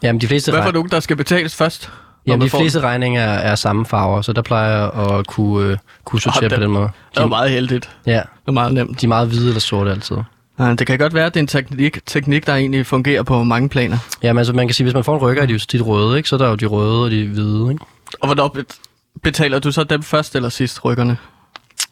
Jamen, 0.02 0.20
de 0.20 0.28
fleste... 0.28 0.52
Hvad 0.52 0.62
for 0.62 0.72
nogen, 0.72 0.90
der 0.90 1.00
skal 1.00 1.16
betales 1.16 1.54
først? 1.54 1.90
Jamen, 2.26 2.40
de 2.40 2.50
fleste 2.50 2.80
får... 2.80 2.88
regninger 2.88 3.22
er, 3.22 3.38
er 3.38 3.54
samme 3.54 3.86
farver, 3.86 4.22
så 4.22 4.32
der 4.32 4.42
plejer 4.42 4.78
jeg 4.78 5.18
at 5.18 5.26
kunne, 5.26 5.72
uh, 5.72 5.76
kunne 6.04 6.20
sortere 6.20 6.44
oh, 6.44 6.50
på 6.50 6.62
den 6.62 6.70
måde. 6.70 6.84
De, 6.84 6.90
det 7.14 7.20
er 7.20 7.26
meget 7.26 7.50
heldigt. 7.50 7.90
Ja. 8.06 8.12
Det 8.12 8.48
er 8.48 8.52
meget 8.52 8.74
nemt. 8.74 9.00
De 9.00 9.06
er 9.06 9.08
meget 9.08 9.28
hvide 9.28 9.48
eller 9.48 9.60
sorte 9.60 9.90
altid. 9.90 10.16
Ja, 10.58 10.74
det 10.74 10.86
kan 10.86 10.98
godt 10.98 11.14
være, 11.14 11.26
at 11.26 11.34
det 11.34 11.40
er 11.40 11.42
en 11.42 11.46
teknik, 11.46 11.98
teknik, 12.06 12.46
der 12.46 12.54
egentlig 12.54 12.86
fungerer 12.86 13.22
på 13.22 13.42
mange 13.42 13.68
planer. 13.68 13.98
Jamen, 14.22 14.38
altså 14.38 14.52
man 14.52 14.68
kan 14.68 14.74
sige, 14.74 14.84
hvis 14.84 14.94
man 14.94 15.04
får 15.04 15.14
en 15.14 15.22
rykker, 15.22 15.42
er 15.42 15.46
de 15.46 15.52
jo 15.52 15.58
tit 15.58 15.86
røde, 15.86 16.16
ikke? 16.16 16.28
Så 16.28 16.38
der 16.38 16.44
er 16.44 16.48
jo 16.48 16.54
de 16.54 16.66
røde 16.66 17.04
og 17.04 17.10
de 17.10 17.28
hvide, 17.28 17.72
ikke? 17.72 17.84
Og 18.20 18.28
hvornår 18.28 18.56
betaler 19.22 19.58
du 19.58 19.72
så 19.72 19.84
dem 19.84 20.02
først 20.02 20.36
eller 20.36 20.48
sidst, 20.48 20.84
rykkerne? 20.84 21.16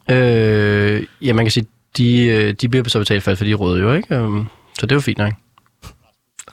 Øh, 0.09 1.03
ja, 1.21 1.33
man 1.33 1.45
kan 1.45 1.51
sige, 1.51 1.65
de, 1.97 2.25
øh, 2.25 2.53
de 2.53 2.69
bliver 2.69 2.89
så 2.89 2.99
betalt 2.99 3.23
først, 3.23 3.37
for 3.37 3.45
de 3.45 3.51
er 3.51 3.55
røde 3.55 3.81
jo, 3.81 3.93
ikke? 3.93 4.15
Øhm, 4.15 4.47
så 4.79 4.85
det 4.85 4.91
er 4.91 4.95
jo 4.95 5.01
fint 5.01 5.17
nok. 5.17 5.33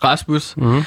Rasmus, 0.04 0.56
mm-hmm. 0.56 0.85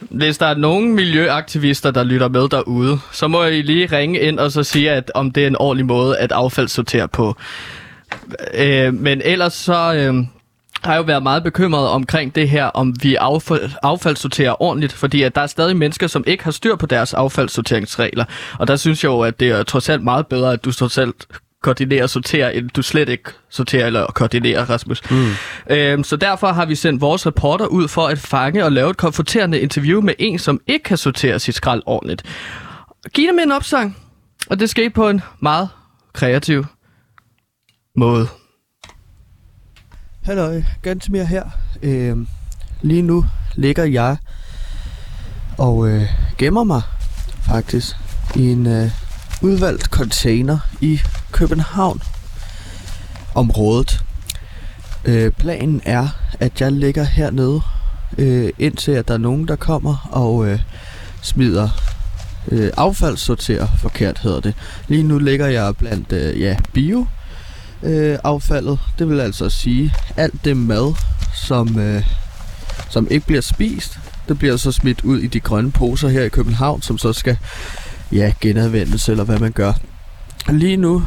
Hvis 0.00 0.38
der 0.38 0.46
er 0.46 0.54
nogen 0.54 0.94
miljøaktivister, 0.94 1.90
der 1.90 2.04
lytter 2.04 2.28
med 2.28 2.48
derude, 2.48 2.98
så 3.12 3.28
må 3.28 3.44
I 3.44 3.62
lige 3.62 3.86
ringe 3.86 4.20
ind 4.20 4.38
og 4.38 4.52
så 4.52 4.62
sige, 4.62 4.90
at 4.90 5.10
om 5.14 5.30
det 5.30 5.42
er 5.42 5.46
en 5.46 5.56
ordentlig 5.56 5.86
måde 5.86 6.18
at 6.18 6.32
affaldssortere 6.32 7.08
på. 7.08 7.36
Øh, 8.54 8.94
men 8.94 9.22
ellers 9.24 9.52
så 9.52 9.94
øh, 9.94 10.26
har 10.84 10.92
jeg 10.92 10.98
jo 10.98 11.02
været 11.02 11.22
meget 11.22 11.42
bekymret 11.42 11.88
omkring 11.88 12.34
det 12.34 12.48
her, 12.48 12.64
om 12.64 12.94
vi 13.02 13.14
affald, 13.14 13.70
affaldssorterer 13.82 14.62
ordentligt, 14.62 14.92
fordi 14.92 15.22
at 15.22 15.34
der 15.34 15.40
er 15.40 15.46
stadig 15.46 15.76
mennesker, 15.76 16.06
som 16.06 16.24
ikke 16.26 16.44
har 16.44 16.50
styr 16.50 16.76
på 16.76 16.86
deres 16.86 17.14
affaldssorteringsregler. 17.14 18.24
Og 18.58 18.68
der 18.68 18.76
synes 18.76 19.04
jeg 19.04 19.10
jo, 19.10 19.20
at 19.20 19.40
det 19.40 19.48
er 19.48 19.62
trods 19.62 19.88
alt 19.88 20.02
meget 20.02 20.26
bedre, 20.26 20.52
at 20.52 20.64
du 20.64 20.72
trods 20.72 20.98
alt 20.98 21.26
koordinere 21.62 22.02
og 22.02 22.10
sortere, 22.10 22.54
end 22.54 22.70
du 22.70 22.82
slet 22.82 23.08
ikke 23.08 23.30
sorterer 23.50 23.86
eller 23.86 24.06
koordinerer, 24.06 24.70
Rasmus. 24.70 25.10
Mm. 25.10 25.30
Øhm, 25.70 26.04
så 26.04 26.16
derfor 26.16 26.46
har 26.46 26.64
vi 26.64 26.74
sendt 26.74 27.00
vores 27.00 27.26
reporter 27.26 27.66
ud 27.66 27.88
for 27.88 28.06
at 28.06 28.18
fange 28.18 28.64
og 28.64 28.72
lave 28.72 28.90
et 28.90 28.96
konfronterende 28.96 29.60
interview 29.60 30.00
med 30.00 30.14
en, 30.18 30.38
som 30.38 30.60
ikke 30.66 30.82
kan 30.82 30.96
sortere 30.96 31.38
sit 31.38 31.54
skrald 31.54 31.82
ordentligt. 31.86 32.22
Giv 33.14 33.28
dem 33.28 33.38
en 33.38 33.52
opsang, 33.52 33.96
og 34.50 34.60
det 34.60 34.70
skete 34.70 34.90
på 34.90 35.08
en 35.08 35.20
meget 35.40 35.68
kreativ 36.12 36.64
måde. 37.96 38.26
Hallo, 40.22 40.62
Gantemir 40.82 41.22
her. 41.22 41.44
Øhm, 41.82 42.26
lige 42.82 43.02
nu 43.02 43.24
ligger 43.54 43.84
jeg 43.84 44.16
og 45.58 45.88
øh, 45.88 46.02
gemmer 46.38 46.64
mig 46.64 46.82
faktisk 47.46 47.96
i 48.36 48.52
en 48.52 48.66
øh, 48.66 48.90
udvalgt 49.42 49.84
container 49.84 50.58
i 50.80 51.00
København 51.32 52.00
området. 53.34 54.04
Øh, 55.04 55.32
planen 55.32 55.80
er, 55.84 56.08
at 56.40 56.60
jeg 56.60 56.72
ligger 56.72 57.04
hernede, 57.04 57.60
øh, 58.18 58.52
indtil 58.58 58.92
at 58.92 59.08
der 59.08 59.14
er 59.14 59.18
nogen, 59.18 59.48
der 59.48 59.56
kommer 59.56 60.08
og 60.12 60.46
øh, 60.46 60.60
smider 61.22 61.68
øh, 62.48 62.70
affaldssorterer 62.76 63.66
forkert, 63.80 64.18
hedder 64.18 64.40
det. 64.40 64.54
Lige 64.88 65.02
nu 65.02 65.18
ligger 65.18 65.46
jeg 65.46 65.76
blandt 65.76 66.12
øh, 66.12 66.40
ja, 66.40 66.56
bio 66.72 67.06
øh, 67.82 68.18
affaldet. 68.24 68.78
Det 68.98 69.08
vil 69.08 69.20
altså 69.20 69.50
sige 69.50 69.92
alt 70.16 70.44
det 70.44 70.56
mad, 70.56 70.94
som, 71.46 71.78
øh, 71.78 72.04
som 72.90 73.08
ikke 73.10 73.26
bliver 73.26 73.42
spist, 73.42 73.98
det 74.28 74.38
bliver 74.38 74.56
så 74.56 74.72
smidt 74.72 75.00
ud 75.04 75.18
i 75.18 75.26
de 75.26 75.40
grønne 75.40 75.72
poser 75.72 76.08
her 76.08 76.22
i 76.22 76.28
København, 76.28 76.82
som 76.82 76.98
så 76.98 77.12
skal 77.12 77.38
ja, 78.12 78.32
genanvendelse, 78.40 79.12
eller 79.12 79.24
hvad 79.24 79.38
man 79.38 79.52
gør. 79.52 79.72
Lige 80.48 80.76
nu 80.76 81.02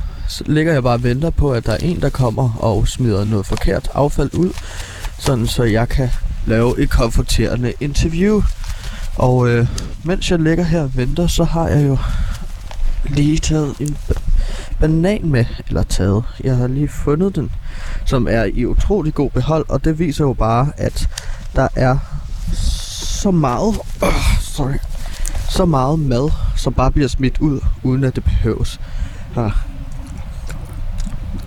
ligger 0.46 0.74
jeg 0.74 0.84
bare 0.84 0.94
og 0.94 1.04
venter 1.04 1.30
på, 1.30 1.54
at 1.54 1.66
der 1.66 1.72
er 1.72 1.78
en, 1.78 2.02
der 2.02 2.10
kommer 2.10 2.58
og 2.60 2.88
smider 2.88 3.26
noget 3.26 3.46
forkert 3.46 3.90
affald 3.94 4.34
ud, 4.34 4.50
sådan 5.20 5.48
så 5.48 5.64
jeg 5.64 5.90
kan 5.90 6.10
lave 6.46 6.80
et 6.80 6.90
komforterende 6.90 7.74
interview. 7.80 8.42
Og 9.16 9.50
øh, 9.50 9.68
mens 10.04 10.32
jeg 10.32 10.40
ligger 10.40 10.64
her 10.64 10.82
og 10.82 10.96
venter, 10.96 11.28
så 11.28 11.44
har 11.44 11.68
jeg 11.68 11.88
jo 11.88 11.98
lige 13.06 13.38
taget 13.38 13.76
en 13.80 13.98
banan 14.80 15.30
med, 15.30 15.46
eller 15.68 15.84
taget. 15.84 16.24
Jeg 16.44 16.56
har 16.56 16.68
lige 16.68 16.88
fundet 16.88 17.36
den, 17.36 17.52
som 18.06 18.28
er 18.30 18.44
i 18.44 18.66
utrolig 18.66 19.14
god 19.14 19.30
behold, 19.30 19.66
og 19.70 19.86
det 19.86 20.00
viser 20.00 20.24
jo 20.24 20.34
bare, 20.34 20.72
at 20.78 21.10
der 21.56 21.68
er 21.76 21.98
så 23.22 23.32
meget, 23.32 23.76
øh, 24.04 24.10
sorry, 24.56 24.78
så 25.50 25.66
meget 25.66 26.00
mad, 26.00 26.32
som 26.64 26.74
bare 26.74 26.92
bliver 26.92 27.08
smidt 27.08 27.38
ud, 27.40 27.60
uden 27.84 28.04
at 28.04 28.16
det 28.16 28.24
behøves. 28.24 28.80
Ja. 29.36 29.50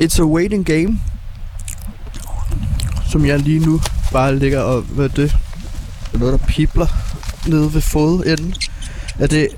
It's 0.02 0.20
a 0.20 0.24
waiting 0.24 0.66
game, 0.66 1.00
som 3.10 3.26
jeg 3.26 3.38
lige 3.38 3.66
nu 3.66 3.80
bare 4.12 4.38
ligger 4.38 4.60
og, 4.60 4.82
hvad 4.82 5.08
det? 5.08 5.36
Er 6.14 6.18
noget, 6.18 6.40
der 6.40 6.46
pipler 6.46 6.86
nede 7.46 7.74
ved 7.74 7.80
fodenden. 7.80 8.54
Er 9.18 9.26
det... 9.26 9.48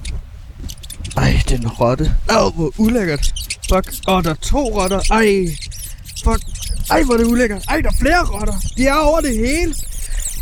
Ej, 1.17 1.43
den 1.49 1.69
rotte. 1.69 2.15
Åh, 2.31 2.55
hvor 2.55 2.73
ulækkert. 2.77 3.33
Fuck. 3.69 3.93
Åh, 4.09 4.15
oh, 4.15 4.25
der 4.25 4.31
er 4.31 4.35
to 4.35 4.83
rotter. 4.83 5.01
Ej. 5.11 5.57
Fuck. 6.25 6.43
Ej, 6.91 7.03
hvor 7.03 7.15
er 7.15 7.19
det 7.19 7.27
ulækkert. 7.27 7.65
Ej, 7.69 7.81
der 7.81 7.89
er 7.89 7.95
flere 8.01 8.25
rotter. 8.25 8.55
De 8.77 8.87
er 8.87 8.95
over 8.95 9.21
det 9.21 9.37
hele. 9.37 9.75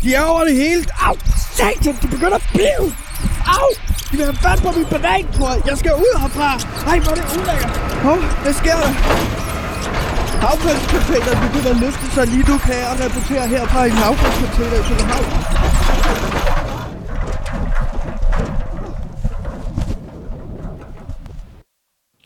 De 0.03 0.13
er 0.13 0.23
over 0.23 0.43
det 0.43 0.55
hele. 0.55 0.85
Au, 0.99 1.15
satan, 1.57 1.97
de 2.01 2.07
begynder 2.07 2.35
at 2.35 2.49
blive. 2.53 2.93
Au, 3.55 3.67
de 4.11 4.15
vil 4.17 4.25
have 4.29 4.39
fat 4.45 4.59
på 4.65 4.71
min 4.77 4.87
banan, 4.93 5.25
jeg. 5.67 5.77
Skal 5.81 5.93
ud 6.05 6.11
herfra. 6.21 6.49
Ej, 6.91 6.97
hvor 6.99 7.11
er 7.11 7.15
det 7.19 7.25
ulækkert. 7.37 7.73
Åh, 8.05 8.11
oh, 8.11 8.19
hvad 8.43 8.53
sker 8.61 8.75
der? 8.81 8.91
Affaldscontainer 10.51 11.33
begynder 11.45 11.71
at 11.75 11.79
løfte 11.85 12.05
sig 12.15 12.27
lige 12.27 12.45
nu, 12.49 12.57
kan 12.57 12.75
jeg 12.83 12.87
rapportere 13.03 13.47
herfra 13.47 13.83
i 13.83 13.89
en 13.89 13.97
affaldscontainer 13.97 14.77
i 14.81 14.83
København. 14.89 16.56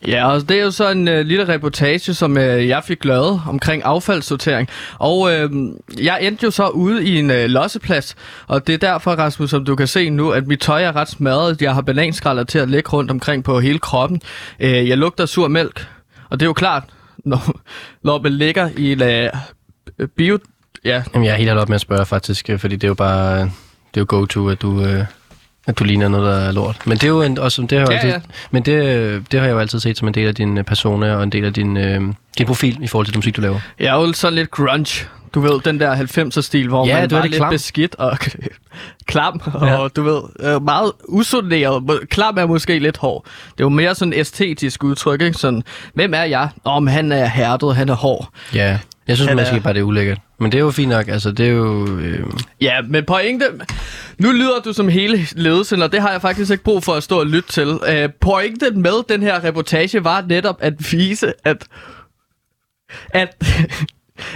Ja, 0.08 0.32
og 0.32 0.50
det 0.50 0.60
er 0.60 0.64
jo 0.64 0.72
så 0.72 0.92
en 0.92 1.08
øh, 1.08 1.26
lille 1.26 1.48
reportage, 1.48 2.14
som 2.14 2.38
øh, 2.38 2.68
jeg 2.68 2.84
fik 2.84 3.06
lavet 3.06 3.42
omkring 3.48 3.84
affaldssortering. 3.86 4.70
Og 5.00 5.34
øh, 5.34 5.50
jeg 6.02 6.20
endte 6.22 6.44
jo 6.44 6.52
så 6.52 6.68
ude 6.68 7.06
i 7.06 7.20
en 7.20 7.32
øh, 7.32 7.46
losseplads, 7.46 8.16
og 8.48 8.68
det 8.68 8.74
er 8.74 8.78
derfor, 8.78 9.12
Rasmus, 9.12 9.50
som 9.50 9.66
du 9.66 9.76
kan 9.76 9.88
se 9.88 10.10
nu, 10.10 10.30
at 10.30 10.48
mit 10.48 10.60
tøj 10.60 10.84
er 10.84 10.96
ret 10.96 11.10
smadret. 11.10 11.62
Jeg 11.62 11.74
har 11.74 11.82
bananskralder 11.82 12.44
til 12.44 12.60
at 12.60 12.70
lægge 12.70 12.90
rundt 12.90 13.12
omkring 13.12 13.44
på 13.44 13.60
hele 13.60 13.80
kroppen. 13.80 14.22
Øh, 14.60 14.90
jeg 14.90 14.98
lugter 14.98 15.26
sur 15.26 15.48
mælk, 15.48 15.88
og 16.30 16.40
det 16.40 16.46
er 16.46 16.50
jo 16.50 16.54
klart, 16.54 16.84
når, 17.26 17.60
når 18.04 18.22
man 18.22 18.32
ligger 18.32 18.70
i 18.78 18.92
en 18.92 19.02
øh, 19.02 19.30
bio... 20.16 20.40
Ja. 20.86 21.04
Jamen, 21.14 21.26
jeg 21.26 21.32
er 21.32 21.38
helt 21.38 21.50
op 21.50 21.70
med 21.70 21.76
at 21.76 21.82
spørge 21.82 22.06
faktisk, 22.06 22.50
øh, 22.50 22.60
fordi 22.60 22.76
det 22.76 22.84
er 22.84 22.88
jo 22.88 22.94
bare... 22.94 23.42
Øh, 23.42 23.50
det 23.94 23.98
er 23.98 24.02
jo 24.02 24.06
go-to, 24.08 24.50
at 24.50 24.62
du... 24.62 24.84
Øh 24.84 25.06
at 25.68 25.80
du 25.80 25.84
ligner 25.84 26.08
noget, 26.08 26.26
der 26.28 26.48
er 26.48 26.52
lort. 26.52 26.78
Men 26.86 26.98
det 26.98 27.04
er 27.04 27.08
jo 27.08 27.22
en, 27.22 27.40
også, 27.40 27.62
det 27.62 27.80
har 27.80 27.88
ja, 27.92 27.98
altid, 27.98 28.10
ja. 28.10 28.20
Men 28.52 28.64
det, 28.64 29.32
det 29.32 29.40
har 29.40 29.48
jeg 29.48 29.54
jo 29.54 29.60
altid 29.60 29.80
set 29.80 29.98
som 29.98 30.08
en 30.08 30.14
del 30.14 30.28
af 30.28 30.36
din 30.36 30.58
øh, 30.58 30.64
persona 30.64 31.16
og 31.16 31.24
en 31.24 31.30
del 31.30 31.46
af 31.46 31.54
din, 31.54 31.78
øh, 31.78 32.02
din 32.38 32.46
profil 32.46 32.78
i 32.82 32.88
forhold 32.88 33.06
til 33.06 33.14
den 33.14 33.18
musik, 33.18 33.36
du 33.36 33.42
laver. 33.42 33.60
Jeg 33.80 33.88
er 33.88 34.02
jo 34.02 34.14
sådan 34.14 34.36
lidt 34.36 34.52
grunge. 34.52 35.06
Du 35.34 35.40
ved, 35.40 35.62
den 35.66 35.80
der 35.80 35.96
90'er-stil, 35.96 36.68
hvor 36.68 36.88
ja, 36.88 37.00
man 37.00 37.10
du 37.10 37.16
er 37.16 37.22
lidt 37.22 37.36
klam. 37.36 37.50
beskidt 37.50 37.96
og 37.96 38.18
klam, 39.08 39.42
ja. 39.62 39.76
og 39.76 39.96
du 39.96 40.04
ved, 40.04 40.22
øh, 40.40 40.64
meget 40.64 40.92
usunderet. 41.08 42.00
Klam 42.10 42.38
er 42.38 42.46
måske 42.46 42.80
lidt 42.80 42.98
hård. 42.98 43.24
Det 43.52 43.60
er 43.60 43.66
jo 43.66 43.70
mere 43.70 43.96
sådan 43.96 44.14
æstetisk 44.14 44.84
udtryk, 44.84 45.22
ikke? 45.22 45.38
Sådan, 45.38 45.64
hvem 45.94 46.14
er 46.14 46.24
jeg? 46.24 46.50
Om 46.64 46.88
han 46.88 47.12
er 47.12 47.26
hærdet, 47.26 47.76
han 47.76 47.90
er 47.90 47.94
hård. 47.94 48.30
Ja, 48.54 48.80
jeg 49.08 49.18
synes 49.18 49.28
han 49.28 49.38
måske 49.38 49.56
er... 49.56 49.60
bare, 49.60 49.74
det 49.74 49.80
er 49.80 49.84
ulækkert. 49.84 50.18
Men 50.42 50.52
det 50.52 50.58
er 50.58 50.62
jo 50.62 50.72
fint 50.72 50.90
nok, 50.90 51.08
altså 51.08 51.32
det 51.32 51.46
er 51.46 51.52
jo... 51.52 51.98
Øh... 51.98 52.26
Ja, 52.62 52.82
men 52.90 53.06
pointe... 53.06 53.46
Nu 54.18 54.32
lyder 54.32 54.60
du 54.66 54.74
som 54.74 54.88
hele 54.88 55.28
ledelsen, 55.32 55.82
og 55.82 55.92
det 55.92 56.02
har 56.02 56.12
jeg 56.12 56.22
faktisk 56.22 56.52
ikke 56.52 56.64
brug 56.64 56.84
for 56.84 56.94
at 56.94 57.04
stå 57.04 57.20
og 57.20 57.28
lytte 57.28 57.50
til. 57.50 57.80
Øh, 57.88 58.10
pointen 58.22 58.82
med 58.82 59.10
den 59.10 59.22
her 59.22 59.44
reportage 59.44 60.04
var 60.04 60.26
netop 60.30 60.58
at 60.60 60.92
vise, 60.92 61.34
at... 61.44 61.68
At 63.10 63.44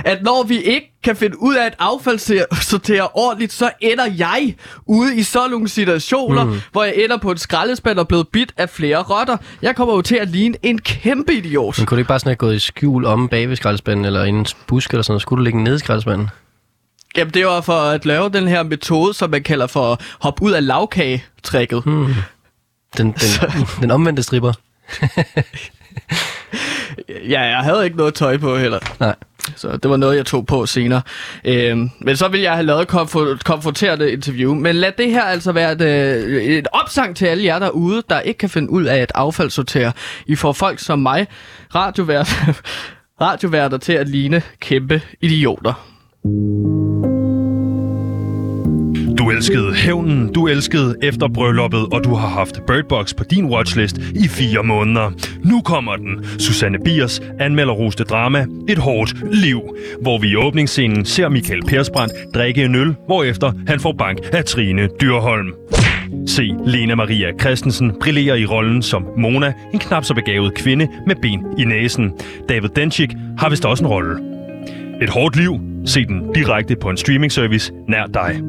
at 0.06 0.24
når 0.24 0.43
vi 0.43 0.62
ikke 0.62 0.91
kan 1.04 1.15
finde 1.15 1.41
ud 1.41 1.56
af 1.56 1.65
at 1.65 1.76
affaldssortere 1.80 3.08
ordentligt, 3.13 3.54
så 3.54 3.71
ender 3.82 4.06
jeg 4.17 4.56
ude 4.86 5.17
i 5.17 5.24
så 5.24 5.48
nogle 5.48 5.67
situationer, 5.67 6.43
mm. 6.43 6.62
hvor 6.71 6.84
jeg 6.84 6.95
ender 6.95 7.17
på 7.17 7.32
et 7.32 7.39
skraldespand 7.39 8.00
og 8.00 8.08
blevet 8.08 8.28
bit 8.28 8.54
af 8.58 8.69
flere 8.69 8.98
rotter. 8.98 9.38
Jeg 9.62 9.76
kommer 9.76 9.93
jo 9.95 10.02
til 10.02 10.15
at 10.15 10.30
ligne 10.30 10.56
en 10.63 10.82
kæmpe 10.82 11.34
idiot. 11.34 11.78
Men 11.78 11.86
kunne 11.86 11.95
du 11.95 12.00
ikke 12.00 12.08
bare 12.08 12.19
sådan 12.19 12.30
have 12.30 12.36
gået 12.36 12.56
i 12.56 12.60
skjul 12.60 13.06
om 13.06 13.28
bag 13.28 13.50
ved 13.50 13.56
skraldespanden, 13.56 14.06
eller 14.06 14.24
i 14.24 14.30
en 14.30 14.45
busk 14.67 14.89
eller 14.89 15.04
sådan 15.04 15.12
noget? 15.12 15.21
Skulle 15.21 15.38
du 15.39 15.43
ligge 15.43 15.63
nede 15.63 15.76
i 15.76 15.80
skraldespanden? 15.80 16.30
Jamen, 17.17 17.34
det 17.34 17.45
var 17.45 17.62
for 17.62 17.74
at 17.74 18.06
lave 18.06 18.30
den 18.30 18.48
her 18.48 18.63
metode, 18.63 19.13
som 19.13 19.30
man 19.30 19.43
kalder 19.43 19.67
for 19.67 20.02
hop 20.19 20.41
ud 20.41 20.52
af 20.52 20.65
lavkage-trækket. 20.65 21.86
Mm. 21.86 22.13
Den, 22.98 23.12
den, 23.12 23.41
den 23.82 23.91
omvendte 23.91 24.24
stripper. 24.24 24.54
ja, 27.34 27.41
jeg 27.41 27.58
havde 27.58 27.86
ikke 27.86 27.98
noget 27.98 28.13
tøj 28.13 28.38
på 28.38 28.58
heller. 28.58 28.80
Nej. 29.00 29.15
Så 29.55 29.77
det 29.77 29.91
var 29.91 29.97
noget, 29.97 30.17
jeg 30.17 30.25
tog 30.25 30.45
på 30.45 30.65
senere. 30.65 31.01
Øhm, 31.45 31.89
men 31.99 32.17
så 32.17 32.27
vil 32.27 32.41
jeg 32.41 32.53
have 32.53 32.65
lavet 32.65 32.81
et 32.81 32.88
komfort, 32.88 33.43
komforterende 33.43 34.12
interview. 34.12 34.53
Men 34.53 34.75
lad 34.75 34.91
det 34.97 35.12
her 35.12 35.21
altså 35.21 35.51
være 35.51 35.71
et, 35.71 35.81
øh, 35.81 36.43
et 36.43 36.67
opsang 36.73 37.15
til 37.15 37.25
alle 37.25 37.43
jer 37.43 37.60
derude, 37.60 38.03
der 38.10 38.19
ikke 38.19 38.38
kan 38.38 38.49
finde 38.49 38.69
ud 38.69 38.84
af 38.86 38.97
at 38.97 39.12
affaldssortere. 39.15 39.91
I 40.25 40.36
får 40.36 40.53
folk 40.53 40.79
som 40.79 40.99
mig, 40.99 41.27
radioværter, 41.75 42.53
radioværter 43.21 43.77
til 43.77 43.93
at 43.93 44.10
ligne 44.10 44.41
kæmpe 44.60 45.01
idioter. 45.21 47.14
Du 49.25 49.31
elskede 49.31 49.73
hævnen, 49.73 50.33
du 50.33 50.47
elskede 50.47 50.95
efter 51.03 51.27
brylluppet, 51.27 51.85
og 51.91 52.03
du 52.03 52.13
har 52.13 52.27
haft 52.27 52.61
Birdbox 52.67 53.15
på 53.15 53.23
din 53.23 53.45
watchlist 53.45 53.97
i 53.97 54.27
fire 54.27 54.63
måneder. 54.63 55.11
Nu 55.43 55.61
kommer 55.61 55.95
den. 55.95 56.25
Susanne 56.39 56.77
Biers 56.85 57.21
anmelder 57.39 57.73
roste 57.73 58.03
drama 58.03 58.45
Et 58.69 58.77
hårdt 58.77 59.13
liv, 59.33 59.61
hvor 60.01 60.17
vi 60.17 60.27
i 60.27 60.35
åbningsscenen 60.35 61.05
ser 61.05 61.29
Michael 61.29 61.61
Persbrandt 61.67 62.13
drikke 62.33 62.63
en 62.63 62.75
øl, 62.75 62.95
hvorefter 63.05 63.51
han 63.67 63.79
får 63.79 63.91
bank 63.91 64.17
af 64.33 64.45
Trine 64.45 64.89
Dyrholm. 65.01 65.53
Se 66.27 66.55
Lena 66.65 66.95
Maria 66.95 67.31
Christensen 67.39 67.91
brillerer 68.01 68.35
i 68.35 68.45
rollen 68.45 68.81
som 68.81 69.07
Mona, 69.17 69.53
en 69.73 69.79
knap 69.79 70.03
så 70.03 70.13
begavet 70.13 70.53
kvinde 70.53 70.88
med 71.07 71.15
ben 71.21 71.45
i 71.57 71.65
næsen. 71.65 72.11
David 72.49 72.69
Denchik 72.75 73.09
har 73.38 73.49
vist 73.49 73.65
også 73.65 73.83
en 73.83 73.89
rolle. 73.89 74.15
Et 75.01 75.09
hårdt 75.09 75.35
liv. 75.35 75.59
Se 75.85 76.05
den 76.05 76.33
direkte 76.33 76.75
på 76.75 76.89
en 76.89 76.97
streaming 76.97 77.31
service 77.31 77.71
nær 77.88 78.05
dig. 78.05 78.41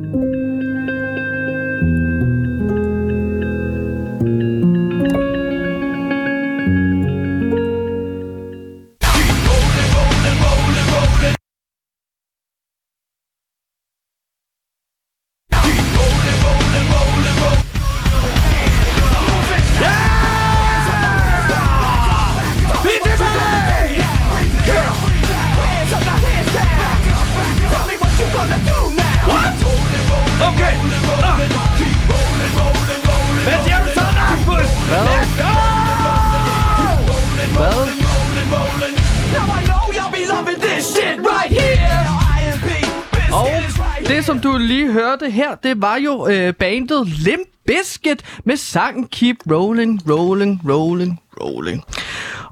Var 45.87 45.97
jo 45.97 46.29
øh, 46.29 46.55
bandet 46.55 47.09
Limp 47.09 47.49
Bizkit 47.67 48.23
med 48.45 48.57
sangen 48.57 49.09
Keep 49.09 49.37
Rolling, 49.51 50.03
Rolling, 50.11 50.61
Rolling, 50.71 51.21
Rolling. 51.41 51.85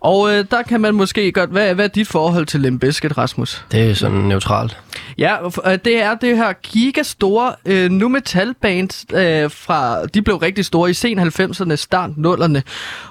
Og 0.00 0.32
øh, 0.32 0.44
der 0.50 0.62
kan 0.62 0.80
man 0.80 0.94
måske 0.94 1.32
godt... 1.32 1.50
Hvad, 1.50 1.74
hvad 1.74 1.84
er 1.84 1.88
dit 1.88 2.08
forhold 2.08 2.46
til 2.46 2.60
Limp 2.60 2.80
Bizkit, 2.80 3.18
Rasmus? 3.18 3.64
Det 3.72 3.90
er 3.90 3.94
sådan 3.94 4.16
neutralt. 4.16 4.78
Ja, 5.18 5.36
øh, 5.44 5.78
det 5.84 6.02
er 6.02 6.14
det 6.14 6.36
her 6.36 6.52
gigastore 6.52 7.54
øh, 7.66 7.90
nu 7.90 8.08
metal 8.08 8.54
band 8.54 9.14
øh, 9.14 9.50
fra... 9.50 10.06
De 10.06 10.22
blev 10.22 10.36
rigtig 10.36 10.64
store 10.64 10.90
i 10.90 10.94
sen 10.94 11.18
90'erne, 11.18 11.76
start 11.76 12.10
0'erne. 12.10 12.60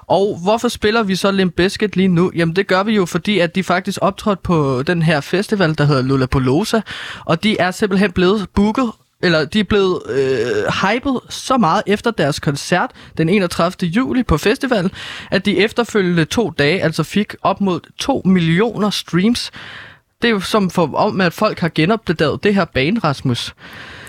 Og 0.08 0.40
hvorfor 0.44 0.68
spiller 0.68 1.04
vi 1.04 1.16
så 1.16 1.32
Limp 1.32 1.56
Bizkit 1.56 1.96
lige 1.96 2.08
nu? 2.08 2.32
Jamen 2.36 2.56
det 2.56 2.68
gør 2.68 2.84
vi 2.84 2.96
jo, 2.96 3.06
fordi 3.06 3.40
at 3.40 3.56
de 3.56 3.64
faktisk 3.64 4.00
optrådte 4.02 4.42
på 4.44 4.84
den 4.88 5.02
her 5.02 5.22
festival, 5.22 5.78
der 5.78 5.86
hedder 5.86 6.02
Lollapalooza. 6.02 6.82
Og 7.26 7.44
de 7.44 7.58
er 7.58 7.72
simpelthen 7.72 8.12
blevet 8.12 8.48
booket 8.56 8.92
eller 9.24 9.46
de 9.46 9.60
er 9.60 9.64
blevet 9.64 10.02
øh, 10.10 10.90
hypet 10.90 11.20
så 11.30 11.58
meget 11.58 11.84
efter 11.88 12.12
deres 12.12 12.40
koncert 12.40 12.92
den 13.18 13.30
31. 13.30 13.90
juli 13.90 14.24
på 14.24 14.38
festivalen, 14.38 14.92
at 15.32 15.46
de 15.46 15.58
efterfølgende 15.58 16.26
to 16.26 16.50
dage 16.50 16.84
altså 16.84 17.04
fik 17.04 17.36
op 17.42 17.62
mod 17.62 17.80
2 17.98 18.22
millioner 18.26 18.90
streams. 18.90 19.52
Det 20.22 20.28
er 20.28 20.32
jo 20.32 20.40
som 20.40 20.70
for, 20.70 20.96
om, 20.96 21.22
at 21.22 21.34
folk 21.34 21.60
har 21.60 21.72
genopdaget 21.76 22.44
det 22.44 22.56
her 22.56 22.66
bane, 22.66 23.00
Rasmus. 23.00 23.54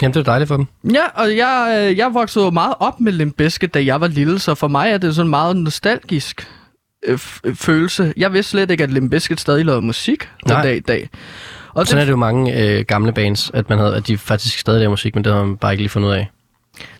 Jamen, 0.02 0.14
det 0.14 0.20
er 0.20 0.24
dejligt 0.24 0.48
for 0.48 0.56
dem. 0.56 0.66
Ja, 0.92 1.04
og 1.14 1.36
jeg, 1.36 1.86
øh, 1.90 1.98
jeg 1.98 2.14
voksede 2.14 2.44
jo 2.44 2.50
meget 2.50 2.74
op 2.80 3.00
med 3.00 3.12
Limp 3.12 3.36
Bizkit, 3.36 3.74
da 3.74 3.84
jeg 3.84 4.00
var 4.00 4.06
lille, 4.06 4.38
så 4.38 4.54
for 4.54 4.68
mig 4.68 4.90
er 4.90 4.98
det 4.98 5.14
sådan 5.14 5.30
meget 5.30 5.56
nostalgisk 5.56 6.48
øh, 7.06 7.18
følelse. 7.54 8.12
Jeg 8.16 8.32
vidste 8.32 8.50
slet 8.50 8.70
ikke, 8.70 8.84
at 8.84 8.90
Limp 8.90 9.10
Bizkit 9.10 9.40
stadig 9.40 9.64
lavede 9.64 9.82
musik 9.82 10.28
den 10.48 10.56
dag 10.62 10.76
i 10.76 10.80
dag. 10.80 11.10
Og 11.74 11.86
Sådan 11.86 11.96
det... 11.96 12.02
er 12.02 12.04
det 12.04 12.10
jo 12.10 12.16
mange 12.16 12.62
øh, 12.62 12.84
gamle 12.84 13.12
bands, 13.12 13.50
at, 13.54 13.68
man 13.68 13.78
havde, 13.78 13.96
at 13.96 14.06
de 14.06 14.18
faktisk 14.18 14.58
stadig 14.58 14.80
laver 14.80 14.90
musik, 14.90 15.14
men 15.14 15.24
det 15.24 15.32
har 15.32 15.44
man 15.44 15.56
bare 15.56 15.72
ikke 15.72 15.82
lige 15.82 15.90
fundet 15.90 16.08
ud 16.08 16.14
af. 16.14 16.30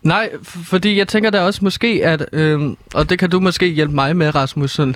Nej, 0.02 0.30
fordi 0.44 0.98
jeg 0.98 1.08
tænker 1.08 1.30
da 1.30 1.40
også 1.40 1.60
måske, 1.62 2.00
at, 2.04 2.26
øh, 2.32 2.60
og 2.94 3.10
det 3.10 3.18
kan 3.18 3.30
du 3.30 3.40
måske 3.40 3.66
hjælpe 3.66 3.94
mig 3.94 4.16
med, 4.16 4.34
Rasmus, 4.34 4.70
sådan, 4.70 4.94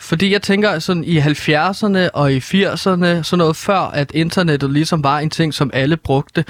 fordi 0.00 0.32
jeg 0.32 0.42
tænker 0.42 0.78
sådan 0.78 1.04
i 1.04 1.18
70'erne 1.18 2.10
og 2.14 2.32
i 2.32 2.38
80'erne, 2.38 3.22
sådan 3.22 3.38
noget 3.38 3.56
før, 3.56 3.78
at 3.78 4.10
internettet 4.14 4.70
ligesom 4.70 5.04
var 5.04 5.18
en 5.18 5.30
ting, 5.30 5.54
som 5.54 5.70
alle 5.74 5.96
brugte, 5.96 6.44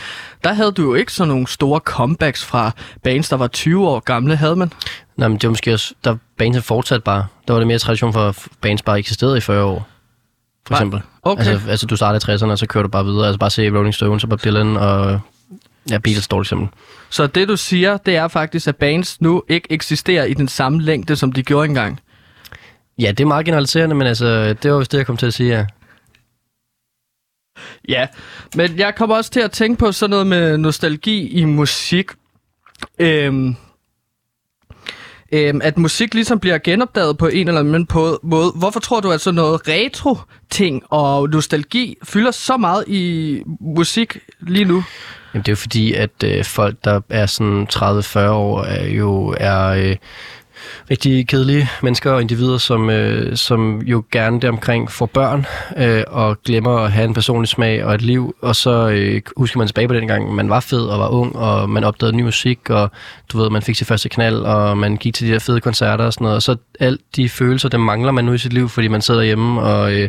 der 0.45 0.53
havde 0.53 0.73
du 0.73 0.83
jo 0.83 0.95
ikke 0.95 1.13
sådan 1.13 1.29
nogle 1.29 1.47
store 1.47 1.81
comebacks 1.81 2.45
fra 2.45 2.71
bands, 3.03 3.29
der 3.29 3.37
var 3.37 3.47
20 3.47 3.89
år 3.89 4.01
gamle, 4.01 4.37
havde 4.37 4.57
man? 4.57 4.73
Nej, 5.17 5.29
men 5.29 5.39
det 5.39 5.45
var 5.45 5.51
måske 5.51 5.75
også, 5.75 5.95
der 6.05 6.17
bands 6.39 6.65
fortsat 6.65 7.05
bare, 7.05 7.27
der 7.49 7.53
var 7.53 7.61
det 7.61 7.67
mere 7.67 7.79
tradition 7.79 8.13
for, 8.13 8.29
at 8.29 8.47
bands 8.61 8.83
bare 8.83 8.99
eksisterede 8.99 9.39
i 9.39 9.41
40 9.41 9.65
år 9.65 9.89
for 10.69 10.75
eksempel. 10.75 11.01
Okay. 11.23 11.45
Altså, 11.45 11.71
altså, 11.71 11.87
du 11.87 11.97
starter 11.97 12.33
i 12.33 12.35
60'erne, 12.35 12.51
og 12.51 12.59
så 12.59 12.67
kører 12.67 12.83
du 12.83 12.89
bare 12.89 13.05
videre. 13.05 13.27
Altså 13.27 13.39
bare 13.39 13.51
se 13.51 13.71
Rolling 13.71 13.95
Stones 13.95 14.25
og 14.25 14.31
Bob 14.31 14.45
Dylan 14.45 14.77
og 14.77 15.21
ja, 15.91 15.99
Beatles 15.99 16.25
står 16.25 16.41
eksempel. 16.41 16.69
Så 17.11 17.27
det 17.27 17.49
du 17.49 17.57
siger, 17.57 17.97
det 17.97 18.17
er 18.17 18.29
faktisk, 18.29 18.69
at 18.69 18.77
bands 18.77 19.21
nu 19.21 19.43
ikke 19.49 19.73
eksisterer 19.73 20.25
i 20.25 20.35
den 20.35 20.49
samme 20.49 20.83
længde, 20.83 21.17
som 21.17 21.33
de 21.33 21.43
gjorde 21.43 21.69
engang? 21.69 22.01
Ja, 22.99 23.09
det 23.11 23.21
er 23.21 23.27
meget 23.27 23.47
generaliserende, 23.47 23.95
men 23.95 24.07
altså, 24.07 24.53
det 24.63 24.73
var 24.73 24.79
vist 24.79 24.93
det, 24.93 24.99
jeg 24.99 25.07
kom 25.07 25.17
til 25.17 25.27
at 25.27 25.35
sige, 25.35 25.57
ja. 25.57 25.67
Ja, 27.89 28.07
men 28.55 28.79
jeg 28.79 28.95
kommer 28.95 29.17
også 29.17 29.31
til 29.31 29.41
at 29.41 29.51
tænke 29.51 29.79
på 29.79 29.93
sådan 29.93 30.11
noget 30.11 30.27
med 30.27 30.59
nostalgi 30.59 31.29
i 31.29 31.45
musik. 31.45 32.11
Øhm, 32.99 33.57
øh, 35.33 35.55
at 35.63 35.79
musik 35.79 36.15
ligesom 36.15 36.41
bliver 36.41 36.59
genopdaget 36.59 37.19
på 37.19 37.27
en 37.27 37.49
eller 37.49 37.61
anden 37.61 37.87
måde. 38.23 38.53
Hvorfor 38.55 38.81
tror 38.81 39.01
du, 39.01 39.11
at 39.13 39.21
sådan 39.21 39.35
noget 39.35 39.61
retro-ting 39.69 40.83
og 40.89 41.29
nostalgi 41.29 41.97
fylder 42.05 42.31
så 42.31 42.57
meget 42.57 42.85
i 42.87 43.43
musik 43.61 44.19
lige 44.41 44.65
nu? 44.65 44.85
Jamen, 45.35 45.43
det 45.43 45.49
er 45.49 45.53
jo 45.53 45.57
fordi, 45.57 45.93
at 45.93 46.11
øh, 46.25 46.45
folk, 46.45 46.77
der 46.85 47.01
er 47.09 47.27
sådan 47.27 47.67
30-40 47.73 48.19
år, 48.19 48.63
er 48.63 48.89
jo 48.89 49.35
er... 49.41 49.67
Øh, 49.67 49.97
rigtig 50.91 51.29
kedelige 51.29 51.69
mennesker 51.83 52.13
og 52.13 52.21
individer, 52.21 52.59
som, 52.59 52.91
øh, 52.91 53.37
som 53.37 53.81
jo 53.81 54.05
gerne 54.13 54.41
deromkring 54.41 54.91
får 54.91 55.07
børn 55.07 55.47
øh, 55.77 56.03
og 56.07 56.43
glemmer 56.45 56.79
at 56.79 56.93
have 56.93 57.05
en 57.05 57.15
personlig 57.15 57.49
smag 57.49 57.85
og 57.85 57.95
et 57.95 58.03
liv. 58.03 58.35
Og 58.43 58.57
så 58.57 58.89
øh, 58.89 59.23
husker 59.37 59.59
man 59.59 59.67
tilbage 59.69 59.89
på 59.89 59.95
den 59.95 60.07
gang, 60.09 60.35
man 60.35 60.51
var 60.51 60.61
fed 60.61 60.83
og 60.83 60.99
var 60.99 61.09
ung, 61.09 61.37
og 61.37 61.71
man 61.71 61.85
opdagede 61.85 62.17
ny 62.17 62.23
musik, 62.23 62.71
og 62.71 62.91
du 63.33 63.39
ved, 63.39 63.51
man 63.51 63.63
fik 63.63 63.77
sit 63.77 63.87
første 63.87 64.09
knald, 64.09 64.37
og 64.37 64.79
man 64.79 64.97
gik 64.97 65.15
til 65.15 65.27
de 65.29 65.33
der 65.33 65.39
fede 65.39 65.61
koncerter 65.61 66.05
og 66.05 66.13
sådan 66.13 66.25
noget. 66.25 66.37
Og 66.37 66.43
så 66.43 66.57
alt 66.81 67.01
de 67.17 67.29
følelser, 67.29 67.69
dem 67.69 67.81
mangler 67.81 68.13
man 68.13 68.25
nu 68.25 68.33
i 68.33 68.39
sit 68.39 68.53
liv, 68.53 68.69
fordi 68.69 68.89
man 68.89 69.03
sidder 69.03 69.23
hjemme 69.23 69.63
og 69.63 69.93
øh, 69.93 70.09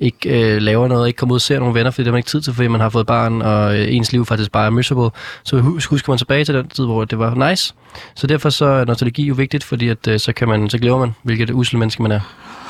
ikke 0.00 0.54
øh, 0.54 0.62
laver 0.62 0.88
noget, 0.88 1.06
ikke 1.06 1.16
kommer 1.16 1.32
ud 1.32 1.36
og 1.36 1.40
ser 1.42 1.58
nogle 1.58 1.74
venner, 1.74 1.90
fordi 1.90 2.02
det 2.02 2.06
har 2.06 2.12
man 2.12 2.18
ikke 2.18 2.28
tid 2.28 2.40
til, 2.40 2.54
fordi 2.54 2.68
man 2.68 2.80
har 2.80 2.88
fået 2.88 3.06
barn, 3.06 3.42
og 3.42 3.80
øh, 3.80 3.94
ens 3.94 4.12
liv 4.12 4.26
faktisk 4.26 4.52
bare 4.52 4.66
er 4.66 4.70
miserable. 4.70 5.10
Så 5.44 5.58
husker 5.90 6.10
man 6.10 6.18
tilbage 6.18 6.44
til 6.44 6.54
den 6.54 6.68
tid, 6.68 6.84
hvor 6.84 7.04
det 7.04 7.18
var 7.18 7.48
nice. 7.50 7.74
Så 8.14 8.26
derfor 8.26 8.50
så 8.50 8.64
er 8.64 8.84
nostalgi 8.84 9.26
jo 9.26 9.34
vigtigt, 9.34 9.64
fordi 9.64 9.83
at, 9.88 10.08
øh, 10.08 10.20
så, 10.20 10.32
kan 10.32 10.48
man, 10.48 10.70
så 10.70 10.78
glemmer 10.78 10.98
man, 10.98 11.14
hvilket 11.22 11.50
usle 11.50 11.78
menneske 11.78 12.02
man 12.02 12.12
er. 12.12 12.20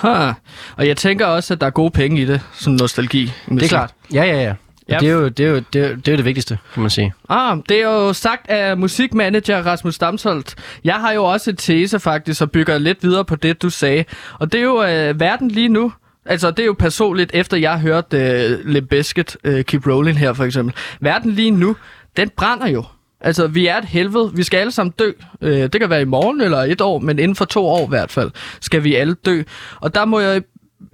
Ha. 0.00 0.33
Og 0.77 0.87
jeg 0.87 0.96
tænker 0.96 1.27
også, 1.27 1.55
at 1.55 1.61
der 1.61 1.66
er 1.66 1.70
gode 1.70 1.90
penge 1.90 2.22
i 2.22 2.24
det, 2.24 2.40
som 2.53 2.72
nostalgi. 2.72 3.33
Det 3.48 3.62
er 3.62 3.68
klart. 3.68 3.94
Ja, 4.14 4.24
ja, 4.24 4.42
ja. 4.42 4.55
Yep. 4.92 5.00
Det, 5.00 5.09
er 5.09 5.12
jo, 5.12 5.29
det, 5.29 5.46
er 5.46 5.50
jo, 5.50 5.62
det, 5.72 5.83
er, 5.85 5.96
det 5.96 6.09
er 6.09 6.12
jo 6.12 6.16
det 6.16 6.24
vigtigste, 6.24 6.59
kan 6.74 6.81
man 6.81 6.90
sige. 6.90 7.12
Ah, 7.29 7.59
det 7.68 7.77
er 7.77 7.83
jo 7.83 8.12
sagt 8.12 8.50
af 8.50 8.77
musikmanager 8.77 9.62
Rasmus 9.66 9.98
Damsholdt. 9.98 10.55
Jeg 10.85 10.94
har 10.94 11.12
jo 11.12 11.24
også 11.24 11.50
et 11.50 11.59
tese 11.59 12.00
faktisk, 12.00 12.42
og 12.42 12.50
bygger 12.50 12.79
lidt 12.79 13.03
videre 13.03 13.24
på 13.24 13.37
det, 13.37 13.62
du 13.62 13.70
sagde. 13.70 14.05
Og 14.38 14.53
det 14.53 14.59
er 14.59 14.64
jo 14.64 14.83
øh, 14.83 15.20
verden 15.20 15.50
lige 15.50 15.68
nu. 15.68 15.92
Altså, 16.27 16.50
det 16.50 16.59
er 16.59 16.66
jo 16.66 16.77
personligt, 16.79 17.31
efter 17.35 17.57
jeg 17.57 17.81
hørte 17.81 18.16
øh, 18.16 18.66
Le 18.66 18.83
Biscuit, 18.83 19.37
øh, 19.44 19.64
Keep 19.64 19.87
Rolling 19.87 20.18
her 20.18 20.33
for 20.33 20.44
eksempel. 20.44 20.74
Verden 21.00 21.31
lige 21.31 21.50
nu, 21.50 21.77
den 22.16 22.31
brænder 22.37 22.68
jo. 22.68 22.85
Altså, 23.24 23.46
vi 23.46 23.66
er 23.66 23.76
et 23.76 23.84
helvede. 23.84 24.32
Vi 24.34 24.42
skal 24.42 24.58
alle 24.58 24.70
sammen 24.70 24.94
dø. 24.98 25.12
Øh, 25.40 25.62
det 25.62 25.80
kan 25.80 25.90
være 25.90 26.02
i 26.02 26.04
morgen 26.04 26.40
eller 26.40 26.58
et 26.58 26.80
år, 26.80 26.98
men 26.98 27.18
inden 27.18 27.34
for 27.34 27.44
to 27.44 27.66
år 27.66 27.87
i 27.87 27.88
hvert 27.88 28.10
fald, 28.10 28.30
skal 28.60 28.84
vi 28.84 28.94
alle 28.94 29.14
dø. 29.14 29.42
Og 29.80 29.94
der 29.94 30.04
må 30.04 30.20
jeg 30.20 30.42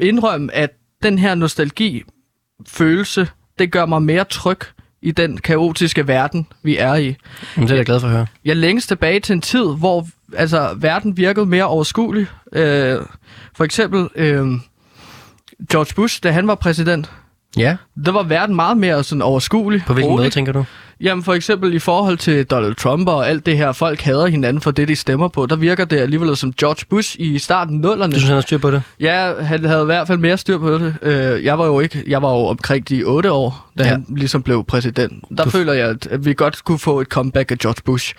indrømme, 0.01 0.55
at 0.55 0.71
den 1.03 1.19
her 1.19 1.35
nostalgi-følelse, 1.35 3.29
det 3.59 3.73
gør 3.73 3.87
mig 3.87 4.03
mere 4.03 4.25
tryg 4.25 4.59
i 5.03 5.11
den 5.11 5.37
kaotiske 5.39 6.09
verden, 6.09 6.47
vi 6.63 6.77
er 6.77 6.95
i. 6.95 7.17
Jamen, 7.57 7.69
det 7.69 7.71
er 7.71 7.77
jeg 7.77 7.87
glad 7.87 8.01
for 8.01 8.07
at 8.07 8.13
høre. 8.13 8.27
Jeg 8.45 8.57
længes 8.57 8.87
tilbage 8.87 9.21
til 9.21 9.33
en 9.33 9.41
tid, 9.41 9.65
hvor 9.79 10.07
altså, 10.37 10.75
verden 10.77 11.17
virkede 11.17 11.47
mere 11.47 11.65
overskuelig. 11.65 12.27
Øh, 12.53 12.99
for 13.57 13.65
eksempel 13.65 14.09
øh, 14.15 14.47
George 15.71 15.95
Bush, 15.95 16.23
da 16.23 16.31
han 16.31 16.47
var 16.47 16.55
præsident. 16.55 17.11
Ja. 17.57 17.77
Der 18.05 18.13
var 18.13 18.23
verden 18.23 18.57
meget 18.57 18.77
mere 18.77 19.05
sådan 19.05 19.23
overskuelig. 19.23 19.83
På 19.87 19.93
hvilken 19.93 20.11
rolig. 20.13 20.23
måde, 20.23 20.31
tænker 20.31 20.53
du? 20.53 20.65
Jamen 21.01 21.25
for 21.25 21.35
eksempel 21.35 21.75
i 21.75 21.79
forhold 21.79 22.19
til 22.19 22.45
Donald 22.45 22.75
Trump 22.75 23.09
og 23.09 23.29
alt 23.29 23.47
det 23.47 23.57
her, 23.57 23.73
folk 23.73 24.01
hader 24.01 24.27
hinanden 24.27 24.61
for 24.61 24.71
det, 24.71 24.89
de 24.89 24.97
stemmer 24.97 25.29
på, 25.29 25.47
der 25.47 25.57
virker 25.57 25.85
det 25.85 25.99
alligevel 25.99 26.37
som 26.37 26.53
George 26.53 26.85
Bush 26.91 27.17
i 27.19 27.39
starten 27.39 27.85
af 27.85 27.89
0'erne. 27.89 28.05
Du 28.05 28.11
synes, 28.11 28.25
han 28.25 28.35
har 28.35 28.41
styr 28.41 28.59
på 28.59 28.71
det? 28.71 28.83
Ja, 29.01 29.43
han 29.43 29.65
havde 29.65 29.83
i 29.83 29.85
hvert 29.85 30.07
fald 30.07 30.19
mere 30.19 30.37
styr 30.39 30.59
på 30.59 30.79
det. 30.79 30.95
Øh, 31.03 31.45
jeg 31.45 31.59
var 31.59 31.67
jo 31.67 31.81
ikke, 31.81 32.05
jeg 32.07 32.23
var 32.23 32.31
jo 32.31 32.47
omkring 32.47 32.89
de 32.89 33.05
8 33.05 33.33
år, 33.33 33.71
da 33.79 33.83
ja. 33.85 33.89
han 33.89 34.07
ligesom 34.09 34.43
blev 34.43 34.65
præsident. 34.65 35.25
Der 35.39 35.45
du... 35.45 35.51
føler 35.51 35.73
jeg, 35.73 35.97
at 36.11 36.25
vi 36.25 36.35
godt 36.35 36.65
kunne 36.65 36.79
få 36.79 37.01
et 37.01 37.07
comeback 37.07 37.51
af 37.51 37.59
George 37.59 37.83
Bush. 37.85 38.15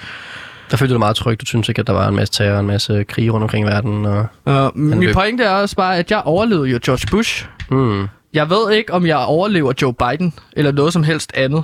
Der 0.72 0.78
følte 0.78 0.94
du 0.94 0.96
dig 0.96 1.00
meget 1.00 1.16
tryg. 1.16 1.42
Du 1.42 1.46
synes 1.46 1.70
ikke, 1.70 1.80
at 1.80 1.88
der 1.88 1.94
var 1.94 2.08
en 2.08 2.16
masse 2.16 2.34
terror, 2.34 2.60
en 2.60 2.68
masse 2.68 3.04
krig 3.04 3.34
rundt 3.34 3.44
omkring 3.44 3.66
i 3.66 3.70
verden. 3.70 4.06
Og 4.06 4.28
uh, 4.46 4.78
min 4.78 5.14
pointe 5.14 5.44
er 5.44 5.50
også 5.50 5.76
bare, 5.76 5.98
at 5.98 6.12
jeg 6.12 6.22
overlevede 6.26 6.70
jo 6.70 6.80
George 6.86 7.08
Bush. 7.12 7.46
Mm. 7.72 8.08
Jeg 8.34 8.50
ved 8.50 8.72
ikke, 8.72 8.94
om 8.94 9.06
jeg 9.06 9.18
overlever 9.18 9.74
Joe 9.82 9.94
Biden, 9.94 10.34
eller 10.54 10.72
noget 10.72 10.94
som 10.94 11.04
helst 11.04 11.32
andet. 11.34 11.64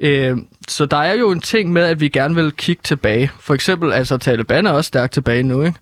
Øh, 0.00 0.36
så 0.68 0.86
der 0.86 0.96
er 0.96 1.14
jo 1.14 1.30
en 1.30 1.40
ting 1.40 1.72
med, 1.72 1.82
at 1.82 2.00
vi 2.00 2.08
gerne 2.08 2.34
vil 2.34 2.52
kigge 2.52 2.82
tilbage. 2.84 3.30
For 3.40 3.54
eksempel, 3.54 3.92
altså 3.92 4.18
Taliban 4.18 4.66
er 4.66 4.70
også 4.70 4.88
stærkt 4.88 5.12
tilbage 5.12 5.42
nu, 5.42 5.62
ikke? 5.62 5.78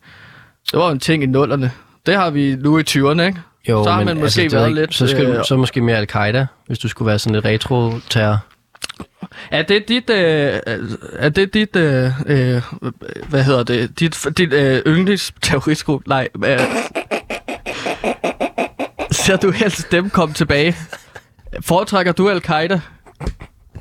Det 0.71 0.79
var 0.79 0.91
en 0.91 1.01
ting 1.01 1.23
i 1.23 1.27
nullerne. 1.27 1.71
Det 2.07 2.15
har 2.15 2.31
vi 2.31 2.57
nu 2.57 2.79
i 2.79 2.83
20'erne, 2.89 3.23
ikke? 3.23 3.41
Jo, 3.69 3.85
så 3.85 3.91
har 3.91 4.05
man 4.05 4.21
måske 4.21 4.43
altså, 4.43 4.57
været 4.57 4.69
ikke, 4.69 4.81
lidt... 4.81 4.95
Så, 4.95 5.07
skal, 5.07 5.27
øh, 5.27 5.45
så 5.45 5.57
måske 5.57 5.81
mere 5.81 5.97
Al-Qaida, 5.97 6.47
hvis 6.67 6.79
du 6.79 6.89
skulle 6.89 7.07
være 7.07 7.19
sådan 7.19 7.35
lidt 7.35 7.45
retro-terror. 7.45 8.39
Er 9.51 9.63
det 9.63 9.89
dit, 9.89 10.11
øh, 10.11 10.61
er 11.13 11.29
det 11.29 11.55
dit, 11.55 11.77
øh, 11.77 12.11
øh, 12.27 12.63
hvad 13.29 13.43
hedder 13.43 13.63
det, 13.63 14.01
dit, 14.01 14.27
dit 14.39 14.53
øh, 14.53 14.83
yndlingsterroristgruppe? 14.87 16.09
Nej, 16.09 16.29
øh, 16.45 16.61
ser 19.11 19.37
du 19.37 19.51
helst 19.51 19.93
dem 19.93 20.11
komme 20.11 20.35
tilbage? 20.35 20.77
Foretrækker 21.61 22.13
du 22.13 22.29
Al-Qaida? 22.29 22.81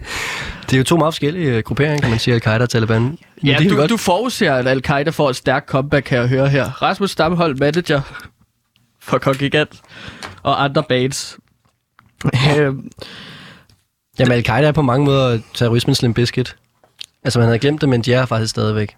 Det 0.70 0.74
er 0.74 0.78
jo 0.78 0.84
to 0.84 0.98
meget 0.98 1.13
forskellige 1.13 1.58
øh, 1.58 1.63
grupperinger, 1.63 2.02
kan 2.02 2.10
man 2.10 2.20
sige, 2.20 2.34
Al-Qaida 2.34 2.63
og 2.63 2.70
Taliban. 2.70 3.02
Men 3.02 3.18
ja, 3.44 3.56
det 3.60 3.70
du, 3.70 3.76
godt... 3.76 3.89
du 3.89 3.98
forudser, 3.98 4.54
at 4.54 4.68
Al-Qaida 4.68 5.10
får 5.10 5.30
et 5.30 5.36
stærkt 5.36 5.70
comeback, 5.70 6.06
kan 6.06 6.18
jeg 6.18 6.28
høre 6.28 6.50
her. 6.50 6.82
Rasmus 6.82 7.12
Stamhold, 7.12 7.56
manager 7.56 8.02
for 9.02 9.18
Kongigant 9.18 9.82
og 10.44 10.63
andre 10.63 10.84
bands. 10.84 11.38
Øhm. 12.58 12.89
Jamen, 14.20 14.32
Al-Qaida 14.32 14.68
er 14.68 14.72
på 14.72 14.82
mange 14.82 15.06
måder 15.06 15.39
terrorismens 15.54 15.98
Slim 15.98 16.13
Biscuit. 16.13 16.56
Altså, 17.24 17.39
man 17.39 17.46
havde 17.48 17.60
glemt 17.60 17.82
det, 17.82 17.89
men 17.89 18.02
de 18.02 18.13
er 18.13 18.26
faktisk 18.26 18.50
stadigvæk. 18.50 18.96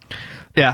Ja, 0.58 0.74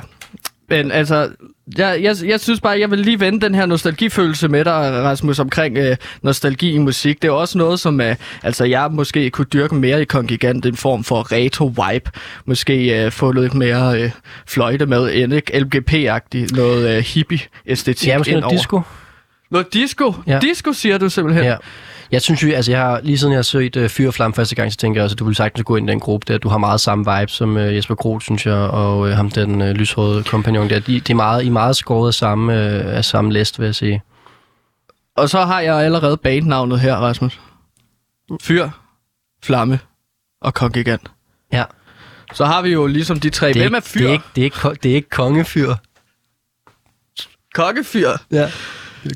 Men 0.70 0.92
altså, 0.92 1.32
jeg, 1.78 2.00
jeg, 2.02 2.16
jeg 2.26 2.40
synes 2.40 2.62
bare, 2.62 2.80
jeg 2.80 2.92
vil 2.92 3.00
lige 3.00 3.20
vende 3.20 3.42
den 3.42 3.56
her 3.56 3.66
nostalgifølelse 3.66 4.48
med 4.48 4.66
dig, 4.66 4.74
Rasmus, 5.04 5.40
omkring 5.40 5.78
øh, 5.78 5.96
nostalgi 6.22 6.72
i 6.72 6.78
musik. 6.78 7.22
Det 7.22 7.28
er 7.28 7.32
også 7.32 7.58
noget, 7.58 7.80
som 7.80 8.02
øh, 8.02 8.16
altså, 8.44 8.66
jeg 8.66 8.90
måske 8.92 9.30
kunne 9.30 9.46
dyrke 9.46 9.76
mere 9.76 10.02
i 10.02 10.06
Kongigant, 10.06 10.66
en 10.66 10.76
form 10.76 11.04
for 11.04 11.32
retro-vibe. 11.32 12.12
Måske 12.46 13.06
øh, 13.06 13.12
få 13.12 13.32
lidt 13.32 13.54
mere 13.54 14.02
øh, 14.02 14.12
fløjte 14.48 14.86
med, 14.86 15.12
end 15.14 15.34
ikke 15.34 15.54
LGP-agtigt, 15.54 16.56
noget 16.56 16.90
øh, 16.90 17.04
hippie-æstetik 17.04 18.08
Ja, 18.08 18.18
måske 18.18 18.40
noget 18.40 18.52
disco. 18.52 18.82
Noget 19.52 19.74
disco? 19.74 20.14
Ja. 20.28 20.40
Disco, 20.42 20.74
siger 20.74 20.98
du 20.98 21.10
simpelthen? 21.10 21.46
Ja. 21.46 21.56
Jeg 22.12 22.22
synes 22.22 22.44
jo, 22.44 22.52
altså 22.52 22.72
jeg 22.72 22.82
har, 22.82 23.02
lige 23.02 23.18
siden 23.18 23.34
jeg 23.34 23.38
har 23.38 23.44
set 23.44 23.76
uh, 23.76 23.88
Fyr 23.90 24.08
og 24.08 24.14
Flamme 24.14 24.36
første 24.36 24.56
gang, 24.56 24.72
så 24.72 24.78
tænker 24.78 25.00
jeg 25.00 25.04
også, 25.04 25.14
at 25.14 25.20
du 25.20 25.26
vil 25.26 25.36
sagtens 25.36 25.64
gå 25.64 25.76
ind 25.76 25.90
i 25.90 25.92
den 25.92 26.00
gruppe 26.00 26.34
der. 26.34 26.38
Du 26.38 26.50
har 26.50 26.58
meget 26.58 26.82
samme 26.82 27.06
vibe 27.18 27.32
som 27.32 27.56
uh, 27.56 27.76
Jesper 27.76 27.96
Groth, 27.96 28.24
synes 28.24 28.46
jeg, 28.46 28.54
og 28.54 29.00
uh, 29.00 29.10
ham 29.10 29.30
den 29.30 29.62
uh, 29.62 29.68
lyshårede 29.68 30.24
kompagnon 30.24 30.70
der. 30.70 30.80
De, 30.80 31.00
de 31.00 31.12
er 31.12 31.16
meget, 31.16 31.44
I 31.44 31.48
er 31.48 31.52
meget 31.52 31.76
skåret 31.76 32.08
af 32.08 32.14
samme, 32.14 32.54
uh, 32.54 32.96
af 32.98 33.06
samme 33.06 33.34
læst, 33.34 33.60
vil 33.60 33.66
jeg 33.66 33.76
sige. 33.76 34.02
Og 35.18 35.30
så 35.30 35.46
har 35.46 35.60
jeg 35.60 35.76
allerede 35.76 36.18
bandnavnet 36.18 36.80
her, 36.80 36.96
Rasmus. 36.96 37.40
Fyr, 38.42 38.70
Flamme 39.44 39.80
og 40.42 40.54
Kongigant. 40.54 41.12
Ja. 41.54 41.64
Så 42.34 42.46
har 42.46 42.62
vi 42.62 42.70
jo 42.70 42.88
ligesom 42.88 43.20
de 43.20 43.30
tre. 43.30 43.48
Det 43.48 43.56
er, 43.56 43.64
Hvem 43.64 43.74
er 43.74 43.80
fyr? 43.80 44.00
det, 44.00 44.10
er 44.10 44.14
ikke, 44.14 44.26
det, 44.36 44.42
er 44.42 44.46
ikke, 44.46 44.80
det 44.84 44.92
er 44.92 44.96
ikke 44.96 45.10
kongefyr. 45.10 45.74
Kokkefyr. 47.54 48.10
Ja. 48.32 48.52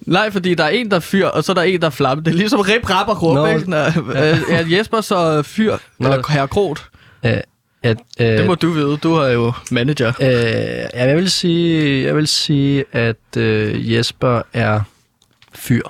Nej, 0.05 0.31
fordi 0.31 0.53
der 0.53 0.63
er 0.63 0.69
en, 0.69 0.89
der 0.89 0.95
er 0.95 0.99
fyr, 0.99 1.27
og 1.27 1.43
så 1.43 1.51
er 1.51 1.53
der 1.53 1.61
en, 1.61 1.79
der 1.81 1.87
er 1.87 1.91
flamme. 1.91 2.23
Det 2.23 2.31
er 2.31 2.35
ligesom 2.35 2.59
rip, 2.59 2.89
rap 2.89 3.07
og 3.07 3.23
råb, 3.23 3.35
Nå. 3.35 3.45
ikke? 3.45 3.69
Nå, 3.69 3.77
øh, 3.77 4.39
er 4.49 4.63
Jesper 4.77 5.01
så 5.01 5.41
fyr, 5.41 5.77
Nå. 5.99 6.09
eller 6.11 6.31
herre 6.31 6.47
Groth? 6.47 6.81
Uh, 7.23 7.29
at, 7.83 7.97
uh, 8.19 8.25
Det 8.25 8.45
må 8.47 8.55
du 8.55 8.69
vide. 8.71 8.97
Du 8.97 9.15
er 9.15 9.27
jo 9.29 9.53
manager. 9.71 10.13
Øh, 10.21 10.27
ja, 10.93 11.05
jeg 11.07 11.15
vil 11.15 11.31
sige, 11.31 12.03
jeg 12.05 12.15
vil 12.15 12.27
sige, 12.27 12.85
at 12.91 13.37
øh, 13.37 13.93
Jesper 13.93 14.41
er 14.53 14.81
fyr. 15.53 15.81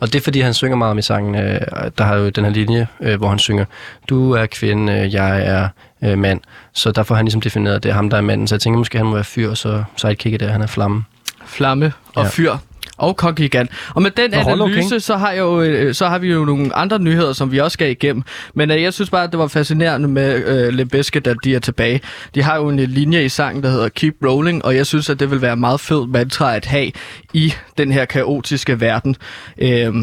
Og 0.00 0.12
det 0.12 0.18
er, 0.18 0.22
fordi 0.22 0.40
han 0.40 0.54
synger 0.54 0.76
meget 0.76 0.90
om 0.90 0.98
i 0.98 1.02
sangen. 1.02 1.34
Øh, 1.34 1.60
der 1.98 2.04
har 2.04 2.16
jo 2.16 2.28
den 2.28 2.44
her 2.44 2.52
linje, 2.52 2.86
øh, 3.02 3.18
hvor 3.18 3.28
han 3.28 3.38
synger, 3.38 3.64
du 4.08 4.32
er 4.32 4.46
kvinde, 4.46 4.92
øh, 4.92 5.14
jeg 5.14 5.42
er 5.46 5.68
øh, 6.04 6.18
mand. 6.18 6.40
Så 6.72 6.90
der 6.92 7.02
får 7.02 7.14
han 7.14 7.24
ligesom 7.24 7.40
defineret, 7.40 7.74
at 7.76 7.82
det 7.82 7.88
er 7.88 7.92
ham, 7.94 8.10
der 8.10 8.16
er 8.16 8.20
manden. 8.20 8.46
Så 8.48 8.54
jeg 8.54 8.60
tænker 8.60 8.78
måske, 8.78 8.98
han 8.98 9.06
må 9.06 9.14
være 9.14 9.24
fyr, 9.24 9.50
og 9.50 9.56
så 9.56 9.84
sidekicket 9.96 10.40
der, 10.40 10.48
han 10.52 10.62
er 10.62 10.66
flamme. 10.66 11.04
Flamme 11.46 11.92
og 12.14 12.22
Ja. 12.24 12.28
fyr. 12.28 12.56
Og 12.98 13.16
Kongigant. 13.16 13.70
Og 13.94 14.02
med 14.02 14.10
den 14.10 14.34
Og 14.34 14.40
analyse, 14.50 14.88
King. 14.88 15.02
så 15.02 15.16
har, 15.16 15.30
jeg 15.30 15.38
jo, 15.40 15.60
øh, 15.62 15.94
så 15.94 16.08
har 16.08 16.18
vi 16.18 16.32
jo 16.32 16.44
nogle 16.44 16.76
andre 16.76 16.98
nyheder, 16.98 17.32
som 17.32 17.52
vi 17.52 17.58
også 17.58 17.74
skal 17.74 17.90
igennem. 17.90 18.22
Men 18.54 18.70
øh, 18.70 18.82
jeg 18.82 18.92
synes 18.92 19.10
bare, 19.10 19.24
at 19.24 19.30
det 19.30 19.38
var 19.38 19.46
fascinerende 19.46 20.08
med 20.08 20.44
øh, 20.44 20.72
Lembeske, 20.74 21.20
da 21.20 21.34
de 21.44 21.54
er 21.54 21.58
tilbage. 21.58 22.00
De 22.34 22.42
har 22.42 22.56
jo 22.56 22.68
en 22.68 22.78
øh, 22.78 22.88
linje 22.88 23.24
i 23.24 23.28
sangen, 23.28 23.62
der 23.62 23.70
hedder 23.70 23.88
Keep 23.88 24.14
Rolling, 24.24 24.64
og 24.64 24.76
jeg 24.76 24.86
synes, 24.86 25.10
at 25.10 25.20
det 25.20 25.30
vil 25.30 25.42
være 25.42 25.56
meget 25.56 25.80
fed 25.80 26.06
mantra 26.06 26.56
at 26.56 26.66
have 26.66 26.92
i 27.32 27.54
den 27.78 27.92
her 27.92 28.04
kaotiske 28.04 28.80
verden. 28.80 29.16
Øh, 29.58 29.94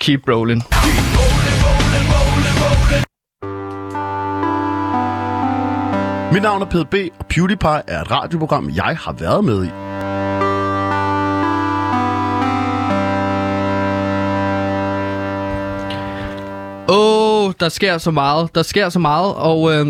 keep 0.00 0.20
Rolling. 0.28 0.62
Mit 6.32 6.42
navn 6.42 6.62
er 6.62 6.66
PDB, 6.66 6.94
og 7.18 7.26
PewDiePie 7.26 7.82
er 7.88 8.00
et 8.00 8.10
radioprogram, 8.10 8.70
jeg 8.74 8.98
har 9.00 9.12
været 9.12 9.44
med 9.44 9.64
i. 9.64 9.95
Åh, 16.88 17.46
oh, 17.46 17.52
der 17.60 17.68
sker 17.68 17.98
så 17.98 18.10
meget. 18.10 18.54
Der 18.54 18.62
sker 18.62 18.88
så 18.88 18.98
meget, 18.98 19.34
og 19.34 19.74
øh, 19.74 19.86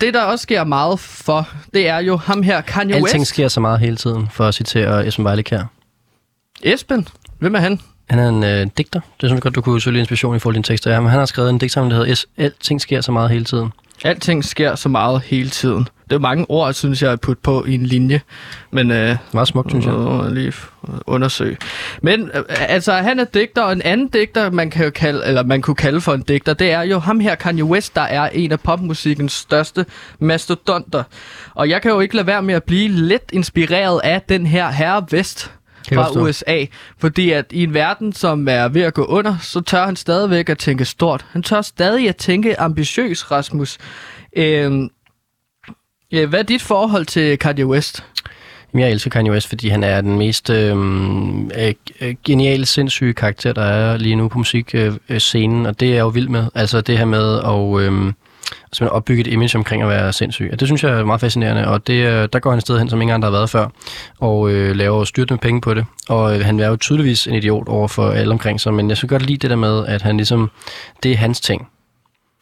det, 0.00 0.14
der 0.14 0.22
også 0.22 0.42
sker 0.42 0.64
meget 0.64 1.00
for, 1.00 1.48
det 1.74 1.88
er 1.88 1.98
jo 1.98 2.16
ham 2.16 2.42
her, 2.42 2.60
Kanye 2.60 2.94
Alting 2.94 3.20
West. 3.20 3.30
sker 3.30 3.48
så 3.48 3.60
meget 3.60 3.80
hele 3.80 3.96
tiden, 3.96 4.28
for 4.32 4.44
at 4.44 4.54
citere 4.54 5.06
Esben 5.06 5.26
her. 5.26 5.64
Esben, 6.62 7.08
hvem 7.38 7.54
er 7.54 7.58
han? 7.58 7.80
Han 8.10 8.18
er 8.18 8.28
en 8.28 8.44
øh, 8.44 8.66
digter. 8.78 9.00
Det 9.00 9.28
synes 9.28 9.32
jeg 9.32 9.42
godt, 9.42 9.54
du 9.54 9.60
kunne 9.60 9.80
søge 9.80 9.94
lidt 9.94 10.00
inspiration 10.00 10.36
i 10.36 10.38
forhold 10.38 10.54
til 10.54 10.58
dine 10.62 10.74
tekster. 10.74 10.90
Ja, 10.90 11.00
men 11.00 11.10
han 11.10 11.18
har 11.18 11.26
skrevet 11.26 11.50
en 11.50 11.58
digtsamling, 11.58 11.90
der 11.90 11.96
hedder 11.96 12.24
Alting 12.38 12.80
sker 12.80 13.00
så 13.00 13.12
meget 13.12 13.30
hele 13.30 13.44
tiden. 13.44 13.72
Alting 14.04 14.44
sker 14.44 14.74
så 14.74 14.88
meget 14.88 15.22
hele 15.22 15.48
tiden. 15.48 15.88
Det 16.10 16.16
er 16.16 16.20
mange 16.20 16.46
ord, 16.50 16.72
synes 16.74 17.02
jeg, 17.02 17.12
at 17.12 17.20
putte 17.20 17.42
på 17.42 17.64
i 17.64 17.74
en 17.74 17.86
linje. 17.86 18.20
Men 18.70 18.90
øh, 18.90 19.16
Meget 19.32 19.48
smukt, 19.48 19.70
synes 19.70 19.86
jeg. 19.86 19.94
øh, 19.94 20.32
lige 20.32 20.52
undersøge. 21.06 21.56
Men 22.02 22.30
øh, 22.34 22.42
altså, 22.48 22.92
han 22.92 23.18
er 23.20 23.24
digter, 23.24 23.62
og 23.62 23.72
en 23.72 23.82
anden 23.82 24.08
digter, 24.08 24.50
man 24.50 24.70
kan 24.70 24.84
jo 24.84 24.90
kalde, 24.90 25.26
eller 25.26 25.42
man 25.42 25.62
kunne 25.62 25.74
kalde 25.74 26.00
for 26.00 26.14
en 26.14 26.22
digter, 26.22 26.54
det 26.54 26.72
er 26.72 26.82
jo 26.82 26.98
ham 26.98 27.20
her, 27.20 27.34
Kanye 27.34 27.64
West, 27.64 27.94
der 27.96 28.00
er 28.02 28.28
en 28.28 28.52
af 28.52 28.60
popmusikkens 28.60 29.32
største 29.32 29.86
mastodonter. 30.18 31.02
Og 31.54 31.68
jeg 31.68 31.82
kan 31.82 31.90
jo 31.90 32.00
ikke 32.00 32.16
lade 32.16 32.26
være 32.26 32.42
med 32.42 32.54
at 32.54 32.64
blive 32.64 32.88
lidt 32.88 33.30
inspireret 33.32 34.00
af 34.04 34.22
den 34.28 34.46
her 34.46 34.70
herre 34.70 35.06
West 35.12 35.50
fra. 35.88 36.20
USA. 36.20 36.64
Fordi 36.98 37.30
at 37.30 37.46
i 37.50 37.62
en 37.62 37.74
verden, 37.74 38.12
som 38.12 38.48
er 38.48 38.68
ved 38.68 38.82
at 38.82 38.94
gå 38.94 39.04
under, 39.04 39.36
så 39.42 39.60
tør 39.60 39.84
han 39.84 39.96
stadigvæk 39.96 40.48
at 40.48 40.58
tænke 40.58 40.84
stort. 40.84 41.26
Han 41.32 41.42
tør 41.42 41.62
stadig 41.62 42.08
at 42.08 42.16
tænke 42.16 42.60
ambitiøs, 42.60 43.30
Rasmus. 43.30 43.78
Øhm, 44.36 44.90
ja, 46.12 46.26
hvad 46.26 46.38
er 46.38 46.42
dit 46.42 46.62
forhold 46.62 47.06
til 47.06 47.38
Kanye 47.38 47.66
West? 47.66 48.04
Jamen, 48.72 48.82
Jeg 48.82 48.90
elsker 48.90 49.10
Kanye 49.10 49.32
West, 49.32 49.48
fordi 49.48 49.68
han 49.68 49.84
er 49.84 50.00
den 50.00 50.18
mest 50.18 50.50
øh, 50.50 50.76
øh, 51.58 51.74
øh, 52.00 52.14
geniale, 52.24 52.66
sindssyge 52.66 53.14
karakter, 53.14 53.52
der 53.52 53.62
er 53.62 53.96
lige 53.96 54.16
nu 54.16 54.28
på 54.28 54.38
musikscenen, 54.38 55.66
og 55.66 55.80
det 55.80 55.88
er 55.88 55.94
jeg 55.94 56.00
jo 56.00 56.08
vild 56.08 56.28
med. 56.28 56.46
Altså 56.54 56.80
det 56.80 56.98
her 56.98 57.04
med 57.04 57.38
at 57.38 57.86
øh, 57.86 58.12
simpelthen 58.72 58.88
opbygge 58.88 59.20
et 59.20 59.26
image 59.26 59.58
omkring 59.58 59.82
at 59.82 59.88
være 59.88 60.12
sindssyg. 60.12 60.48
Og 60.52 60.60
det 60.60 60.68
synes 60.68 60.84
jeg 60.84 60.92
er 60.92 61.04
meget 61.04 61.20
fascinerende, 61.20 61.68
og 61.68 61.86
det, 61.86 62.06
øh, 62.06 62.28
der 62.32 62.38
går 62.38 62.50
han 62.50 62.56
et 62.56 62.62
sted 62.62 62.78
hen, 62.78 62.90
som 62.90 63.00
ingen 63.00 63.14
andre 63.14 63.26
har 63.26 63.32
været 63.32 63.50
før, 63.50 63.68
og 64.18 64.50
øh, 64.50 64.76
laver 64.76 65.04
styrtende 65.04 65.40
penge 65.40 65.60
på 65.60 65.74
det. 65.74 65.84
Og 66.08 66.34
øh, 66.34 66.44
han 66.44 66.60
er 66.60 66.68
jo 66.68 66.76
tydeligvis 66.76 67.26
en 67.26 67.34
idiot 67.34 67.68
over 67.68 67.88
for 67.88 68.10
alle 68.10 68.32
omkring 68.32 68.60
sig, 68.60 68.74
men 68.74 68.88
jeg 68.88 68.96
synes 68.96 69.10
godt 69.10 69.26
lide 69.26 69.38
det 69.38 69.50
der 69.50 69.56
med, 69.56 69.86
at 69.86 70.02
han 70.02 70.16
ligesom, 70.16 70.50
det 71.02 71.12
er 71.12 71.16
hans 71.16 71.40
ting. 71.40 71.68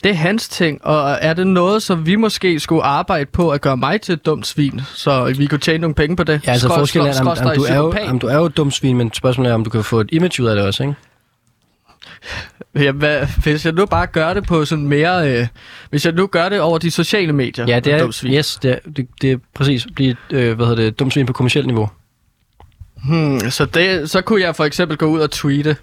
Det 0.03 0.11
er 0.11 0.15
hans 0.15 0.49
ting, 0.49 0.85
og 0.85 1.19
er 1.21 1.35
det 1.35 1.47
noget, 1.47 1.83
som 1.83 2.07
vi 2.07 2.17
måske 2.17 2.61
skulle 2.61 2.83
arbejde 2.83 3.27
på 3.33 3.51
at 3.51 3.61
gøre 3.61 3.77
mig 3.77 4.01
til 4.01 4.13
et 4.13 4.27
dumt 4.27 4.47
svin, 4.47 4.81
så 4.95 5.35
vi 5.39 5.47
kunne 5.47 5.59
tjene 5.59 5.79
nogle 5.79 5.95
penge 5.95 6.17
på 6.17 6.25
det? 6.25 6.41
Ja, 6.47 6.53
altså 6.53 6.69
forskellen 6.69 7.11
er, 7.11 7.21
om, 7.21 7.27
om, 7.29 7.37
du 7.57 7.63
er 7.63 7.77
jo, 7.77 7.95
om 8.09 8.19
du 8.19 8.27
er 8.27 8.37
jo 8.37 8.45
et 8.45 8.57
dumt 8.57 8.75
svin, 8.75 8.97
men 8.97 9.13
spørgsmålet 9.13 9.51
er, 9.51 9.55
om 9.55 9.65
du 9.65 9.71
kan 9.71 9.85
få 9.85 10.01
et 10.01 10.09
image 10.13 10.43
ud 10.43 10.49
af 10.49 10.57
det 10.57 10.65
også, 10.65 10.83
ikke? 10.83 10.95
Ja, 12.75 12.93
hvad, 12.93 13.27
hvis 13.43 13.65
jeg 13.65 13.73
nu 13.73 13.87
bare 13.87 14.07
gør 14.07 14.35
det 14.35 14.47
på 14.47 14.65
sådan 14.65 14.87
mere... 14.89 15.33
Øh, 15.33 15.47
hvis 15.91 16.05
jeg 16.05 16.15
nu 16.15 16.27
gør 16.27 16.49
det 16.49 16.61
over 16.61 16.79
de 16.79 16.91
sociale 16.91 17.33
medier. 17.33 17.67
Ja, 17.69 17.81
det 17.81 17.93
er, 17.93 18.25
yes, 18.25 18.59
det 18.63 18.71
er, 18.71 18.79
det, 18.97 19.09
det 19.23 19.33
er 19.33 19.37
præcis 19.55 19.87
blive 19.95 20.17
øh, 20.31 20.57
hvad 20.57 20.67
hedder 20.67 20.85
det, 20.85 20.99
dumt 20.99 21.13
svin 21.13 21.27
på 21.27 21.33
kommersielt 21.33 21.67
niveau. 21.67 21.91
Hmm, 23.05 23.51
så, 23.51 23.65
det, 23.65 24.11
så 24.11 24.21
kunne 24.21 24.41
jeg 24.41 24.57
for 24.57 24.65
eksempel 24.65 24.97
gå 24.97 25.07
ud 25.07 25.21
og 25.21 25.31
tweete, 25.31 25.77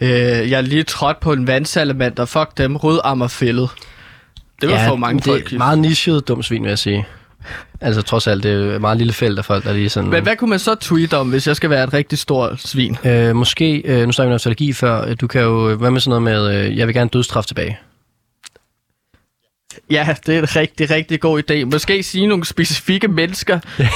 øh, 0.00 0.10
jeg 0.50 0.52
er 0.52 0.60
lige 0.60 0.82
trådt 0.82 1.20
på 1.20 1.32
en 1.32 1.46
vandsalamander, 1.46 2.24
fuck 2.24 2.58
dem, 2.58 2.76
rødammerfældet. 2.76 3.70
Det 4.60 4.68
vil 4.68 4.78
få 4.88 4.96
mange 4.96 5.16
det 5.16 5.24
folk. 5.24 5.52
er 5.52 5.58
meget 5.58 5.78
nichet 5.78 6.28
dumt 6.28 6.44
svin, 6.44 6.62
vil 6.62 6.68
jeg 6.68 6.78
sige. 6.78 7.06
Altså 7.80 8.02
trods 8.02 8.26
alt, 8.26 8.42
det 8.42 8.52
er 8.52 8.74
et 8.74 8.80
meget 8.80 8.98
lille 8.98 9.12
felt 9.12 9.38
af 9.38 9.44
folk, 9.44 9.64
der 9.64 9.72
lige 9.72 9.88
sådan... 9.88 10.10
Men 10.10 10.22
hvad 10.22 10.36
kunne 10.36 10.50
man 10.50 10.58
så 10.58 10.74
tweete 10.74 11.16
om, 11.16 11.30
hvis 11.30 11.46
jeg 11.46 11.56
skal 11.56 11.70
være 11.70 11.84
et 11.84 11.92
rigtig 11.92 12.18
stort 12.18 12.60
svin? 12.60 12.96
Øh, 13.04 13.36
måske, 13.36 13.82
øh, 13.84 14.06
nu 14.06 14.12
snakker 14.12 14.28
vi 14.28 14.32
om 14.32 14.34
nostalgi 14.34 14.72
før, 14.72 15.08
øh, 15.08 15.16
du 15.20 15.26
kan 15.26 15.42
jo, 15.42 15.70
øh, 15.70 15.78
hvad 15.78 15.90
med 15.90 16.00
sådan 16.00 16.22
noget 16.22 16.50
med, 16.52 16.66
øh, 16.66 16.78
jeg 16.78 16.86
vil 16.86 16.94
gerne 16.94 17.10
dødstraf 17.10 17.44
tilbage. 17.44 17.78
Ja, 19.90 20.16
det 20.26 20.34
er 20.34 20.38
en 20.38 20.56
rigtig, 20.56 20.90
rigtig 20.90 21.20
god 21.20 21.42
idé. 21.50 21.64
Måske 21.64 22.02
sige 22.02 22.26
nogle 22.26 22.44
specifikke 22.44 23.08
mennesker. 23.08 23.60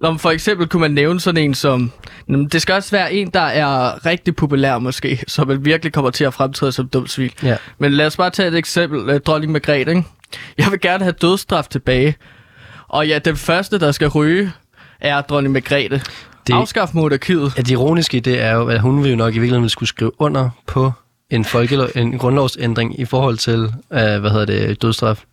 Nå, 0.00 0.18
for 0.18 0.30
eksempel 0.30 0.68
kunne 0.68 0.80
man 0.80 0.90
nævne 0.90 1.20
sådan 1.20 1.44
en 1.44 1.54
som... 1.54 1.92
Det 2.28 2.62
skal 2.62 2.74
også 2.74 2.90
være 2.90 3.12
en, 3.12 3.30
der 3.30 3.40
er 3.40 4.06
rigtig 4.06 4.36
populær 4.36 4.78
måske, 4.78 5.24
så 5.26 5.44
man 5.44 5.64
virkelig 5.64 5.92
kommer 5.92 6.10
til 6.10 6.24
at 6.24 6.34
fremtræde 6.34 6.72
som 6.72 6.88
dum 6.88 7.06
svin. 7.06 7.30
Ja. 7.42 7.56
Men 7.78 7.92
lad 7.92 8.06
os 8.06 8.16
bare 8.16 8.30
tage 8.30 8.48
et 8.48 8.54
eksempel. 8.54 9.10
Øh, 9.10 9.20
Dronning 9.20 9.52
Margrethe, 9.52 9.90
ikke? 9.90 10.04
Jeg 10.58 10.70
vil 10.70 10.80
gerne 10.80 11.04
have 11.04 11.12
dødsstraf 11.12 11.66
tilbage. 11.66 12.16
Og 12.88 13.08
ja, 13.08 13.18
den 13.18 13.36
første, 13.36 13.78
der 13.78 13.92
skal 13.92 14.08
ryge, 14.08 14.52
er 15.00 15.20
dronning 15.20 15.52
Margrethe. 15.52 16.02
Det-. 16.46 16.54
Afskaf 16.54 16.88
monarkiet. 16.94 17.52
Ja, 17.56 17.62
det 17.62 17.70
ironiske 17.70 18.20
det 18.20 18.42
er 18.42 18.52
jo, 18.52 18.68
at 18.68 18.80
hun 18.80 19.02
vil 19.02 19.10
jo 19.10 19.16
nok 19.16 19.34
i 19.34 19.38
virkeligheden 19.38 19.68
skulle 19.68 19.88
skrive 19.88 20.20
under 20.20 20.50
på 20.66 20.92
en, 21.30 21.44
folkelov, 21.44 21.88
en 21.94 22.18
grundlovsændring 22.18 23.00
i 23.00 23.04
forhold 23.04 23.38
til, 23.38 23.58
øh, 23.92 24.20
hvad 24.20 24.30
hedder 24.30 24.44
det, 24.44 24.82
dødstraf. 24.82 25.24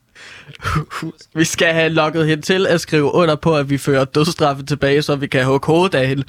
Vi 1.36 1.43
skal 1.43 1.73
have 1.73 1.89
lukket 1.89 2.27
hende 2.27 2.43
til 2.43 2.67
at 2.67 2.82
skrive 2.82 3.13
under 3.13 3.36
på, 3.36 3.56
at 3.56 3.69
vi 3.69 3.77
fører 3.77 4.06
dødsstraffen 4.06 4.65
tilbage, 4.65 5.01
så 5.01 5.15
vi 5.15 5.27
kan 5.27 5.45
hugge 5.45 5.67
hovedet 5.67 5.95
af 5.95 6.08
hende. 6.08 6.23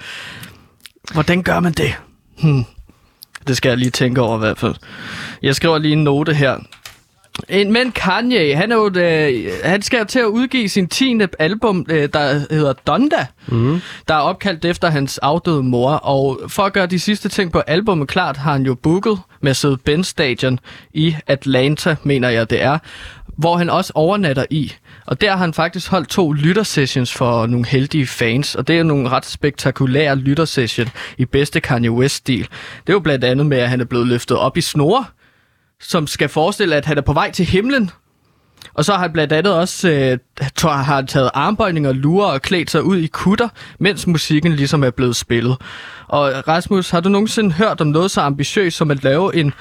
Hvordan 1.12 1.42
gør 1.42 1.61
man 1.61 1.72
det? 1.72 1.94
Hmm. 2.42 2.64
Det 3.46 3.57
skal 3.57 3.68
jeg 3.68 3.79
lige 3.79 3.90
tænke 3.90 4.20
over 4.20 4.37
i 4.37 4.38
hvert 4.38 4.59
fald. 4.59 4.75
Jeg 5.42 5.57
skriver 5.57 5.79
lige 5.79 5.92
en 5.92 6.05
note 6.05 6.35
her. 6.35 6.59
En- 7.49 7.73
Men 7.73 7.92
Kanye, 7.92 8.55
han, 8.57 8.73
er 8.73 8.77
jo, 8.77 8.90
øh, 9.01 9.51
han 9.64 9.83
skal 9.83 10.07
til 10.07 10.18
at 10.18 10.25
udgive 10.27 10.68
sin 10.68 10.88
10. 10.88 11.21
album, 11.38 11.87
øh, 11.90 12.09
der 12.12 12.55
hedder 12.55 12.73
Donda, 12.73 13.27
mm. 13.49 13.81
der 14.09 14.14
er 14.14 14.18
opkaldt 14.18 14.64
efter 14.64 14.90
hans 14.90 15.18
afdøde 15.18 15.62
mor. 15.62 15.90
Og 15.92 16.40
for 16.49 16.62
at 16.62 16.73
gøre 16.73 16.87
de 16.87 16.99
sidste 16.99 17.29
ting 17.29 17.53
på 17.53 17.59
albumet 17.59 18.09
klart, 18.09 18.37
har 18.37 18.53
han 18.53 18.62
jo 18.62 18.75
booket 18.75 19.18
Ben 19.85 20.05
Stadion 20.05 20.59
i 20.95 21.16
Atlanta, 21.27 21.97
mener 22.05 22.29
jeg 22.29 22.51
det 22.51 22.62
er, 22.62 22.79
hvor 23.37 23.57
han 23.57 23.71
også 23.71 23.92
overnatter 23.95 24.45
i. 24.51 24.73
Og 25.07 25.21
der 25.21 25.31
har 25.31 25.37
han 25.38 25.55
faktisk 25.55 25.90
holdt 25.90 26.09
to 26.09 26.33
lyttersessions 26.33 27.12
for 27.12 27.47
nogle 27.47 27.66
heldige 27.66 28.07
fans, 28.07 28.55
og 28.55 28.68
det 28.68 28.79
er 28.79 28.83
nogle 28.83 29.09
ret 29.09 29.27
spektakulære 29.27 30.16
lyttersession 30.16 30.88
i 31.18 31.25
bedste 31.25 31.61
Kanye 31.61 31.90
West-stil. 31.90 32.42
Det 32.42 32.88
er 32.88 32.92
jo 32.92 33.01
blandt 33.01 33.25
andet 33.25 33.47
med, 33.47 33.59
at 33.59 33.68
han 33.68 33.81
er 33.81 33.85
blevet 33.85 34.07
løftet 34.07 34.37
op 34.37 34.57
i 34.57 34.61
snore, 34.61 35.05
som 35.83 36.07
skal 36.07 36.29
forestille, 36.29 36.77
at 36.77 36.87
han 36.87 36.99
er 36.99 37.03
på 37.03 37.12
vej 37.12 37.31
til 37.31 37.45
himlen. 37.45 37.90
Og 38.75 38.85
så 38.85 38.92
har 38.92 38.99
han 38.99 39.12
blandt 39.12 39.33
andet 39.33 39.55
også 39.55 39.88
øh, 39.88 40.18
har 40.62 40.83
han 40.83 41.07
taget 41.07 41.31
armbøjninger, 41.35 41.92
lurer 41.92 42.27
og 42.27 42.42
klædt 42.42 42.71
sig 42.71 42.83
ud 42.83 42.97
i 42.97 43.07
kutter, 43.07 43.49
mens 43.79 44.07
musikken 44.07 44.53
ligesom 44.53 44.85
er 44.85 44.90
blevet 44.90 45.16
spillet. 45.16 45.57
Og 46.09 46.49
Rasmus, 46.49 46.90
har 46.90 47.01
du 47.01 47.09
nogensinde 47.09 47.53
hørt 47.53 47.81
om 47.81 47.87
noget 47.87 48.11
så 48.11 48.21
ambitiøst 48.21 48.77
som 48.77 48.90
at 48.90 49.05
lave 49.05 49.37
en, 49.37 49.53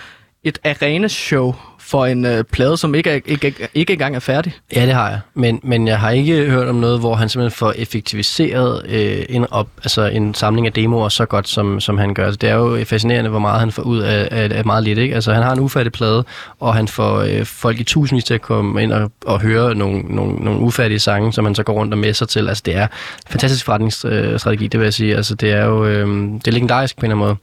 et 0.43 0.59
arena-show 0.65 1.55
for 1.83 2.05
en 2.05 2.25
øh, 2.25 2.43
plade, 2.43 2.77
som 2.77 2.95
ikke, 2.95 3.09
er, 3.09 3.19
ikke, 3.25 3.67
ikke, 3.73 3.93
engang 3.93 4.15
er 4.15 4.19
færdig? 4.19 4.53
Ja, 4.75 4.85
det 4.85 4.93
har 4.93 5.09
jeg. 5.09 5.19
Men, 5.33 5.59
men 5.63 5.87
jeg 5.87 5.99
har 5.99 6.09
ikke 6.09 6.49
hørt 6.49 6.67
om 6.67 6.75
noget, 6.75 6.99
hvor 6.99 7.15
han 7.15 7.29
simpelthen 7.29 7.57
får 7.57 7.73
effektiviseret 7.75 8.85
øh, 8.85 9.25
en, 9.29 9.45
op, 9.51 9.67
altså 9.77 10.05
en 10.05 10.33
samling 10.33 10.67
af 10.67 10.73
demoer 10.73 11.09
så 11.09 11.25
godt, 11.25 11.47
som, 11.47 11.79
som 11.79 11.97
han 11.97 12.13
gør. 12.13 12.31
Det 12.31 12.49
er 12.49 12.55
jo 12.55 12.85
fascinerende, 12.85 13.29
hvor 13.29 13.39
meget 13.39 13.59
han 13.59 13.71
får 13.71 13.83
ud 13.83 13.99
af, 13.99 14.27
af, 14.31 14.49
af 14.51 14.65
meget 14.65 14.83
lidt. 14.83 14.99
Ikke? 14.99 15.15
Altså, 15.15 15.33
han 15.33 15.43
har 15.43 15.53
en 15.53 15.59
ufattig 15.59 15.91
plade, 15.91 16.23
og 16.59 16.75
han 16.75 16.87
får 16.87 17.19
øh, 17.19 17.45
folk 17.45 17.79
i 17.79 17.83
tusindvis 17.83 18.23
til 18.23 18.33
at 18.33 18.41
komme 18.41 18.83
ind 18.83 18.93
og, 18.93 19.11
og 19.25 19.41
høre 19.41 19.75
nogle, 19.75 19.99
nogle, 19.99 20.35
nogle 20.35 20.59
ufattige 20.59 20.99
sange, 20.99 21.33
som 21.33 21.45
han 21.45 21.55
så 21.55 21.63
går 21.63 21.73
rundt 21.73 21.93
og 21.93 21.97
messer 21.97 22.25
til. 22.25 22.47
Altså, 22.47 22.63
det 22.65 22.75
er 22.75 22.87
fantastisk 23.29 23.65
forretningsstrategi, 23.65 24.67
det 24.67 24.79
vil 24.79 24.85
jeg 24.85 24.93
sige. 24.93 25.15
Altså, 25.15 25.35
det 25.35 25.51
er 25.51 25.65
jo 25.65 25.85
øh, 25.85 26.07
det 26.33 26.47
er 26.47 26.51
legendarisk 26.51 26.99
på 26.99 27.05
en 27.05 27.11
eller 27.11 27.25
anden 27.25 27.37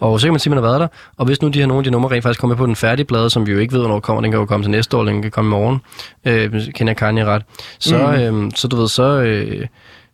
måde. 0.00 0.10
Og 0.12 0.20
så 0.20 0.26
kan 0.26 0.32
man 0.32 0.40
sige, 0.40 0.50
at 0.50 0.54
man 0.56 0.64
har 0.64 0.70
været 0.70 0.80
der. 0.80 0.88
Og 1.16 1.26
hvis 1.26 1.42
nu 1.42 1.48
de 1.48 1.58
her 1.58 1.66
nogle 1.66 1.80
af 1.80 1.84
de 1.84 1.90
numre 1.90 2.10
rent 2.10 2.22
faktisk 2.22 2.40
kommer 2.40 2.56
på 2.56 2.66
den 2.66 2.76
færdige 2.76 3.06
plade, 3.06 3.30
som 3.30 3.46
vi 3.46 3.52
jo 3.52 3.58
ikke 3.58 3.74
ved, 3.74 3.83
hvornår 3.86 4.00
kommer, 4.00 4.20
den 4.20 4.30
kan 4.30 4.40
jo 4.40 4.46
komme 4.46 4.64
til 4.64 4.70
næste 4.70 4.96
år, 4.96 5.04
den 5.04 5.22
kan 5.22 5.30
komme 5.30 5.48
i 5.48 5.50
morgen, 5.50 5.80
øh, 6.24 6.50
kender 6.74 6.90
jeg 6.90 6.96
Kanye 6.96 7.24
ret, 7.24 7.42
så, 7.78 7.98
mm. 7.98 8.46
øh, 8.46 8.52
så 8.54 8.68
du 8.68 8.76
ved, 8.76 8.88
så, 8.88 9.02
øh, 9.02 9.66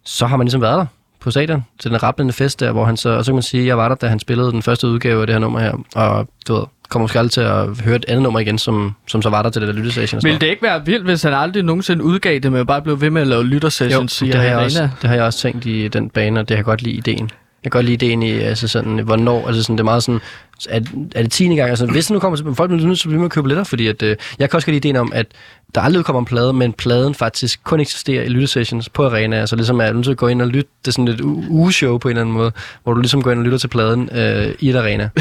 så 0.04 0.26
har 0.26 0.36
man 0.36 0.44
ligesom 0.44 0.62
været 0.62 0.78
der 0.78 0.86
på 1.20 1.30
stadion 1.30 1.64
til 1.78 1.90
den 1.90 2.02
rappelende 2.02 2.32
fest 2.32 2.60
der, 2.60 2.72
hvor 2.72 2.84
han 2.84 2.96
så, 2.96 3.10
og 3.10 3.24
så 3.24 3.30
kan 3.30 3.34
man 3.34 3.42
sige, 3.42 3.60
at 3.60 3.66
jeg 3.66 3.78
var 3.78 3.88
der, 3.88 3.94
da 3.94 4.06
han 4.06 4.18
spillede 4.18 4.52
den 4.52 4.62
første 4.62 4.88
udgave 4.88 5.20
af 5.20 5.26
det 5.26 5.34
her 5.34 5.40
nummer 5.40 5.60
her, 5.60 5.72
og 5.94 6.28
du 6.48 6.54
ved, 6.54 6.64
kommer 6.88 7.04
måske 7.04 7.18
aldrig 7.18 7.32
til 7.32 7.40
at 7.40 7.80
høre 7.84 7.96
et 7.96 8.04
andet 8.08 8.22
nummer 8.22 8.40
igen, 8.40 8.58
som, 8.58 8.94
som 9.06 9.22
så 9.22 9.30
var 9.30 9.42
der 9.42 9.50
til 9.50 9.62
det 9.62 9.68
der 9.68 9.74
lyttersession. 9.74 10.22
Vil 10.24 10.40
det 10.40 10.46
ikke 10.46 10.62
være 10.62 10.86
vildt, 10.86 11.04
hvis 11.04 11.22
han 11.22 11.34
aldrig 11.34 11.62
nogensinde 11.62 12.04
udgav 12.04 12.38
det, 12.38 12.52
men 12.52 12.66
bare 12.66 12.82
blev 12.82 13.00
ved 13.00 13.10
med 13.10 13.22
at 13.22 13.28
lave 13.28 13.44
lyttersessions 13.44 14.22
jo, 14.22 14.26
det 14.26 14.34
har, 14.34 14.42
jeg 14.42 14.56
også, 14.56 14.88
det 15.02 15.08
har 15.08 15.16
jeg 15.16 15.24
også 15.24 15.38
tænkt 15.38 15.66
i 15.66 15.88
den 15.88 16.10
bane, 16.10 16.40
og 16.40 16.48
det 16.48 16.54
har 16.54 16.58
jeg 16.58 16.64
godt 16.64 16.82
lide 16.82 16.94
ideen. 16.96 17.30
Jeg 17.64 17.72
kan 17.72 17.78
godt 17.78 17.86
lide 17.86 18.06
ideen 18.06 18.22
i, 18.22 18.30
altså 18.30 18.68
sådan, 18.68 18.98
hvornår, 18.98 19.46
altså 19.46 19.62
sådan, 19.62 19.76
det 19.76 19.80
er 19.80 19.84
meget 19.84 20.02
sådan, 20.02 20.20
er, 20.68 20.80
er 21.14 21.22
det 21.22 21.32
10. 21.32 21.44
gang, 21.44 21.70
altså 21.70 21.86
hvis 21.86 22.06
det 22.06 22.14
nu 22.14 22.20
kommer 22.20 22.36
til, 22.36 22.54
folk 22.54 22.70
bliver 22.70 22.86
nødt 22.86 22.98
til 22.98 23.08
at 23.08 23.10
blive 23.10 23.18
med 23.18 23.26
at 23.26 23.30
købe 23.30 23.44
billetter, 23.44 23.64
fordi 23.64 23.86
at, 23.86 24.02
øh, 24.02 24.16
jeg 24.38 24.50
kan 24.50 24.56
også 24.56 24.66
godt 24.66 24.74
lide 24.74 24.88
ideen 24.88 24.96
om, 24.96 25.12
at 25.14 25.26
der 25.74 25.80
aldrig 25.80 26.04
kommer 26.04 26.20
en 26.20 26.26
plade, 26.26 26.52
men 26.52 26.72
pladen 26.72 27.14
faktisk 27.14 27.64
kun 27.64 27.80
eksisterer 27.80 28.22
i 28.22 28.28
lyttesessions 28.28 28.88
på 28.88 29.06
arena, 29.06 29.36
altså 29.36 29.56
ligesom 29.56 29.80
at 29.80 29.90
du 29.90 29.94
nødt 29.94 30.04
til 30.04 30.10
at 30.10 30.16
gå 30.16 30.28
ind 30.28 30.42
og 30.42 30.48
lytte, 30.48 30.70
det 30.84 30.88
er 30.88 30.92
sådan 30.92 31.08
et 31.08 31.20
ugeshow 31.48 31.98
på 31.98 32.08
en 32.08 32.10
eller 32.10 32.20
anden 32.20 32.34
måde, 32.34 32.52
hvor 32.82 32.94
du 32.94 33.00
ligesom 33.00 33.22
går 33.22 33.30
ind 33.30 33.38
og 33.38 33.44
lytter 33.44 33.58
til 33.58 33.68
pladen 33.68 34.08
øh, 34.12 34.54
i 34.60 34.70
et 34.70 34.76
arena. 34.76 35.10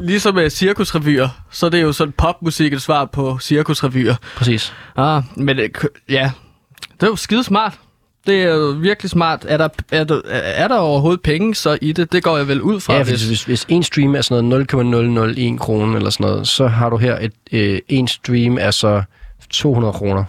ligesom 0.00 0.34
med 0.34 0.50
cirkusrevyer, 0.50 1.28
så 1.50 1.66
er 1.66 1.70
det 1.70 1.82
jo 1.82 1.92
sådan 1.92 2.12
popmusik 2.12 2.72
et 2.72 2.82
svar 2.82 3.04
på 3.04 3.38
cirkusrevyer. 3.38 4.14
Præcis. 4.36 4.74
Ah, 4.96 5.22
men 5.36 5.58
øh, 5.58 5.70
ja, 6.08 6.30
det 6.94 7.02
er 7.02 7.06
jo 7.06 7.16
skide 7.16 7.44
smart. 7.44 7.78
Det 8.26 8.42
er 8.42 8.72
virkelig 8.72 9.10
smart. 9.10 9.44
Er 9.48 9.56
der, 9.56 9.68
er, 9.92 10.04
der, 10.04 10.20
er 10.30 10.68
der 10.68 10.76
overhovedet 10.76 11.22
penge 11.22 11.54
så 11.54 11.78
i 11.80 11.92
det? 11.92 12.12
Det 12.12 12.22
går 12.22 12.36
jeg 12.36 12.48
vel 12.48 12.62
ud 12.62 12.80
fra. 12.80 12.94
Ja, 12.94 13.02
hvis, 13.02 13.26
hvis, 13.26 13.44
hvis 13.44 13.66
en 13.68 13.82
stream 13.82 14.14
er 14.14 14.20
sådan 14.20 14.44
noget 14.44 14.72
0,001 14.72 15.60
kroner 15.60 15.96
eller 15.96 16.10
sådan 16.10 16.26
noget, 16.26 16.48
så 16.48 16.66
har 16.66 16.90
du 16.90 16.96
her 16.96 17.18
et, 17.18 17.32
øh, 17.52 17.80
en 17.88 18.08
stream 18.08 18.58
er 18.60 18.70
så 18.70 19.02
200 19.50 19.92
kroner. 19.92 20.24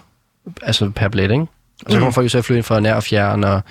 Altså 0.61 0.91
per 0.95 1.07
billet, 1.07 1.31
ikke? 1.31 1.45
Og 1.85 1.91
så 1.91 1.97
kommer 1.97 2.09
mm. 2.09 2.13
folk 2.13 2.25
jo 2.25 2.29
så 2.29 2.37
at 2.37 2.45
flyve 2.45 2.57
ind 2.57 2.63
fra 2.63 2.79
nær 2.79 2.93
og 2.93 3.03
fjern, 3.03 3.43
og 3.43 3.61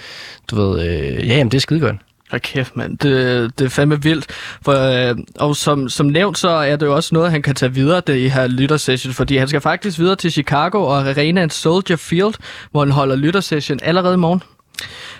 du 0.50 0.56
ved, 0.56 0.88
øh, 0.88 1.28
ja, 1.28 1.36
jamen 1.36 1.50
det 1.50 1.56
er 1.56 1.60
skide 1.60 1.80
godt. 1.80 1.96
Hold 2.30 2.40
kæft, 2.40 2.76
mand. 2.76 2.98
Det, 2.98 3.58
det 3.58 3.64
er 3.64 3.68
fandme 3.68 4.02
vildt. 4.02 4.26
For, 4.62 5.08
øh, 5.10 5.16
og 5.36 5.56
som, 5.56 5.88
som 5.88 6.06
nævnt, 6.06 6.38
så 6.38 6.48
er 6.48 6.76
det 6.76 6.86
jo 6.86 6.94
også 6.94 7.14
noget, 7.14 7.30
han 7.30 7.42
kan 7.42 7.54
tage 7.54 7.74
videre, 7.74 8.02
det 8.06 8.16
i 8.16 8.28
her 8.28 8.46
lyttersession, 8.46 9.12
fordi 9.12 9.36
han 9.36 9.48
skal 9.48 9.60
faktisk 9.60 9.98
videre 9.98 10.16
til 10.16 10.32
Chicago 10.32 10.82
og 10.82 10.98
Arena 10.98 11.48
Soldier 11.48 11.96
Field, 11.96 12.34
hvor 12.70 12.80
han 12.80 12.90
holder 12.90 13.16
lyttersession 13.16 13.78
allerede 13.82 14.14
i 14.14 14.16
morgen. 14.16 14.42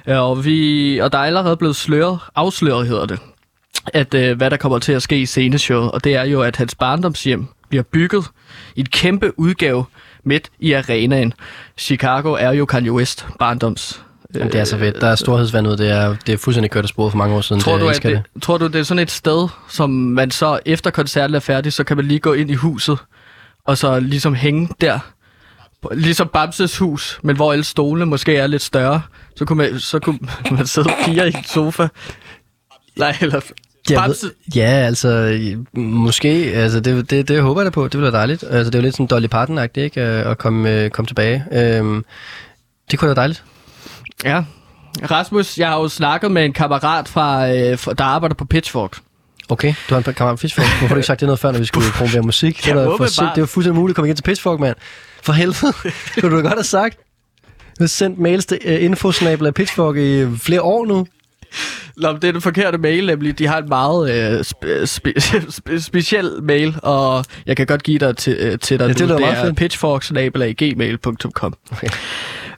Øh, 0.07 0.23
og, 0.23 0.45
vi, 0.45 0.99
og 0.99 1.13
der 1.13 1.19
er 1.19 1.23
allerede 1.23 1.57
blevet 1.57 1.77
sløret, 1.77 2.19
afsløret, 2.35 2.87
hedder 2.87 3.07
det, 3.07 3.19
at 3.93 4.15
øh, 4.15 4.37
hvad 4.37 4.51
der 4.51 4.57
kommer 4.57 4.79
til 4.79 4.93
at 4.93 5.03
ske 5.03 5.19
i 5.19 5.27
sceneshowet, 5.27 5.91
og 5.91 6.05
det 6.05 6.15
er 6.17 6.25
jo, 6.25 6.43
at 6.43 6.57
hans 6.57 6.75
barndomshjem 6.75 7.47
bliver 7.69 7.83
bygget 7.83 8.25
i 8.77 8.81
et 8.81 8.91
kæmpe 8.91 9.39
udgave 9.39 9.85
midt 10.25 10.51
i 10.61 10.73
arenaen. 10.73 11.33
Chicago 11.79 12.33
er 12.33 12.53
jo 12.53 12.65
Kanye 12.65 12.93
West 12.93 13.27
barndoms 13.39 14.06
Jamen, 14.35 14.53
det 14.53 14.61
er 14.61 14.65
så 14.65 14.79
fedt. 14.79 15.01
Der 15.01 15.07
er 15.07 15.15
storhedsvandet, 15.15 15.79
det 15.79 15.91
er, 15.91 16.17
det 16.27 16.33
er 16.33 16.37
fuldstændig 16.37 16.71
kørt 16.71 16.85
af 16.85 16.89
sporet 16.89 17.13
for 17.13 17.19
mange 17.19 17.37
år 17.37 17.41
siden. 17.41 17.63
Tror 17.63 17.73
det, 17.73 17.81
du, 17.81 17.89
at 17.89 18.03
det, 18.03 18.23
det. 18.35 18.43
tror 18.43 18.59
du, 18.59 18.67
det 18.67 18.77
er 18.77 18.83
sådan 18.83 19.03
et 19.03 19.11
sted, 19.11 19.49
som 19.69 19.91
man 19.91 20.31
så 20.31 20.59
efter 20.67 20.91
koncerten 20.91 21.35
er 21.35 21.41
færdig, 21.41 21.73
så 21.73 21.85
kan 21.85 21.97
man 21.97 22.07
lige 22.07 22.21
gå 22.21 22.33
ind 22.33 22.51
i 22.51 22.55
huset, 22.55 22.99
og 23.65 23.79
så 23.79 24.01
ligesom 24.01 24.35
hænge 24.35 24.69
der, 24.81 24.99
ligesom 25.93 26.29
Bamses 26.33 26.79
hus, 26.79 27.21
men 27.23 27.37
hvor 27.37 27.53
alle 27.53 27.65
stolene 27.65 28.07
måske 28.07 28.37
er 28.37 28.47
lidt 28.47 28.63
større, 28.63 29.03
så 29.37 29.45
kunne 29.45 29.57
man, 29.57 29.81
så 29.81 29.99
kunne 29.99 30.19
man 30.57 30.67
sidde 30.67 30.89
fire 31.05 31.29
i 31.29 31.37
en 31.37 31.45
sofa. 31.45 31.89
Nej, 32.97 33.17
eller 33.21 33.41
jeg 33.91 34.05
ved, 34.23 34.31
ja, 34.57 34.63
altså, 34.63 35.39
måske, 35.75 36.29
altså, 36.55 36.81
det, 36.81 37.11
det, 37.11 37.29
det 37.29 37.43
håber 37.43 37.61
jeg 37.61 37.65
da 37.65 37.71
på, 37.71 37.85
det 37.85 37.93
ville 37.93 38.13
være 38.13 38.21
dejligt. 38.21 38.45
Altså, 38.51 38.71
det 38.71 38.75
er 38.75 38.79
jo 38.79 38.83
lidt 38.83 38.95
sådan 38.95 39.07
Dolly 39.07 39.27
Parton-agtigt, 39.27 39.81
ikke, 39.81 40.01
at 40.01 40.39
komme, 40.39 40.91
komme 40.91 41.07
tilbage. 41.07 41.45
Øhm, 41.53 42.05
det 42.91 42.99
kunne 42.99 43.07
være 43.07 43.17
dejligt. 43.17 43.45
Ja. 44.25 44.43
Rasmus, 45.11 45.59
jeg 45.59 45.69
har 45.69 45.81
jo 45.81 45.89
snakket 45.89 46.31
med 46.31 46.45
en 46.45 46.53
kammerat, 46.53 47.09
fra, 47.09 47.51
øh, 47.51 47.79
der 47.99 48.05
arbejder 48.05 48.35
på 48.35 48.45
Pitchfork. 48.45 48.99
Okay, 49.49 49.75
du 49.89 49.95
har 49.95 50.09
en 50.09 50.15
kammerat 50.15 50.39
på 50.39 50.41
Pitchfork. 50.41 50.67
Hvorfor 50.67 50.87
har 50.87 50.95
du 50.95 50.99
ikke 50.99 51.07
sagt 51.07 51.21
det 51.21 51.27
noget 51.27 51.39
før, 51.39 51.53
når 51.53 51.59
vi 51.59 51.65
skulle 51.65 51.87
promovere 51.99 52.23
musik? 52.23 52.65
Det, 52.65 52.75
var 52.75 52.97
for 52.97 53.05
det 53.05 53.41
var 53.41 53.47
fuldstændig 53.47 53.75
muligt 53.75 53.95
at 53.95 53.97
komme 53.97 54.09
ind 54.09 54.17
til 54.17 54.23
Pitchfork, 54.23 54.61
mand. 54.61 54.77
For 55.23 55.33
helvede. 55.33 55.73
kunne 56.21 56.31
du 56.31 56.37
da 56.37 56.43
godt 56.43 56.55
have 56.55 56.65
sagt. 56.65 56.99
Du 57.79 57.83
har 57.83 57.87
sendt 57.87 58.19
mails 58.19 58.47
til 58.47 58.59
uh, 58.67 58.85
infosnabel 58.85 59.47
af 59.47 59.55
Pitchfork 59.55 59.97
i 59.97 60.39
flere 60.39 60.63
år 60.63 60.87
nu. 60.87 61.07
Nå, 61.97 62.13
det 62.13 62.25
er 62.25 62.33
den 62.33 62.41
forkerte 62.41 62.79
mail, 62.79 63.07
nemlig. 63.07 63.39
De 63.39 63.47
har 63.47 63.59
en 63.59 63.69
meget 63.69 64.35
øh, 64.39 64.45
spe, 64.45 64.87
spe, 64.87 65.15
spe, 65.51 65.81
speciel 65.81 66.31
mail, 66.43 66.75
og 66.83 67.25
jeg 67.47 67.57
kan 67.57 67.67
godt 67.67 67.83
give 67.83 67.99
dig 67.99 68.17
til, 68.17 68.37
øh, 68.41 68.59
til 68.59 68.79
dig. 68.79 68.87
Ja, 68.87 68.93
det, 68.93 69.09
det 69.09 69.25
er 69.25 69.53
pitchforksnabel.gmail.com. 69.53 71.55
Okay. 71.73 71.89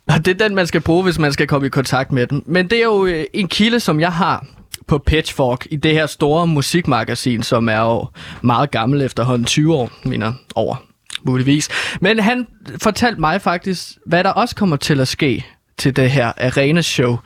Og 0.09 0.25
det 0.25 0.41
er 0.41 0.49
den, 0.49 0.55
man 0.55 0.67
skal 0.67 0.81
bruge, 0.81 1.03
hvis 1.03 1.19
man 1.19 1.33
skal 1.33 1.47
komme 1.47 1.67
i 1.67 1.71
kontakt 1.71 2.13
med 2.13 2.27
den. 2.27 2.43
Men 2.47 2.71
det 2.71 2.79
er 2.79 2.85
jo 2.85 3.07
øh, 3.07 3.25
en 3.33 3.49
kilde, 3.49 3.81
som 3.81 4.01
jeg 4.01 4.13
har 4.13 4.47
på 4.87 4.99
Pitchfork 4.99 5.67
i 5.71 5.77
det 5.77 5.93
her 5.93 6.07
store 6.07 6.47
musikmagasin, 6.47 7.43
som 7.43 7.69
er 7.69 7.81
jo 7.81 8.07
meget 8.43 8.71
gammel 8.71 9.03
efterhånden 9.03 9.45
20 9.45 9.75
år, 9.75 9.91
mener 10.05 10.33
over 10.55 10.77
muligvis. 11.23 11.69
Men 12.01 12.19
han 12.19 12.47
fortalte 12.83 13.21
mig 13.21 13.43
faktisk, 13.43 13.89
hvad 14.07 14.25
der 14.25 14.31
også 14.31 14.57
kommer 14.57 14.77
til 14.77 15.01
at 15.01 15.09
ske 15.09 15.47
til 15.79 15.97
det 15.97 16.11
her 16.11 16.33
arena-show 16.37 17.19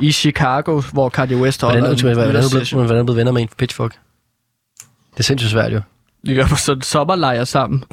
i 0.00 0.12
Chicago, 0.12 0.82
hvor 0.92 1.08
Kanye 1.08 1.36
West 1.36 1.62
holder 1.62 1.80
hvordan, 1.80 2.00
hvordan, 2.00 2.30
hvordan, 2.30 2.50
blevet, 2.50 2.72
hvordan 2.72 2.96
er 2.96 3.04
blevet 3.04 3.16
venner 3.16 3.32
med 3.32 3.42
en 3.42 3.48
på 3.48 3.54
Pitchfork? 3.58 3.92
Det 5.12 5.18
er 5.18 5.22
sindssygt 5.22 5.50
svært 5.50 5.72
jo. 5.72 5.80
Vi 6.22 6.36
var 6.36 6.46
på 6.46 6.56
sådan 6.56 6.78
en 6.78 6.82
sommerlejr 6.82 7.44
sammen, 7.44 7.84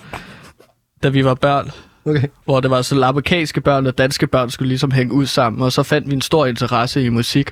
da 1.04 1.10
vi 1.10 1.26
var 1.26 1.34
børn. 1.34 1.72
Okay. 2.06 2.28
Hvor 2.46 2.60
det 2.60 2.72
var 2.72 2.82
så 2.82 3.04
amerikanske 3.04 3.62
børn 3.62 3.88
og 3.88 3.98
danske 3.98 4.28
børn 4.28 4.50
skulle 4.50 4.68
ligesom 4.68 4.92
hænge 4.92 5.14
ud 5.14 5.26
sammen, 5.26 5.62
og 5.62 5.72
så 5.72 5.84
fandt 5.84 6.10
vi 6.10 6.14
en 6.14 6.22
stor 6.22 6.46
interesse 6.46 7.04
i 7.04 7.10
musik. 7.10 7.50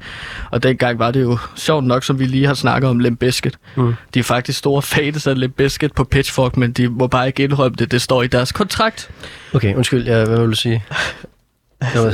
Og 0.51 0.63
dengang 0.63 0.99
var 0.99 1.11
det 1.11 1.21
jo 1.21 1.37
sjovt 1.55 1.85
nok, 1.85 2.03
som 2.03 2.19
vi 2.19 2.25
lige 2.25 2.45
har 2.45 2.53
snakket 2.53 2.89
om 2.89 2.99
Limp 2.99 3.19
Bizkit. 3.19 3.57
Mm. 3.75 3.93
De 4.13 4.19
er 4.19 4.23
faktisk 4.23 4.59
store 4.59 4.81
fans 4.81 5.27
af 5.27 5.39
Limp 5.39 5.55
Bizkit 5.55 5.93
på 5.93 6.03
Pitchfork, 6.03 6.57
men 6.57 6.71
de 6.71 6.87
må 6.87 7.07
bare 7.07 7.27
ikke 7.27 7.43
indrømme 7.43 7.75
det. 7.75 7.91
Det 7.91 8.01
står 8.01 8.23
i 8.23 8.27
deres 8.27 8.51
kontrakt. 8.51 9.09
Okay, 9.53 9.75
undskyld. 9.75 10.05
Ja, 10.05 10.25
hvad 10.25 10.39
vil 10.39 10.47
du 10.47 10.55
sige? 10.55 10.83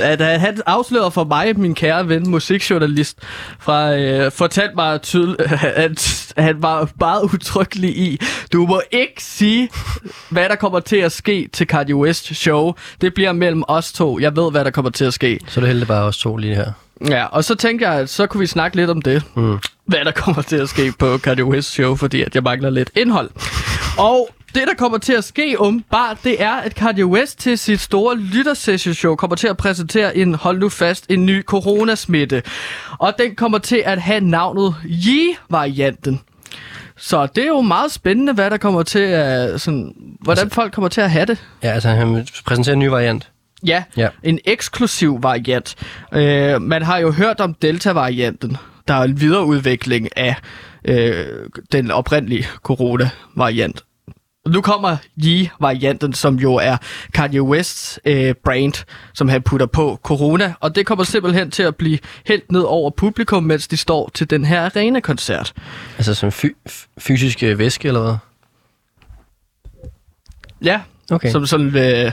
at, 0.01 0.21
at 0.21 0.39
han 0.39 0.61
afslører 0.65 1.09
for 1.09 1.23
mig, 1.23 1.59
min 1.59 1.75
kære 1.75 2.09
ven, 2.09 2.29
musikjournalist, 2.29 3.17
fra, 3.59 3.95
øh, 3.95 4.31
fortalte 4.31 4.75
mig 4.75 5.01
tydeligt, 5.01 5.41
at 5.63 6.33
han 6.37 6.61
var 6.61 6.89
meget 6.99 7.23
utryggelig 7.23 7.97
i, 7.97 8.21
du 8.53 8.65
må 8.65 8.81
ikke 8.91 9.23
sige, 9.23 9.69
hvad 10.29 10.49
der 10.49 10.55
kommer 10.55 10.79
til 10.79 10.97
at 10.97 11.11
ske 11.11 11.49
til 11.53 11.67
Kanye 11.67 11.95
West 11.95 12.35
show. 12.35 12.73
Det 13.01 13.13
bliver 13.13 13.31
mellem 13.31 13.63
os 13.67 13.91
to. 13.91 14.19
Jeg 14.19 14.35
ved, 14.35 14.51
hvad 14.51 14.65
der 14.65 14.71
kommer 14.71 14.91
til 14.91 15.05
at 15.05 15.13
ske. 15.13 15.39
Så 15.47 15.59
det 15.59 15.65
er 15.65 15.67
heldigt 15.67 15.87
bare 15.87 16.03
os 16.03 16.17
to 16.17 16.37
lige 16.37 16.55
her. 16.55 16.71
Ja, 17.09 17.25
og 17.25 17.43
så 17.43 17.55
tænkte 17.55 17.89
jeg, 17.89 17.99
at 17.99 18.09
så 18.09 18.27
kunne 18.27 18.39
vi 18.39 18.47
snakke 18.47 18.77
lidt 18.77 18.89
om 18.89 19.01
det. 19.01 19.23
Mm. 19.35 19.57
Hvad 19.85 20.05
der 20.05 20.11
kommer 20.11 20.41
til 20.41 20.55
at 20.55 20.69
ske 20.69 20.93
på 20.99 21.17
Kanye 21.17 21.45
West 21.45 21.71
show, 21.71 21.95
fordi 21.95 22.21
at 22.21 22.35
jeg 22.35 22.43
mangler 22.43 22.69
lidt 22.69 22.91
indhold. 22.95 23.29
Og 23.97 24.29
det, 24.55 24.67
der 24.67 24.73
kommer 24.77 24.97
til 24.97 25.13
at 25.13 25.23
ske 25.23 25.55
bare, 25.91 26.15
det 26.23 26.43
er, 26.43 26.51
at 26.51 26.75
Kanye 26.75 27.05
West 27.05 27.39
til 27.39 27.57
sit 27.57 27.79
store 27.79 28.17
lyttersession-show 28.17 29.15
kommer 29.15 29.35
til 29.35 29.47
at 29.47 29.57
præsentere 29.57 30.17
en, 30.17 30.35
hold 30.35 30.59
nu 30.59 30.69
fast, 30.69 31.05
en 31.09 31.25
ny 31.25 31.43
coronasmitte. 31.43 32.43
Og 32.99 33.13
den 33.19 33.35
kommer 33.35 33.57
til 33.57 33.83
at 33.85 34.01
have 34.01 34.21
navnet 34.21 34.75
Yi-varianten 34.85 36.19
Så 36.97 37.27
det 37.35 37.43
er 37.43 37.47
jo 37.47 37.61
meget 37.61 37.91
spændende, 37.91 38.33
hvad 38.33 38.49
der 38.49 38.57
kommer 38.57 38.83
til 38.83 38.99
at, 38.99 39.61
sådan, 39.61 39.93
hvordan 40.21 40.43
altså, 40.43 40.55
folk 40.55 40.73
kommer 40.73 40.89
til 40.89 41.01
at 41.01 41.11
have 41.11 41.25
det. 41.25 41.45
Ja, 41.63 41.71
altså 41.71 41.89
han 41.89 42.27
præsenterer 42.45 42.73
en 42.73 42.79
ny 42.79 42.87
variant. 42.87 43.31
Ja, 43.65 43.83
ja. 43.97 44.09
en 44.23 44.39
eksklusiv 44.45 45.23
variant. 45.23 45.75
Øh, 46.13 46.61
man 46.61 46.81
har 46.81 46.97
jo 46.97 47.11
hørt 47.11 47.39
om 47.39 47.53
Delta-varianten, 47.53 48.57
der 48.87 48.93
er 48.93 49.03
en 49.03 49.21
videreudvikling 49.21 50.17
af 50.17 50.35
øh, 50.85 51.25
den 51.71 51.91
oprindelige 51.91 52.47
corona-variant. 52.63 53.83
Nu 54.49 54.61
kommer 54.61 54.97
Yi-varianten, 55.25 56.13
som 56.13 56.35
jo 56.35 56.55
er 56.55 56.77
Kanye 57.13 57.41
West's 57.41 57.97
øh, 58.05 58.35
brand, 58.45 58.85
som 59.13 59.29
han 59.29 59.41
putter 59.41 59.65
på 59.65 59.99
corona, 60.03 60.53
og 60.59 60.75
det 60.75 60.85
kommer 60.85 61.03
simpelthen 61.03 61.51
til 61.51 61.63
at 61.63 61.75
blive 61.75 61.99
helt 62.25 62.51
ned 62.51 62.61
over 62.61 62.89
publikum, 62.97 63.43
mens 63.43 63.67
de 63.67 63.77
står 63.77 64.11
til 64.13 64.29
den 64.29 64.45
her 64.45 64.61
arena-koncert. 64.65 65.53
Altså 65.97 66.13
som 66.13 66.29
fy- 66.29 66.87
fysisk 66.97 67.43
øh, 67.43 67.59
væske, 67.59 67.87
eller 67.87 68.01
hvad? 68.01 68.15
Ja, 70.61 70.81
okay. 71.11 71.31
som 71.31 71.45
sådan... 71.45 71.75
Øh, 71.77 72.11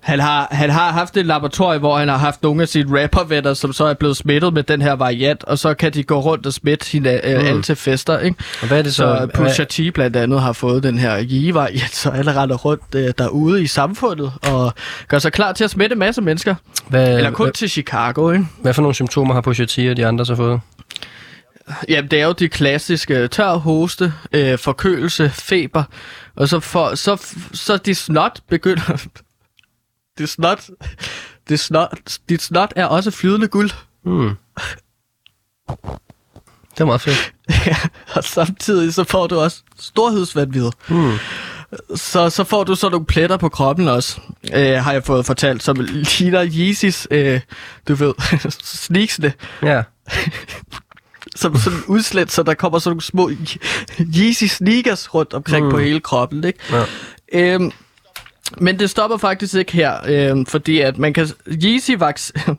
han 0.00 0.20
har, 0.20 0.48
han 0.50 0.70
har 0.70 0.92
haft 0.92 1.16
et 1.16 1.26
laboratorie, 1.26 1.78
hvor 1.78 1.98
han 1.98 2.08
har 2.08 2.16
haft 2.16 2.42
nogle 2.42 2.62
af 2.62 2.68
sine 2.68 3.02
rappervenner, 3.02 3.54
som 3.54 3.72
så 3.72 3.84
er 3.84 3.94
blevet 3.94 4.16
smittet 4.16 4.54
med 4.54 4.62
den 4.62 4.82
her 4.82 4.92
variant, 4.92 5.44
og 5.44 5.58
så 5.58 5.74
kan 5.74 5.92
de 5.92 6.02
gå 6.02 6.20
rundt 6.20 6.46
og 6.46 6.52
smitte 6.52 6.86
hende, 6.92 7.20
øh, 7.24 7.40
mm. 7.40 7.46
alle 7.46 7.62
til 7.62 7.76
fester. 7.76 8.18
Ikke? 8.18 8.36
Og 8.62 8.68
hvad 8.68 8.78
er 8.78 8.82
det 8.82 8.94
så? 8.94 9.02
Så 9.02 9.28
Pusha 9.34 9.64
T 9.64 9.94
blandt 9.94 10.16
andet 10.16 10.40
har 10.40 10.52
fået 10.52 10.82
den 10.82 10.98
her 10.98 11.24
Yi-variant, 11.30 11.94
så 11.94 12.10
alle 12.10 12.36
render 12.36 12.56
rundt 12.56 12.94
øh, 12.94 13.12
derude 13.18 13.62
i 13.62 13.66
samfundet 13.66 14.32
og 14.42 14.74
gør 15.08 15.18
sig 15.18 15.32
klar 15.32 15.52
til 15.52 15.64
at 15.64 15.70
smitte 15.70 15.92
en 15.92 15.98
masse 15.98 16.22
mennesker. 16.22 16.54
Hvad, 16.88 17.16
Eller 17.16 17.30
kun 17.30 17.46
hvad, 17.46 17.52
til 17.52 17.70
Chicago. 17.70 18.30
Ikke? 18.30 18.46
Hvad 18.62 18.74
for 18.74 18.82
nogle 18.82 18.94
symptomer 18.94 19.34
har 19.34 19.40
Pusha 19.40 19.64
T 19.64 19.78
og 19.78 19.96
de 19.96 20.06
andre 20.06 20.26
så 20.26 20.36
fået? 20.36 20.60
Jamen, 21.88 22.10
det 22.10 22.20
er 22.20 22.26
jo 22.26 22.32
de 22.32 22.48
klassiske 22.48 23.28
tør 23.28 23.54
hoste, 23.54 24.12
øh, 24.32 24.58
forkølelse, 24.58 25.30
feber, 25.34 25.84
og 26.36 26.48
så, 26.48 26.60
for, 26.60 26.94
så, 26.94 27.36
så 27.52 27.76
de 27.76 27.94
snot 27.94 28.40
begynder 28.48 29.06
det 30.20 30.28
snot, 30.28 30.70
det 31.48 31.60
snot, 31.60 32.18
dit 32.28 32.42
snot 32.42 32.72
er 32.76 32.86
også 32.86 33.10
flydende 33.10 33.48
guld. 33.48 33.70
Mm. 34.04 34.30
Det 36.74 36.80
er 36.80 36.84
meget 36.84 37.00
fedt. 37.00 37.32
ja, 37.66 37.76
og 38.14 38.24
samtidig 38.24 38.94
så 38.94 39.04
får 39.04 39.26
du 39.26 39.40
også 39.40 39.62
storhedsvandvid. 39.78 40.70
Mm. 40.88 41.12
Så, 41.94 42.30
så 42.30 42.44
får 42.44 42.64
du 42.64 42.74
så 42.74 42.88
nogle 42.88 43.06
pletter 43.06 43.36
på 43.36 43.48
kroppen 43.48 43.88
også, 43.88 44.20
øh, 44.54 44.76
har 44.76 44.92
jeg 44.92 45.04
fået 45.04 45.26
fortalt, 45.26 45.62
som 45.62 45.76
ligner 45.80 46.44
Yeezys, 46.44 47.06
øh, 47.10 47.40
du 47.88 47.94
ved, 47.94 48.14
sneaksene. 48.84 49.32
Ja. 49.62 49.82
som 51.36 51.56
sådan 51.56 51.82
udslet, 51.86 52.32
så 52.32 52.42
der 52.42 52.54
kommer 52.54 52.78
sådan 52.78 52.90
nogle 52.90 53.02
små 53.02 53.30
Yeezy 54.16 54.44
sneakers 54.44 55.14
rundt 55.14 55.34
omkring 55.34 55.66
mm. 55.66 55.72
på 55.72 55.78
hele 55.78 56.00
kroppen, 56.00 56.44
ikke? 56.44 56.58
Ja. 56.72 56.84
Øhm, 57.32 57.72
men 58.58 58.78
det 58.78 58.90
stopper 58.90 59.16
faktisk 59.16 59.54
ikke 59.54 59.72
her, 59.72 59.94
øh, 60.08 60.46
fordi 60.46 60.80
at 60.80 60.98
man 60.98 61.12
kan... 61.12 61.26
Yeezy 61.64 61.90
vax... 61.98 62.30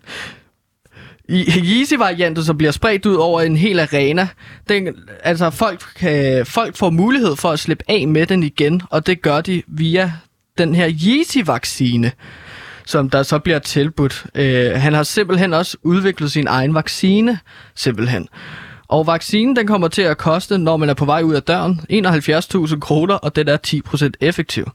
Yeezy-varianten, 1.31 2.43
som 2.43 2.57
bliver 2.57 2.71
spredt 2.71 3.05
ud 3.05 3.15
over 3.15 3.41
en 3.41 3.57
hel 3.57 3.79
arena, 3.79 4.27
den, 4.69 4.87
altså 5.23 5.49
folk, 5.49 5.83
kan, 5.95 6.45
folk 6.45 6.77
får 6.77 6.89
mulighed 6.89 7.35
for 7.35 7.49
at 7.49 7.59
slippe 7.59 7.83
af 7.87 8.07
med 8.07 8.25
den 8.25 8.43
igen, 8.43 8.81
og 8.89 9.07
det 9.07 9.21
gør 9.21 9.41
de 9.41 9.63
via 9.67 10.11
den 10.57 10.75
her 10.75 10.89
Yeezy-vaccine, 10.89 12.11
som 12.85 13.09
der 13.09 13.23
så 13.23 13.39
bliver 13.39 13.59
tilbudt. 13.59 14.25
Øh, 14.35 14.71
han 14.71 14.93
har 14.93 15.03
simpelthen 15.03 15.53
også 15.53 15.77
udviklet 15.83 16.31
sin 16.31 16.47
egen 16.47 16.73
vaccine, 16.73 17.39
simpelthen. 17.75 18.27
Og 18.87 19.07
vaccinen 19.07 19.55
den 19.55 19.67
kommer 19.67 19.87
til 19.87 20.01
at 20.01 20.17
koste, 20.17 20.57
når 20.57 20.77
man 20.77 20.89
er 20.89 20.93
på 20.93 21.05
vej 21.05 21.21
ud 21.21 21.33
af 21.33 21.43
døren, 21.43 21.81
71.000 21.91 22.79
kroner, 22.79 23.15
og 23.15 23.35
den 23.35 23.47
er 23.47 23.57
10% 23.67 24.09
effektiv. 24.21 24.65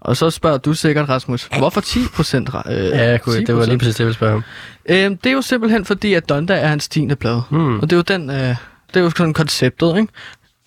Og 0.00 0.16
så 0.16 0.30
spørger 0.30 0.58
du 0.58 0.74
sikkert, 0.74 1.08
Rasmus, 1.08 1.48
hvorfor 1.58 1.80
10 1.80 1.98
procent? 2.14 2.50
Øh, 2.66 2.84
ja, 2.84 3.18
kunne, 3.18 3.36
10%? 3.38 3.44
det 3.44 3.56
var 3.56 3.66
lige 3.66 3.78
præcis 3.78 3.94
det, 3.94 4.00
jeg 4.00 4.06
ville 4.06 4.14
spørge 4.14 4.34
om. 4.34 4.44
Øh, 4.86 5.10
det 5.10 5.26
er 5.26 5.32
jo 5.32 5.42
simpelthen 5.42 5.84
fordi, 5.84 6.14
at 6.14 6.28
Donda 6.28 6.54
er 6.54 6.66
hans 6.66 6.88
10. 6.88 7.14
plade. 7.14 7.42
Mm. 7.50 7.80
Og 7.80 7.82
det 7.82 7.92
er 7.92 7.96
jo 7.96 8.02
den, 8.02 8.30
øh, 8.30 8.36
det 8.36 8.56
er 8.94 9.00
jo 9.00 9.10
sådan 9.10 9.34
konceptet, 9.34 9.96
ikke? 9.96 10.12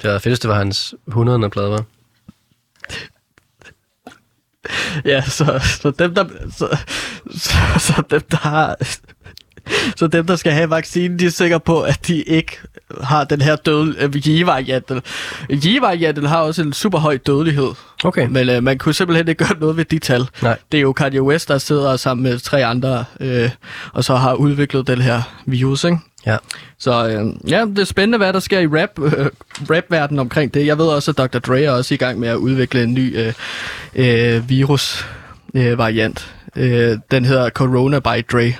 Det 0.02 0.12
var 0.12 0.20
fedt, 0.20 0.42
det 0.42 0.50
var 0.50 0.58
hans 0.58 0.96
100. 1.08 1.50
plade, 1.50 1.70
var. 1.70 1.84
ja, 5.06 5.22
så, 5.22 5.60
så 5.82 5.92
dem, 6.00 6.16
der, 6.16 6.26
så, 6.58 6.78
så, 7.32 7.54
så 7.80 8.04
dem, 8.10 8.22
der 8.32 8.38
har 8.38 8.78
så 9.98 10.08
dem, 10.08 10.26
der 10.26 10.36
skal 10.36 10.52
have 10.52 10.70
vaccinen, 10.70 11.20
de 11.20 11.26
er 11.26 11.30
sikre 11.30 11.60
på, 11.60 11.82
at 11.82 12.08
de 12.08 12.22
ikke 12.22 12.60
har 13.02 13.24
den 13.24 13.42
her 13.42 13.56
døde 13.56 13.96
øh, 14.00 14.16
Yi-varianten. 14.16 15.02
Yi-varianten 15.50 16.26
har 16.26 16.38
også 16.38 16.62
en 16.62 16.74
super 16.74 17.00
høj 17.00 17.18
dødelighed. 17.18 17.70
Okay. 18.04 18.28
Men 18.28 18.50
øh, 18.50 18.64
man 18.64 18.78
kunne 18.78 18.94
simpelthen 18.94 19.28
ikke 19.28 19.46
gøre 19.46 19.60
noget 19.60 19.78
ved 19.78 19.86
de 19.86 20.00
tal. 20.00 20.28
Nej. 20.42 20.58
Det 20.72 20.78
er 20.78 20.82
jo 20.82 20.94
Kanye 20.94 21.22
West, 21.22 21.48
der 21.48 21.58
sidder 21.58 21.98
sammen 21.98 22.24
med 22.24 22.40
tre 22.40 22.66
andre, 22.66 23.06
øh, 23.20 23.50
og 23.94 24.04
så 24.04 24.16
har 24.16 24.34
udviklet 24.34 24.88
den 24.88 25.02
her 25.02 25.22
virus, 25.46 25.84
ikke? 25.84 25.98
Ja. 26.26 26.38
Så 26.80 27.08
øh, 27.08 27.52
ja, 27.52 27.66
det 27.66 27.80
er 27.80 27.84
spændende, 27.84 28.18
hvad 28.18 28.34
der 28.34 28.40
sker 28.40 28.60
i 28.60 28.68
rap, 28.68 29.00
øh, 29.00 29.30
rap-verdenen 29.70 30.20
omkring 30.20 30.54
det. 30.54 30.66
Jeg 30.66 30.78
ved 30.78 30.86
også, 30.86 31.12
at 31.12 31.18
Dr. 31.18 31.40
Dre 31.40 31.62
er 31.62 31.72
også 31.72 31.94
i 31.94 31.98
gang 31.98 32.20
med 32.20 32.30
at 32.30 32.36
udvikle 32.36 32.84
en 32.84 32.94
ny 32.94 33.18
øh, 33.18 33.34
øh, 33.96 34.50
virus-variant. 34.50 36.34
Øh, 36.56 36.92
øh, 36.92 36.98
den 37.12 37.26
hedder 37.26 37.50
Corona 37.50 38.00
by 38.00 38.26
Dre. 38.32 38.54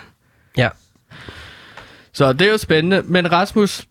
Så 2.14 2.34
det 2.34 2.48
er 2.48 2.52
jo 2.52 2.58
spændende. 2.58 3.02
Men 3.06 3.32
Rasmus, 3.32 3.86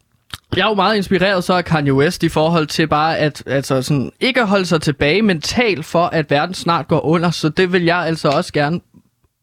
jeg 0.57 0.63
er 0.63 0.69
jo 0.69 0.75
meget 0.75 0.97
inspireret 0.97 1.45
så 1.45 1.55
af 1.55 1.65
Kanye 1.65 1.95
West 1.95 2.23
i 2.23 2.29
forhold 2.29 2.67
til 2.67 2.87
bare 2.87 3.19
at 3.19 3.43
altså 3.47 3.83
sådan, 3.83 4.13
ikke 4.21 4.41
at 4.41 4.49
holde 4.49 4.67
sig 4.67 4.81
tilbage 4.81 5.23
mentalt 5.23 5.85
for, 5.85 6.07
at 6.07 6.31
verden 6.31 6.55
snart 6.55 6.89
går 6.89 7.01
under. 7.01 7.31
Så 7.31 7.49
det 7.49 7.73
vil 7.73 7.85
jeg 7.85 7.99
altså 7.99 8.29
også 8.29 8.53
gerne 8.53 8.81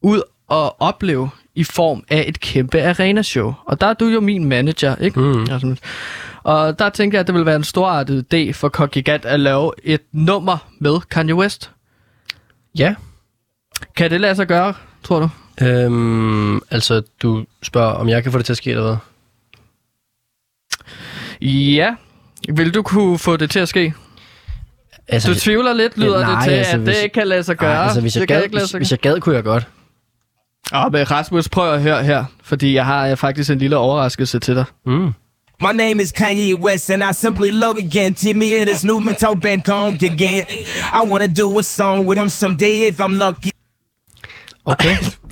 ud 0.02 0.22
og 0.48 0.82
opleve 0.82 1.30
i 1.56 1.64
form 1.64 2.04
af 2.10 2.26
et 2.28 2.40
kæmpe 2.40 2.82
arena-show. 2.82 3.54
Og 3.66 3.82
der 3.82 3.88
er 3.88 3.94
du 3.94 4.06
jo 4.06 4.20
min 4.20 4.46
manager, 4.46 4.96
ikke? 4.96 5.20
Mm. 5.20 5.42
Altså, 5.42 5.76
og 6.44 6.80
der 6.80 6.90
tænker 6.90 7.18
jeg, 7.18 7.20
at 7.20 7.28
det 7.28 7.36
vil 7.36 7.46
være 7.46 7.56
en 7.56 7.64
storartet 7.64 8.26
idé 8.34 8.52
for 8.52 8.70
Kogigat 8.70 9.26
at 9.26 9.40
lave 9.40 9.72
et 9.84 10.02
nummer 10.12 10.58
med 10.80 11.00
Kanye 11.10 11.36
West. 11.36 11.72
Ja. 12.78 12.96
Kan 13.96 14.12
det 14.12 14.22
lade 14.22 14.36
sig 14.36 14.48
gøre, 14.48 14.74
tror 15.04 15.20
du? 15.20 15.30
Øhm, 15.62 16.56
altså, 16.72 17.02
du 17.22 17.46
spørger, 17.64 17.92
om 17.92 18.10
jeg 18.10 18.24
kan 18.24 18.32
få 18.32 18.38
det 18.38 18.46
til 18.46 18.54
at 18.54 18.58
ske, 18.58 18.70
eller 18.70 18.84
hvad? 18.84 18.98
Ja. 21.42 21.96
Vil 22.50 22.74
du 22.74 22.82
kunne 22.82 23.20
få 23.20 23.38
det 23.38 23.52
til 23.52 23.60
at 23.60 23.70
ske? 23.70 23.94
Altså, 25.08 25.34
du 25.34 25.40
tvivler 25.40 25.74
lidt, 25.74 25.98
lyder 25.98 26.20
nej, 26.20 26.36
det 26.36 26.44
til, 26.44 26.52
altså, 26.52 26.74
at 26.74 26.80
hvis, 26.80 26.96
det 26.96 27.04
ikke 27.04 27.14
kan 27.14 27.28
lade 27.28 27.44
sig 27.44 27.58
gøre. 27.58 27.74
Nej, 27.74 27.84
altså, 27.84 28.02
hvis, 28.02 28.16
jeg 28.16 28.22
det 28.22 28.28
gad, 28.28 28.44
ikke 28.44 28.60
hvis, 28.60 28.72
hvis 28.72 28.92
jeg 28.92 29.00
gad, 29.00 29.20
kunne 29.20 29.36
jeg 29.36 29.44
godt. 29.44 29.68
Åh, 30.74 30.92
men 30.92 31.12
Rasmus, 31.12 31.50
prøv 31.50 31.74
at 31.74 31.82
høre 31.82 32.04
her, 32.04 32.26
fordi 32.44 32.74
jeg 32.74 32.86
har 32.86 33.16
faktisk 33.16 33.52
en 33.52 33.58
lille 33.58 33.78
overraskelse 33.78 34.40
til 34.40 34.56
dig. 34.56 34.66
Mm. 34.86 35.14
My 35.62 35.74
name 35.74 36.02
is 36.02 36.12
Kanye 36.12 36.56
West, 36.56 36.90
and 36.90 37.04
I 37.04 37.14
simply 37.14 37.52
love 37.52 37.78
again. 37.78 38.14
Timmy 38.14 38.44
in 38.44 38.68
this 38.68 38.84
new 38.84 39.00
mental 39.00 39.36
band 39.36 39.62
come 39.64 39.96
again. 39.96 40.46
I 40.94 41.10
wanna 41.10 41.28
do 41.28 41.60
a 41.60 41.64
song 41.64 42.08
with 42.08 42.20
him 42.20 42.30
someday 42.30 42.88
if 42.88 43.00
I'm 43.00 43.14
lucky. 43.14 43.52
Okay. 44.66 44.96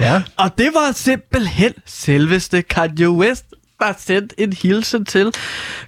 ja. 0.00 0.22
Og 0.36 0.58
det 0.58 0.70
var 0.74 0.92
simpelthen 0.92 1.72
selveste 1.86 2.62
Kanye 2.62 3.10
West, 3.10 3.44
der 3.78 3.92
sendte 3.98 4.40
en 4.40 4.52
hilsen 4.52 5.04
til 5.04 5.32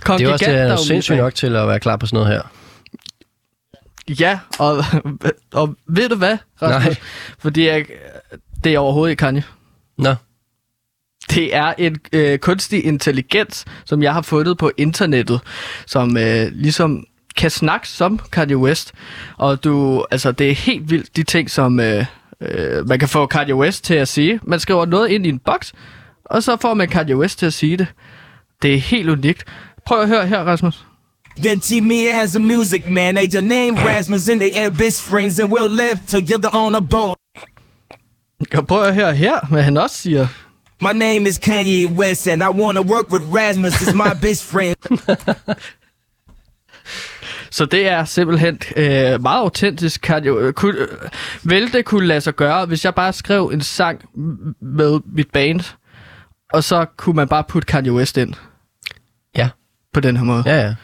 Kong 0.00 0.18
Det 0.20 0.28
er 0.28 0.32
også 0.32 0.50
det, 0.50 0.80
sindssygt 0.80 1.18
nok 1.18 1.34
til 1.34 1.57
at 1.57 1.68
være 1.68 1.80
klar 1.80 1.96
på 1.96 2.07
sådan 2.07 2.16
noget 2.16 2.32
her. 2.32 2.42
Ja, 4.20 4.38
og, 4.59 4.84
og 5.52 5.76
ved 5.86 6.09
du 6.09 6.14
hvad, 6.14 6.38
Rasmus? 6.62 6.84
Nej. 6.84 6.96
Fordi 7.38 7.66
jeg, 7.66 7.84
det 8.64 8.74
er 8.74 8.78
overhovedet 8.78 9.11
ikke 9.11 9.20
Kanye. 9.20 9.42
Nå. 9.98 10.14
Det 11.30 11.57
er 11.57 11.74
en 11.78 11.96
øh, 12.12 12.38
kunstig 12.38 12.84
intelligens, 12.84 13.64
som 13.84 14.02
jeg 14.02 14.12
har 14.12 14.22
fundet 14.22 14.59
på 14.59 14.70
internettet, 14.76 15.40
som 15.86 16.16
øh, 16.16 16.52
ligesom 16.52 17.05
kan 17.36 17.50
snakke 17.50 17.88
som 17.88 18.20
Kanye 18.32 18.57
West. 18.57 18.92
Og 19.36 19.64
du, 19.64 20.05
altså, 20.11 20.32
det 20.32 20.50
er 20.50 20.55
helt 20.55 20.90
vildt, 20.90 21.16
de 21.16 21.22
ting, 21.22 21.50
som 21.50 21.80
øh, 21.80 22.05
øh, 22.41 22.89
man 22.89 22.99
kan 22.99 23.09
få 23.09 23.26
Kanye 23.26 23.55
West 23.55 23.85
til 23.85 23.95
at 23.95 24.09
sige. 24.09 24.41
Man 24.43 24.61
skriver 24.61 24.87
noget 24.87 25.09
ind 25.09 25.26
i 25.26 25.28
en 25.28 25.39
boks, 25.39 25.72
og 26.24 26.43
så 26.43 26.57
får 26.61 26.74
man 26.74 26.89
Kanye 26.89 27.16
West 27.16 27.39
til 27.39 27.47
at 27.47 27.53
sige 27.53 27.76
det. 27.76 27.87
Det 28.62 28.74
er 28.74 28.78
helt 28.78 29.11
unikt. 29.11 29.45
Prøv 29.87 30.01
at 30.01 30.09
høre 30.09 30.26
her, 30.26 30.39
Rasmus. 30.39 30.85
Then 31.37 31.87
me 31.89 32.12
has 32.12 32.37
a 32.37 32.39
music 32.39 32.85
man, 32.89 33.18
ain't 33.18 33.35
your 33.35 33.43
name 33.43 33.76
Rasmus, 33.76 34.28
and 34.28 34.41
they 34.41 34.53
are 34.57 34.70
best 34.70 35.03
friends, 35.03 35.41
and 35.41 35.53
we'll 35.53 35.68
live 35.68 35.99
together 36.07 36.49
on 36.55 36.74
a 36.74 36.80
boat. 36.80 37.16
Jeg 38.53 38.66
prøver 38.66 38.82
at 38.82 38.95
høre 38.95 39.14
her, 39.14 39.47
hvad 39.51 39.62
han 39.62 39.76
også 39.76 39.97
siger. 39.97 40.26
My 40.80 40.99
name 40.99 41.28
is 41.28 41.39
Kanye 41.39 41.87
West, 41.87 42.28
and 42.28 42.43
I 42.43 42.49
wanna 42.49 42.80
work 42.80 43.11
with 43.11 43.24
Rasmus, 43.35 43.82
is 43.82 43.95
my 43.95 44.14
best 44.26 44.45
friend. 44.45 44.76
Så 47.55 47.64
det 47.64 47.88
er 47.88 48.05
simpelthen 48.05 48.59
øh, 48.76 49.22
meget 49.22 49.40
autentisk. 49.40 50.00
Kan 50.00 50.24
jo, 50.24 50.38
øh, 50.38 50.52
kunne, 50.52 50.78
øh, 50.78 50.88
vil 51.42 51.72
det 51.72 51.84
kunne 51.84 52.07
lade 52.07 52.20
sig 52.20 52.34
gøre, 52.34 52.66
hvis 52.66 52.84
jeg 52.84 52.94
bare 52.94 53.12
skrev 53.12 53.50
en 53.55 53.61
sang 53.61 54.00
med 54.61 55.00
mit 55.07 55.30
band, 55.30 55.61
og 56.52 56.64
så 56.64 56.86
kunne 56.96 57.16
man 57.16 57.28
bare 57.28 57.44
putte 57.44 57.66
Kanye 57.66 57.92
West 57.92 58.16
ind? 58.16 58.34
på 59.94 60.00
den 60.00 60.16
her 60.16 60.24
måde. 60.24 60.42
Ja, 60.46 60.61
ja. 60.61 60.74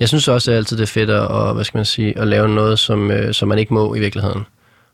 Jeg 0.00 0.08
synes 0.08 0.28
også 0.28 0.50
at 0.50 0.56
altid, 0.56 0.76
det 0.76 0.82
er 0.82 0.86
fedt 0.86 1.10
at, 1.10 1.54
hvad 1.54 1.64
skal 1.64 1.78
man 1.78 1.84
sige, 1.84 2.18
at 2.18 2.26
lave 2.26 2.48
noget, 2.48 2.78
som, 2.78 3.10
øh, 3.10 3.34
som 3.34 3.48
man 3.48 3.58
ikke 3.58 3.74
må 3.74 3.94
i 3.94 4.00
virkeligheden. 4.00 4.46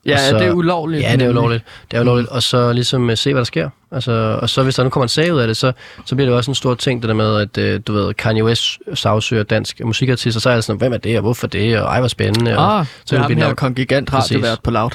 Ja, 0.07 0.13
Og 0.15 0.19
så- 0.21 0.39
det 0.39 0.47
er 0.47 0.53
ulovligt. 0.53 1.03
Ja, 1.03 1.13
det 1.13 1.23
er 1.23 1.29
ulovligt. 1.31 1.65
Det 1.91 1.97
er 1.97 2.01
ulovligt. 2.01 2.29
Og 2.29 2.43
så 2.43 2.73
ligesom 2.73 3.09
uh, 3.09 3.15
se, 3.15 3.33
hvad 3.33 3.41
der 3.41 3.45
sker. 3.45 3.71
Altså, 3.93 4.39
og 4.43 4.51
så 4.51 4.63
hvis 4.63 4.75
der 4.75 4.83
nu 4.85 4.91
kommer 4.91 5.05
en 5.05 5.09
sag 5.09 5.35
ud 5.35 5.41
af 5.41 5.47
det, 5.47 5.57
så, 5.57 5.73
så 6.07 6.15
bliver 6.15 6.29
det 6.29 6.37
også 6.37 6.51
en 6.51 6.55
stor 6.55 6.75
ting, 6.75 7.03
det 7.03 7.09
der 7.09 7.15
med, 7.15 7.37
at 7.57 7.75
uh, 7.75 7.81
du 7.87 7.93
ved, 7.93 8.15
Kanye 8.15 8.45
West 8.45 8.79
sagsøger 8.95 9.43
dansk 9.43 9.81
musikartist, 9.85 10.37
og 10.37 10.43
så 10.43 10.51
er 10.51 10.55
det 10.55 10.65
sådan, 10.65 10.79
hvem 10.79 10.93
er 10.93 10.97
det, 10.97 11.17
og 11.17 11.23
hvorfor 11.23 11.47
det, 11.47 11.79
og 11.81 11.87
ej, 11.89 11.99
hvor 11.99 12.09
spændende. 12.09 12.59
og, 12.59 12.79
Ah, 12.81 12.87
så 12.87 13.17
det 13.17 13.23
er 13.23 13.23
ham 13.23 13.37
her 13.37 13.55
kongigant 13.55 14.13
radiovært 14.13 14.59
på 14.65 14.71
Loud. 14.71 14.91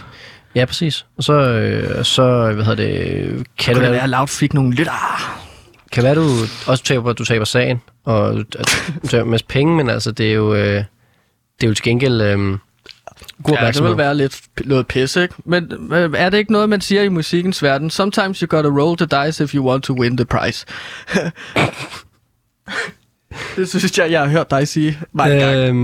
Ja, 0.55 0.65
præcis. 0.65 1.05
Og 1.17 1.23
så, 1.23 1.33
øh, 1.33 2.03
så 2.05 2.51
hvad 2.53 2.65
hedder 2.65 2.83
det, 2.83 3.43
kan 3.57 3.73
det 3.75 3.81
være, 3.83 3.91
være, 3.91 4.07
Loud 4.07 4.27
fik 4.27 4.53
nogle 4.53 4.75
lidt... 4.75 4.87
Ah, 4.87 5.21
kan 5.91 6.03
være, 6.03 6.15
du 6.15 6.27
også 6.67 6.83
taber, 6.83 7.13
du 7.13 7.25
taber 7.25 7.45
sagen, 7.45 7.81
og 8.05 8.35
du 9.03 9.07
taber 9.09 9.23
en 9.23 9.29
masse 9.31 9.45
penge, 9.49 9.75
men 9.77 9.89
altså, 9.89 10.11
det 10.11 10.29
er 10.29 10.33
jo, 10.33 10.53
øh, 10.53 10.63
det 11.59 11.63
er 11.63 11.67
jo 11.67 11.73
til 11.73 11.83
gengæld 11.83 12.21
øh, 12.21 12.57
god 13.43 13.57
ja, 13.61 13.71
det 13.71 13.83
vil 13.83 13.97
være 13.97 14.15
lidt 14.15 14.41
noget 14.65 14.87
pisse, 14.87 15.21
ikke? 15.21 15.35
Men 15.45 15.71
er 16.15 16.29
det 16.29 16.37
ikke 16.37 16.51
noget, 16.51 16.69
man 16.69 16.81
siger 16.81 17.01
i 17.01 17.09
musikkens 17.09 17.63
verden? 17.63 17.89
Sometimes 17.89 18.39
you 18.39 18.47
gotta 18.47 18.69
roll 18.69 18.97
the 18.97 19.25
dice 19.25 19.43
if 19.43 19.55
you 19.55 19.69
want 19.69 19.83
to 19.83 19.93
win 19.93 20.17
the 20.17 20.25
prize. 20.25 20.65
det 23.55 23.69
synes 23.69 23.97
jeg, 23.97 24.11
jeg 24.11 24.21
har 24.21 24.27
hørt 24.27 24.51
dig 24.51 24.67
sige 24.67 24.99
mange 25.13 25.39
gange. 25.39 25.67
Øhm, 25.67 25.75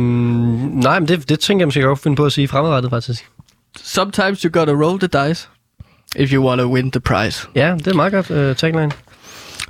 nej, 0.74 1.00
men 1.00 1.08
det, 1.08 1.30
det 1.30 1.40
tænker 1.40 1.62
jeg 1.62 1.68
måske 1.68 1.82
godt 1.82 2.00
finde 2.00 2.16
på 2.16 2.26
at 2.26 2.32
sige 2.32 2.48
fremadrettet, 2.48 2.92
faktisk. 2.92 3.30
Sometimes 3.84 4.42
you 4.42 4.52
gotta 4.52 4.74
roll 4.74 5.00
the 5.00 5.28
dice 5.28 5.48
if 6.16 6.34
you 6.34 6.48
want 6.48 6.60
to 6.60 6.74
win 6.74 6.92
the 6.92 7.00
prize. 7.00 7.48
Ja, 7.56 7.76
det 7.78 7.88
er 7.88 7.94
meget 7.94 8.14
godt 8.14 8.32
uh, 8.32 8.56
tagline. 8.56 8.92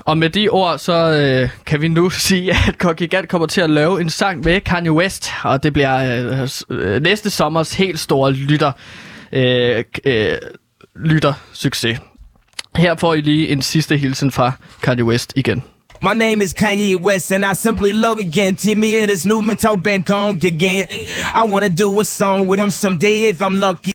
Og 0.06 0.18
med 0.18 0.30
de 0.30 0.50
ord, 0.50 0.80
så 0.80 0.94
øh, 0.94 1.50
kan 1.66 1.82
vi 1.82 1.88
nu 1.88 2.10
sige, 2.30 2.52
at 2.68 2.78
Kongigant 2.78 3.30
kommer 3.30 3.48
til 3.48 3.62
at 3.62 3.70
lave 3.70 4.02
en 4.02 4.10
sang 4.10 4.44
med 4.44 4.62
Kanye 4.62 4.92
West, 4.92 5.32
og 5.44 5.64
det 5.64 5.74
bliver 5.74 5.98
øh, 6.32 6.50
øh, 6.70 7.02
næste 7.02 7.30
sommers 7.30 7.74
helt 7.74 8.00
store 8.00 8.32
lytter, 8.32 8.72
øh, 9.32 9.84
øh, 10.06 10.38
lytter 10.96 11.34
succes. 11.54 12.00
Her 12.76 12.96
får 12.96 13.14
I 13.14 13.22
lige 13.22 13.48
en 13.48 13.62
sidste 13.62 13.98
hilsen 13.98 14.32
fra 14.32 14.52
Kanye 14.84 15.04
West 15.04 15.34
igen. 15.36 15.64
My 16.04 16.14
name 16.16 16.44
is 16.44 16.54
Kanye 16.54 16.98
West, 16.98 17.32
and 17.32 17.46
I 17.46 17.56
simply 17.56 17.92
love 17.92 18.20
again. 18.20 18.56
Timmy 18.56 18.86
in 18.86 19.08
this 19.08 19.26
new 19.26 19.42
mental 19.42 19.78
band 19.84 20.06
Kong 20.06 20.46
again. 20.46 20.88
I 21.36 21.52
wanna 21.52 21.70
do 21.70 22.00
a 22.00 22.04
song 22.04 22.50
with 22.50 22.62
him 22.62 22.70
someday 22.70 23.30
if 23.30 23.42
I'm 23.42 23.60
lucky. 23.60 23.92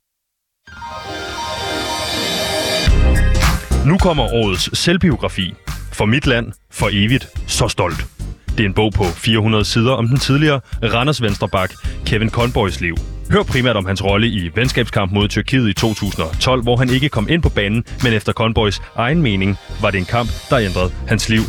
Nu 3.86 3.98
kommer 3.98 4.34
årets 4.34 4.78
selvbiografi. 4.78 5.54
For 5.96 6.04
mit 6.04 6.26
land, 6.26 6.52
for 6.70 6.88
evigt, 6.92 7.28
så 7.46 7.68
stolt. 7.68 8.06
Det 8.48 8.60
er 8.60 8.64
en 8.64 8.74
bog 8.74 8.92
på 8.92 9.04
400 9.04 9.64
sider 9.64 9.92
om 9.92 10.08
den 10.08 10.18
tidligere 10.18 10.60
Randers 10.82 11.22
Venstrebak 11.22 11.72
Kevin 12.06 12.30
Conboys 12.30 12.80
liv. 12.80 12.96
Hør 13.30 13.42
primært 13.42 13.76
om 13.76 13.86
hans 13.86 14.04
rolle 14.04 14.26
i 14.26 14.50
venskabskamp 14.54 15.12
mod 15.12 15.28
Tyrkiet 15.28 15.68
i 15.68 15.72
2012, 15.72 16.62
hvor 16.62 16.76
han 16.76 16.90
ikke 16.90 17.08
kom 17.08 17.28
ind 17.28 17.42
på 17.42 17.48
banen, 17.48 17.84
men 18.02 18.12
efter 18.12 18.32
Conboys 18.32 18.80
egen 18.96 19.22
mening 19.22 19.56
var 19.80 19.90
det 19.90 19.98
en 19.98 20.04
kamp, 20.04 20.28
der 20.50 20.58
ændrede 20.58 20.92
hans 21.08 21.28
liv. 21.28 21.42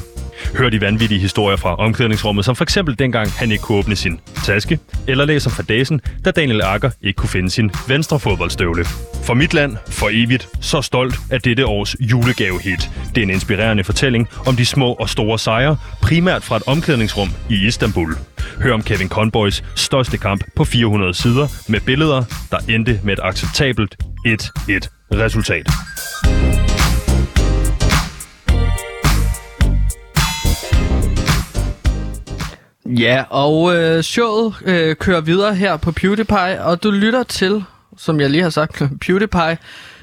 Hør 0.55 0.69
de 0.69 0.81
vanvittige 0.81 1.19
historier 1.19 1.57
fra 1.57 1.75
omklædningsrummet, 1.75 2.45
som 2.45 2.55
for 2.55 2.63
eksempel 2.63 2.99
dengang 2.99 3.31
han 3.31 3.51
ikke 3.51 3.61
kunne 3.61 3.77
åbne 3.77 3.95
sin 3.95 4.19
taske, 4.45 4.79
eller 5.07 5.25
læser 5.25 5.49
fadæsen, 5.49 6.01
da 6.25 6.31
Daniel 6.31 6.61
Akker 6.61 6.89
ikke 7.01 7.17
kunne 7.17 7.29
finde 7.29 7.49
sin 7.49 7.71
venstre 7.87 8.19
fodboldstøvle. 8.19 8.85
For 9.23 9.33
mit 9.33 9.53
land, 9.53 9.77
for 9.89 10.09
evigt, 10.11 10.49
så 10.61 10.81
stolt 10.81 11.15
af 11.31 11.41
dette 11.41 11.65
års 11.65 11.95
julegavehit. 11.99 12.89
Det 13.15 13.21
er 13.21 13.23
en 13.23 13.29
inspirerende 13.29 13.83
fortælling 13.83 14.27
om 14.45 14.55
de 14.55 14.65
små 14.65 14.93
og 14.93 15.09
store 15.09 15.39
sejre, 15.39 15.77
primært 16.01 16.43
fra 16.43 16.55
et 16.57 16.63
omklædningsrum 16.67 17.29
i 17.49 17.67
Istanbul. 17.67 18.15
Hør 18.61 18.73
om 18.73 18.81
Kevin 18.81 19.09
Conboys 19.09 19.63
største 19.75 20.17
kamp 20.17 20.43
på 20.55 20.65
400 20.65 21.13
sider 21.13 21.47
med 21.67 21.79
billeder, 21.79 22.23
der 22.51 22.57
endte 22.69 22.99
med 23.03 23.13
et 23.13 23.19
acceptabelt 23.23 23.95
1-1 24.27 24.29
resultat. 25.11 25.67
Ja, 32.87 33.23
og 33.29 33.75
øh, 33.75 34.03
showet 34.03 34.53
øh, 34.65 34.95
kører 34.95 35.21
videre 35.21 35.55
her 35.55 35.77
på 35.77 35.91
PewDiePie, 35.91 36.63
og 36.63 36.83
du 36.83 36.91
lytter 36.91 37.23
til, 37.23 37.63
som 37.97 38.19
jeg 38.19 38.29
lige 38.29 38.43
har 38.43 38.49
sagt, 38.49 38.81
PewDiePie. 39.01 39.57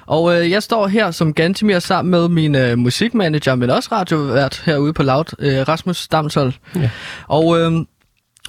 Og 0.06 0.40
øh, 0.40 0.50
jeg 0.50 0.62
står 0.62 0.86
her 0.86 1.10
som 1.10 1.34
Gantimir 1.34 1.78
sammen 1.78 2.10
med 2.10 2.28
min 2.28 2.54
øh, 2.54 2.78
musikmanager, 2.78 3.54
men 3.54 3.70
også 3.70 3.88
radiovært 3.92 4.62
herude 4.66 4.92
på 4.92 5.02
Loud, 5.02 5.24
øh, 5.38 5.68
Rasmus 5.68 6.08
Damshold. 6.08 6.52
Ja. 6.76 6.90
Og 7.28 7.60
øh, 7.60 7.72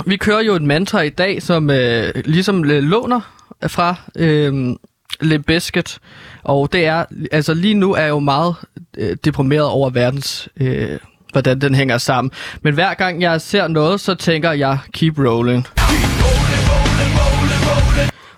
vi 0.05 0.17
kører 0.17 0.41
jo 0.41 0.55
et 0.55 0.61
mantra 0.61 1.01
i 1.01 1.09
dag, 1.09 1.41
som 1.41 1.69
øh, 1.69 2.11
ligesom 2.25 2.65
øh, 2.65 2.83
låner 2.83 3.21
fra 3.67 3.95
øh, 4.15 4.75
Limp 5.21 5.45
Bizkit. 5.45 5.99
Og 6.43 6.73
det 6.73 6.85
er, 6.85 7.05
altså 7.31 7.53
lige 7.53 7.73
nu 7.73 7.93
er 7.93 8.01
jeg 8.01 8.09
jo 8.09 8.19
meget 8.19 8.55
øh, 8.97 9.17
deprimeret 9.25 9.67
over 9.67 9.89
verdens, 9.89 10.49
øh, 10.57 10.99
hvordan 11.35 11.61
den 11.61 11.75
hænger 11.75 11.97
sammen. 11.97 12.31
Men 12.61 12.73
hver 12.73 12.93
gang 12.93 13.21
jeg 13.21 13.41
ser 13.41 13.67
noget, 13.67 13.99
så 14.01 14.15
tænker 14.15 14.51
jeg, 14.51 14.77
keep 14.93 15.19
rolling. 15.19 15.67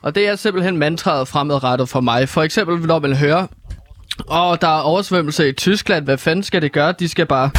Og 0.01 0.15
det 0.15 0.27
er 0.27 0.35
simpelthen 0.35 0.77
mantraet 0.77 1.27
fremadrettet 1.27 1.89
for 1.89 2.01
mig. 2.01 2.29
For 2.29 2.43
eksempel, 2.43 2.87
når 2.87 2.99
man 2.99 3.15
hører, 3.15 3.47
og 4.27 4.61
der 4.61 4.67
er 4.67 4.81
oversvømmelse 4.81 5.49
i 5.49 5.51
Tyskland, 5.51 6.05
hvad 6.05 6.17
fanden 6.17 6.43
skal 6.43 6.61
det 6.61 6.71
gøre? 6.71 6.93
De 6.99 7.09
skal 7.09 7.25
bare... 7.25 7.51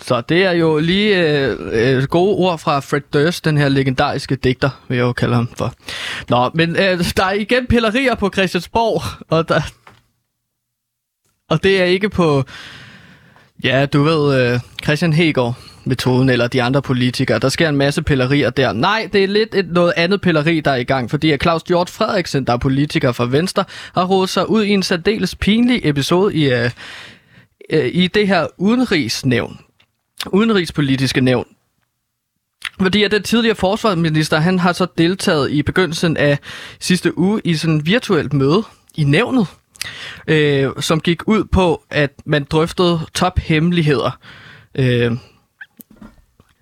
Så 0.00 0.20
det 0.20 0.44
er 0.44 0.52
jo 0.52 0.78
lige 0.78 1.16
øh, 1.16 1.56
øh, 1.72 2.04
gode 2.04 2.36
ord 2.36 2.58
fra 2.58 2.80
Fred 2.80 3.00
Durst, 3.12 3.44
den 3.44 3.58
her 3.58 3.68
legendariske 3.68 4.36
digter, 4.36 4.70
vil 4.88 4.96
jeg 4.96 5.02
jo 5.02 5.12
kalde 5.12 5.34
ham 5.34 5.48
for. 5.56 5.72
Nå, 6.28 6.50
men 6.54 6.70
øh, 6.70 7.04
der 7.16 7.24
er 7.24 7.32
igen 7.32 7.66
pillerier 7.66 8.14
på 8.14 8.30
Christiansborg, 8.34 9.02
og 9.28 9.48
der... 9.48 9.60
Og 11.54 11.62
det 11.62 11.80
er 11.80 11.84
ikke 11.84 12.08
på, 12.08 12.44
ja, 13.64 13.86
du 13.86 14.02
ved, 14.02 14.52
øh, 14.52 14.60
Christian 14.84 15.12
Hegård 15.12 15.56
metoden 15.84 16.28
eller 16.28 16.48
de 16.48 16.62
andre 16.62 16.82
politikere. 16.82 17.38
Der 17.38 17.48
sker 17.48 17.68
en 17.68 17.76
masse 17.76 18.02
pillerier 18.02 18.50
der. 18.50 18.72
Nej, 18.72 19.08
det 19.12 19.24
er 19.24 19.28
lidt 19.28 19.54
et, 19.54 19.66
noget 19.72 19.92
andet 19.96 20.20
pilleri, 20.20 20.60
der 20.60 20.70
er 20.70 20.76
i 20.76 20.84
gang, 20.84 21.10
fordi 21.10 21.30
at 21.30 21.42
Claus 21.42 21.62
Hjort 21.62 21.90
Frederiksen, 21.90 22.44
der 22.44 22.52
er 22.52 22.56
politiker 22.56 23.12
fra 23.12 23.26
Venstre, 23.26 23.64
har 23.94 24.04
rodet 24.04 24.30
sig 24.30 24.50
ud 24.50 24.64
i 24.64 24.70
en 24.70 24.82
særdeles 24.82 25.34
pinlig 25.34 25.80
episode 25.84 26.34
i, 26.34 26.52
øh, 26.52 26.70
øh, 27.70 27.90
i 27.92 28.06
det 28.06 28.28
her 28.28 28.46
udenrigsnævn. 28.58 29.58
Udenrigspolitiske 30.32 31.20
nævn. 31.20 31.46
Fordi 32.80 33.02
at 33.02 33.10
den 33.10 33.22
tidligere 33.22 33.56
forsvarsminister, 33.56 34.38
han 34.38 34.58
har 34.58 34.72
så 34.72 34.86
deltaget 34.98 35.50
i 35.50 35.62
begyndelsen 35.62 36.16
af 36.16 36.38
sidste 36.80 37.18
uge 37.18 37.40
i 37.44 37.54
sådan 37.54 37.76
et 37.76 37.86
virtuelt 37.86 38.32
møde 38.32 38.62
i 38.94 39.04
nævnet, 39.04 39.46
øh, 40.28 40.70
som 40.80 41.00
gik 41.00 41.28
ud 41.28 41.44
på, 41.44 41.82
at 41.90 42.10
man 42.24 42.44
drøftede 42.50 43.00
tophemmeligheder. 43.14 44.18
Øh, 44.74 45.12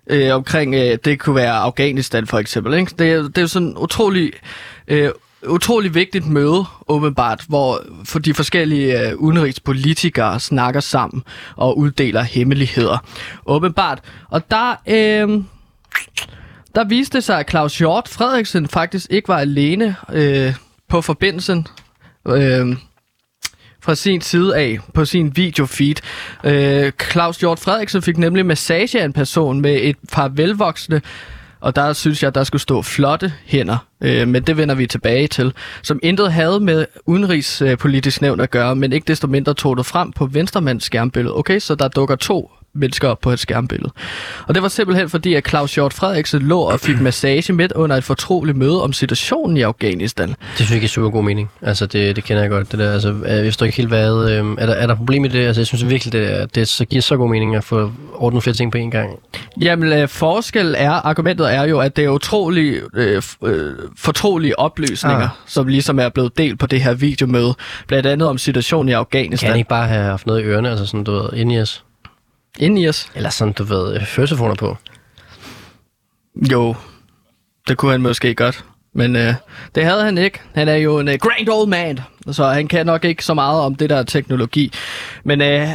øh, 0.07 0.35
omkring, 0.35 0.75
øh, 0.75 0.97
det 1.05 1.19
kunne 1.19 1.35
være 1.35 1.53
Afghanistan 1.53 2.27
for 2.27 2.39
eksempel. 2.39 2.73
Ikke? 2.73 2.89
Det, 2.89 2.99
det 2.99 3.37
er 3.37 3.41
jo 3.41 3.47
sådan 3.47 3.77
utrolig, 3.77 4.31
øh, 4.87 5.09
utrolig 5.47 5.95
vigtigt 5.95 6.27
møde, 6.27 6.65
åbenbart, 6.87 7.43
hvor 7.47 7.81
for 8.05 8.19
de 8.19 8.33
forskellige 8.33 9.09
øh, 9.09 9.15
udenrigspolitikere 9.15 10.39
snakker 10.39 10.79
sammen 10.79 11.23
og 11.55 11.77
uddeler 11.77 12.21
hemmeligheder. 12.21 12.97
Åbenbart. 13.45 13.99
Og 14.29 14.51
der, 14.51 14.75
øh, 14.87 15.43
der 16.75 16.83
viste 16.83 17.17
det 17.17 17.23
sig, 17.23 17.39
at 17.39 17.49
Claus 17.49 17.77
Hjort 17.77 18.09
Frederiksen 18.09 18.67
faktisk 18.67 19.07
ikke 19.09 19.27
var 19.27 19.37
alene 19.37 19.95
øh, 20.13 20.55
på 20.89 21.01
forbindelsen. 21.01 21.67
Øh, 22.27 22.77
fra 23.83 23.95
sin 23.95 24.21
side 24.21 24.57
af 24.57 24.79
på 24.93 25.05
sin 25.05 25.31
videofeed. 25.35 25.95
Øh, 26.43 26.91
Claus 27.11 27.37
Hjort 27.37 27.59
Frederiksen 27.59 28.01
fik 28.01 28.17
nemlig 28.17 28.45
massage 28.45 29.01
af 29.01 29.05
en 29.05 29.13
person 29.13 29.61
med 29.61 29.79
et 29.81 29.95
par 30.11 30.27
velvoksne, 30.27 31.01
og 31.59 31.75
der 31.75 31.93
synes 31.93 32.23
jeg, 32.23 32.35
der 32.35 32.43
skulle 32.43 32.61
stå 32.61 32.81
flotte 32.81 33.33
hænder, 33.45 33.77
øh, 34.01 34.27
men 34.27 34.43
det 34.43 34.57
vender 34.57 34.75
vi 34.75 34.87
tilbage 34.87 35.27
til, 35.27 35.53
som 35.83 35.99
intet 36.03 36.33
havde 36.33 36.59
med 36.59 36.85
udenrigspolitisk 37.05 38.21
nævn 38.21 38.39
at 38.39 38.51
gøre, 38.51 38.75
men 38.75 38.93
ikke 38.93 39.07
desto 39.07 39.27
mindre 39.27 39.53
tog 39.53 39.77
det 39.77 39.85
frem 39.85 40.11
på 40.11 40.25
venstremands 40.25 40.83
skærmbillede. 40.83 41.35
Okay, 41.37 41.59
så 41.59 41.75
der 41.75 41.87
dukker 41.87 42.15
to 42.15 42.51
mennesker 42.75 43.13
på 43.13 43.31
et 43.31 43.39
skærmbillede. 43.39 43.91
Og 44.47 44.55
det 44.55 44.63
var 44.63 44.69
simpelthen 44.69 45.09
fordi, 45.09 45.33
at 45.33 45.47
Claus 45.49 45.75
Hjort 45.75 45.93
Frederiksen 45.93 46.41
lå 46.41 46.59
og 46.59 46.79
fik 46.79 47.01
massage 47.01 47.53
midt 47.53 47.71
under 47.71 47.95
et 47.95 48.03
fortroligt 48.03 48.57
møde 48.57 48.83
om 48.83 48.93
situationen 48.93 49.57
i 49.57 49.61
Afghanistan. 49.61 50.29
Det 50.29 50.37
synes 50.55 50.69
jeg 50.69 50.75
ikke 50.75 50.85
er 50.85 50.89
super 50.89 51.09
god 51.09 51.23
mening. 51.23 51.49
Altså, 51.61 51.85
det, 51.85 52.15
det 52.15 52.23
kender 52.23 52.43
jeg 52.43 52.49
godt. 52.49 52.71
Det 52.71 52.79
der. 52.79 52.93
Altså, 52.93 53.15
jeg 53.25 53.45
forstår 53.45 53.65
ikke 53.65 53.77
helt, 53.77 53.89
hvad... 53.89 54.31
Øh, 54.31 54.45
er, 54.57 54.65
der, 54.65 54.73
er 54.73 54.87
der 54.87 54.95
problem 54.95 55.25
i 55.25 55.27
det? 55.27 55.45
Altså, 55.45 55.61
jeg 55.61 55.67
synes 55.67 55.89
virkelig, 55.89 56.13
det, 56.13 56.41
er, 56.41 56.45
det 56.45 56.67
så 56.67 56.85
giver 56.85 57.01
så 57.01 57.17
god 57.17 57.29
mening 57.29 57.55
at 57.55 57.63
få 57.63 57.91
ordnet 58.13 58.43
flere 58.43 58.55
ting 58.55 58.71
på 58.71 58.77
en 58.77 58.91
gang. 58.91 59.09
Jamen, 59.61 59.93
øh, 59.93 60.07
forskel 60.07 60.75
er, 60.77 60.91
argumentet 60.91 61.53
er 61.53 61.63
jo, 61.63 61.79
at 61.79 61.95
det 61.95 62.05
er 62.05 62.09
utrolig 62.09 62.81
øh, 62.93 63.21
øh, 63.43 63.71
fortrolige 63.97 64.59
oplysninger, 64.59 65.23
ah. 65.23 65.29
som 65.45 65.67
ligesom 65.67 65.99
er 65.99 66.09
blevet 66.09 66.37
delt 66.37 66.59
på 66.59 66.65
det 66.65 66.81
her 66.81 66.93
videomøde. 66.93 67.55
Blandt 67.87 68.05
andet 68.05 68.27
om 68.27 68.37
situationen 68.37 68.89
i 68.89 68.91
Afghanistan. 68.91 69.47
Kan 69.47 69.51
han 69.51 69.57
ikke 69.57 69.69
bare 69.69 69.87
have 69.87 70.03
haft 70.03 70.27
noget 70.27 70.41
i 70.41 70.43
ørerne, 70.43 70.69
altså 70.69 70.85
sådan, 70.85 71.03
du 71.03 71.11
ved, 71.11 71.29
ind 71.33 71.53
i 71.53 71.59
os? 71.59 71.83
Ind 72.59 72.79
i 72.79 72.87
os? 72.87 73.09
Eller 73.15 73.29
sådan, 73.29 73.53
du 73.53 73.63
ved, 73.63 74.01
førstefoner 74.05 74.55
på? 74.55 74.77
Jo, 76.51 76.75
det 77.67 77.77
kunne 77.77 77.91
han 77.91 78.01
måske 78.01 78.35
godt. 78.35 78.65
Men 78.95 79.15
øh, 79.15 79.33
det 79.75 79.85
havde 79.85 80.03
han 80.03 80.17
ikke. 80.17 80.39
Han 80.55 80.67
er 80.67 80.75
jo 80.75 80.99
en 80.99 81.07
uh, 81.07 81.13
grand 81.13 81.49
old 81.49 81.67
man, 81.67 81.99
så 82.31 82.45
han 82.45 82.67
kan 82.67 82.85
nok 82.85 83.05
ikke 83.05 83.25
så 83.25 83.33
meget 83.33 83.61
om 83.61 83.75
det 83.75 83.89
der 83.89 84.03
teknologi. 84.03 84.73
Men 85.23 85.41
øh, 85.41 85.67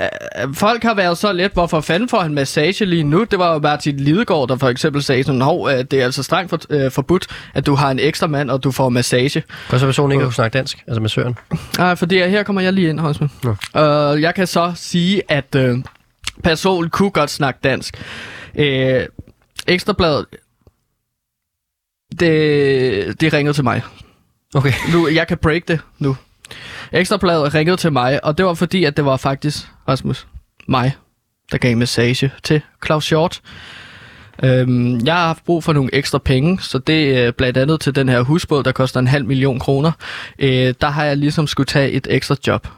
folk 0.54 0.82
har 0.82 0.94
været 0.94 1.18
så 1.18 1.32
let, 1.32 1.52
hvorfor 1.52 1.80
fanden 1.80 2.08
får 2.08 2.20
han 2.20 2.34
massage 2.34 2.84
lige 2.84 3.02
nu? 3.02 3.24
Det 3.24 3.38
var 3.38 3.52
jo 3.52 3.58
Martin 3.58 3.96
Lidegaard, 3.96 4.48
der 4.48 4.56
for 4.56 4.68
eksempel 4.68 5.02
sagde 5.02 5.24
sådan, 5.24 5.40
hov, 5.40 5.70
det 5.70 5.92
er 5.92 6.04
altså 6.04 6.22
strengt 6.22 6.50
for, 6.50 6.58
øh, 6.70 6.90
forbudt, 6.90 7.26
at 7.54 7.66
du 7.66 7.74
har 7.74 7.90
en 7.90 7.98
ekstra 7.98 8.26
mand, 8.26 8.50
og 8.50 8.64
du 8.64 8.70
får 8.70 8.88
massage. 8.88 9.42
Hvad 9.68 9.78
så 9.78 9.86
personen 9.86 10.12
ikke 10.12 10.24
kunne 10.24 10.34
snakke 10.34 10.58
dansk, 10.58 10.84
altså 10.86 11.00
med 11.00 11.08
søren? 11.08 11.36
Nej, 11.78 11.94
fordi 11.94 12.18
her 12.18 12.42
kommer 12.42 12.62
jeg 12.62 12.72
lige 12.72 12.88
ind, 12.88 13.00
Hosman. 13.00 13.30
Ja. 13.74 14.12
Uh, 14.12 14.22
jeg 14.22 14.34
kan 14.34 14.46
så 14.46 14.72
sige, 14.76 15.22
at 15.28 15.54
øh, 15.56 15.78
personen 16.44 16.90
kunne 16.90 17.10
godt 17.10 17.30
snakke 17.30 17.60
dansk. 17.64 18.04
Øh, 18.54 19.06
Ekstrabladet 19.66 20.26
det, 22.20 23.20
det 23.20 23.32
ringede 23.32 23.54
til 23.54 23.64
mig. 23.64 23.82
Okay. 24.54 24.72
Nu, 24.92 25.08
jeg 25.08 25.26
kan 25.26 25.38
break 25.38 25.68
det 25.68 25.80
nu. 25.98 26.16
Ekstrabladet 26.92 27.54
ringede 27.54 27.76
til 27.76 27.92
mig, 27.92 28.24
og 28.24 28.38
det 28.38 28.46
var 28.46 28.54
fordi, 28.54 28.84
at 28.84 28.96
det 28.96 29.04
var 29.04 29.16
faktisk, 29.16 29.66
Rasmus, 29.88 30.26
mig, 30.68 30.96
der 31.52 31.58
gav 31.58 31.76
massage 31.76 32.32
til 32.42 32.60
Claus 32.86 33.04
Short. 33.04 33.40
Øhm, 34.42 35.06
jeg 35.06 35.14
har 35.14 35.26
haft 35.26 35.44
brug 35.44 35.64
for 35.64 35.72
nogle 35.72 35.94
ekstra 35.94 36.18
penge, 36.18 36.60
så 36.60 36.78
det 36.78 37.18
er 37.18 37.30
blandt 37.30 37.56
andet 37.56 37.80
til 37.80 37.94
den 37.94 38.08
her 38.08 38.20
husbåd, 38.20 38.62
der 38.62 38.72
koster 38.72 39.00
en 39.00 39.06
halv 39.06 39.24
million 39.24 39.58
kroner. 39.58 39.92
Øh, 40.38 40.74
der 40.80 40.88
har 40.88 41.04
jeg 41.04 41.16
ligesom 41.16 41.46
skulle 41.46 41.66
tage 41.66 41.90
et 41.90 42.06
ekstra 42.10 42.36
job. 42.46 42.68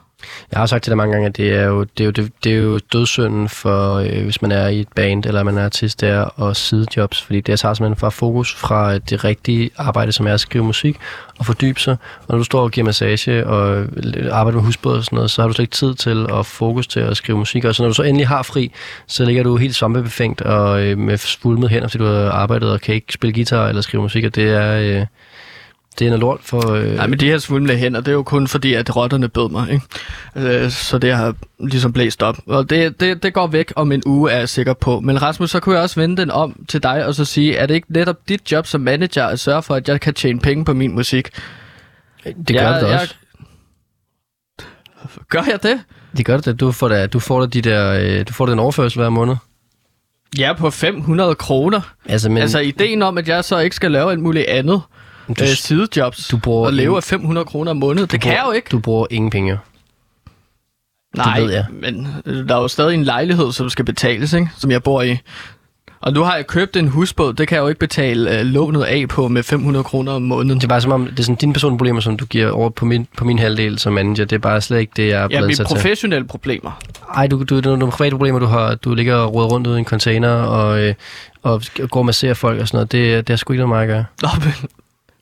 Jeg 0.52 0.58
har 0.60 0.66
sagt 0.66 0.84
til 0.84 0.90
dig 0.90 0.96
mange 0.96 1.12
gange, 1.12 1.26
at 1.26 1.36
det 1.36 1.54
er 1.54 1.64
jo, 1.64 1.84
det 1.84 2.00
er 2.00 2.04
jo, 2.04 2.10
det, 2.10 2.32
det 2.44 2.52
er 2.52 2.56
jo 2.56 2.78
dødssynden 2.92 3.48
for, 3.48 3.94
øh, 3.94 4.24
hvis 4.24 4.42
man 4.42 4.52
er 4.52 4.68
i 4.68 4.80
et 4.80 4.88
band, 4.94 5.26
eller 5.26 5.42
man 5.42 5.58
er 5.58 5.64
artist, 5.64 6.00
der 6.00 6.20
og 6.20 6.56
sidejobs, 6.56 7.22
fordi 7.22 7.40
det 7.40 7.58
tager 7.58 7.74
simpelthen 7.74 8.00
fra 8.00 8.08
fokus 8.08 8.54
fra 8.54 8.98
det 8.98 9.24
rigtige 9.24 9.70
arbejde, 9.76 10.12
som 10.12 10.26
er 10.26 10.34
at 10.34 10.40
skrive 10.40 10.64
musik 10.64 10.96
og 11.38 11.46
fordybe 11.46 11.80
sig. 11.80 11.96
Og 12.20 12.26
når 12.28 12.38
du 12.38 12.44
står 12.44 12.62
og 12.62 12.70
giver 12.70 12.84
massage 12.84 13.46
og 13.46 13.86
arbejder 14.30 14.58
med 14.58 14.64
husbåd 14.64 14.96
og 14.96 15.04
sådan 15.04 15.16
noget, 15.16 15.30
så 15.30 15.42
har 15.42 15.48
du 15.48 15.54
slet 15.54 15.62
ikke 15.62 15.74
tid 15.74 15.94
til 15.94 16.26
at 16.32 16.46
fokus 16.46 16.86
til 16.86 17.00
at 17.00 17.16
skrive 17.16 17.38
musik. 17.38 17.64
Og 17.64 17.74
så 17.74 17.82
når 17.82 17.88
du 17.88 17.94
så 17.94 18.02
endelig 18.02 18.28
har 18.28 18.42
fri, 18.42 18.72
så 19.06 19.24
ligger 19.24 19.42
du 19.42 19.56
helt 19.56 19.74
svampebefængt 19.74 20.40
og 20.40 20.82
øh, 20.82 20.98
med 20.98 21.16
svulmet 21.16 21.70
hænder, 21.70 21.88
fordi 21.88 22.04
du 22.04 22.10
har 22.10 22.30
arbejdet 22.30 22.72
og 22.72 22.80
kan 22.80 22.94
ikke 22.94 23.12
spille 23.12 23.34
guitar 23.34 23.68
eller 23.68 23.82
skrive 23.82 24.02
musik, 24.02 24.24
og 24.24 24.34
det 24.34 24.50
er... 24.50 25.00
Øh, 25.00 25.06
det 26.00 26.06
er 26.06 26.10
noget 26.10 26.20
lort 26.20 26.40
for... 26.42 26.70
Øh... 26.70 26.94
Nej, 26.94 27.06
men 27.06 27.20
de 27.20 27.26
her 27.26 27.38
svulmende 27.38 27.76
hænder, 27.76 28.00
det 28.00 28.08
er 28.08 28.12
jo 28.12 28.22
kun 28.22 28.48
fordi, 28.48 28.74
at 28.74 28.96
rotterne 28.96 29.28
bød 29.28 29.50
mig, 29.50 29.70
ikke? 29.72 30.64
Øh, 30.64 30.70
så 30.70 30.98
det 30.98 31.14
har 31.14 31.34
ligesom 31.58 31.92
blæst 31.92 32.22
op. 32.22 32.38
Og 32.46 32.70
det, 32.70 33.00
det, 33.00 33.22
det 33.22 33.34
går 33.34 33.46
væk 33.46 33.72
om 33.76 33.92
en 33.92 34.02
uge, 34.06 34.30
er 34.30 34.38
jeg 34.38 34.48
sikker 34.48 34.72
på. 34.72 35.00
Men 35.00 35.22
Rasmus, 35.22 35.50
så 35.50 35.60
kunne 35.60 35.74
jeg 35.74 35.82
også 35.82 36.00
vende 36.00 36.16
den 36.16 36.30
om 36.30 36.64
til 36.68 36.82
dig 36.82 37.06
og 37.06 37.14
så 37.14 37.24
sige, 37.24 37.56
er 37.56 37.66
det 37.66 37.74
ikke 37.74 37.92
netop 37.92 38.16
dit 38.28 38.52
job 38.52 38.66
som 38.66 38.80
manager 38.80 39.26
at 39.26 39.40
sørge 39.40 39.62
for, 39.62 39.74
at 39.74 39.88
jeg 39.88 40.00
kan 40.00 40.14
tjene 40.14 40.40
penge 40.40 40.64
på 40.64 40.74
min 40.74 40.94
musik? 40.94 41.30
Det 42.24 42.56
gør 42.56 42.60
jeg, 42.60 42.80
det 42.80 42.94
også. 42.94 43.14
Jeg... 44.58 44.66
Gør 45.28 45.42
jeg 45.50 45.62
det? 45.62 45.80
Det 46.16 46.26
gør 46.26 46.36
det. 46.36 46.60
Du 46.60 46.72
får 46.72 46.88
da, 46.88 47.06
du 47.06 47.18
får 47.18 47.40
da 47.40 47.46
de 47.46 47.60
der, 47.60 48.00
øh, 48.00 48.28
du 48.28 48.32
får 48.32 48.46
den 48.46 48.58
overførsel 48.58 49.00
hver 49.00 49.08
måned. 49.08 49.36
Ja, 50.38 50.52
på 50.52 50.70
500 50.70 51.34
kroner. 51.34 51.80
Altså, 52.06 52.28
men... 52.28 52.38
altså 52.38 52.58
ideen 52.58 53.02
om, 53.02 53.18
at 53.18 53.28
jeg 53.28 53.44
så 53.44 53.58
ikke 53.58 53.76
skal 53.76 53.90
lave 53.90 54.10
alt 54.10 54.20
muligt 54.20 54.46
andet, 54.46 54.82
du, 55.34 55.44
øh, 55.44 55.48
sidejobs 55.48 56.28
du 56.28 56.36
bruger 56.36 56.66
og 56.66 56.72
leve 56.72 56.96
af 56.96 57.02
500 57.02 57.44
kroner 57.44 57.70
om 57.70 57.76
måneden. 57.76 58.08
Det 58.08 58.20
bruger, 58.20 58.20
kan 58.20 58.32
jeg 58.32 58.44
jo 58.46 58.52
ikke. 58.52 58.68
Du 58.70 58.78
bruger 58.78 59.06
ingen 59.10 59.30
penge. 59.30 59.58
Nej, 61.16 61.36
det 61.36 61.44
ved 61.46 61.52
jeg. 61.52 61.64
men 61.70 62.08
øh, 62.26 62.48
der 62.48 62.56
er 62.56 62.60
jo 62.60 62.68
stadig 62.68 62.94
en 62.94 63.04
lejlighed, 63.04 63.52
som 63.52 63.70
skal 63.70 63.84
betales, 63.84 64.32
ikke? 64.32 64.48
som 64.58 64.70
jeg 64.70 64.82
bor 64.82 65.02
i. 65.02 65.18
Og 66.02 66.12
nu 66.12 66.22
har 66.22 66.36
jeg 66.36 66.46
købt 66.46 66.76
en 66.76 66.88
husbåd, 66.88 67.32
det 67.32 67.48
kan 67.48 67.56
jeg 67.56 67.62
jo 67.62 67.68
ikke 67.68 67.78
betale 67.78 68.38
øh, 68.38 68.44
lånet 68.44 68.82
af 68.82 69.08
på 69.08 69.28
med 69.28 69.42
500 69.42 69.84
kroner 69.84 70.12
om 70.12 70.22
måneden. 70.22 70.58
Det 70.58 70.64
er 70.64 70.68
bare 70.68 70.80
som 70.80 70.92
om, 70.92 71.06
det 71.06 71.18
er 71.18 71.22
sådan 71.22 71.36
dine 71.36 71.52
personlige 71.52 71.78
problemer, 71.78 72.00
som 72.00 72.16
du 72.16 72.26
giver 72.26 72.50
over 72.50 72.70
på 72.70 72.84
min, 72.84 73.06
på 73.16 73.24
min 73.24 73.38
halvdel 73.38 73.78
som 73.78 73.92
manager. 73.92 74.24
Det 74.24 74.36
er 74.36 74.40
bare 74.40 74.60
slet 74.60 74.80
ikke 74.80 74.92
det, 74.96 75.08
jeg 75.08 75.22
er 75.22 75.28
blevet 75.28 75.42
Ja, 75.42 75.46
mine 75.46 75.64
professionelle 75.64 76.26
problemer. 76.26 76.80
Ej, 77.16 77.26
du, 77.26 77.42
du, 77.42 77.60
du, 77.60 77.76
nogle 77.76 77.92
private 77.92 78.16
problemer, 78.16 78.38
du 78.38 78.46
har. 78.46 78.74
Du 78.74 78.94
ligger 78.94 79.14
og 79.14 79.34
råder 79.34 79.48
rundt 79.48 79.66
ude 79.66 79.76
i 79.76 79.78
en 79.78 79.84
container 79.84 80.30
og, 80.30 80.80
øh, 80.80 80.94
og 81.42 81.62
går 81.90 82.00
og 82.00 82.06
masserer 82.06 82.34
folk 82.34 82.60
og 82.60 82.68
sådan 82.68 82.76
noget. 82.76 82.92
Det, 82.92 83.28
det 83.28 83.32
har 83.32 83.36
sgu 83.36 83.52
ikke 83.52 83.66
noget 83.66 83.88
med 83.88 83.94
at 83.94 83.96
gøre. 83.96 84.04
Nå, 84.22 84.28
men 84.44 84.68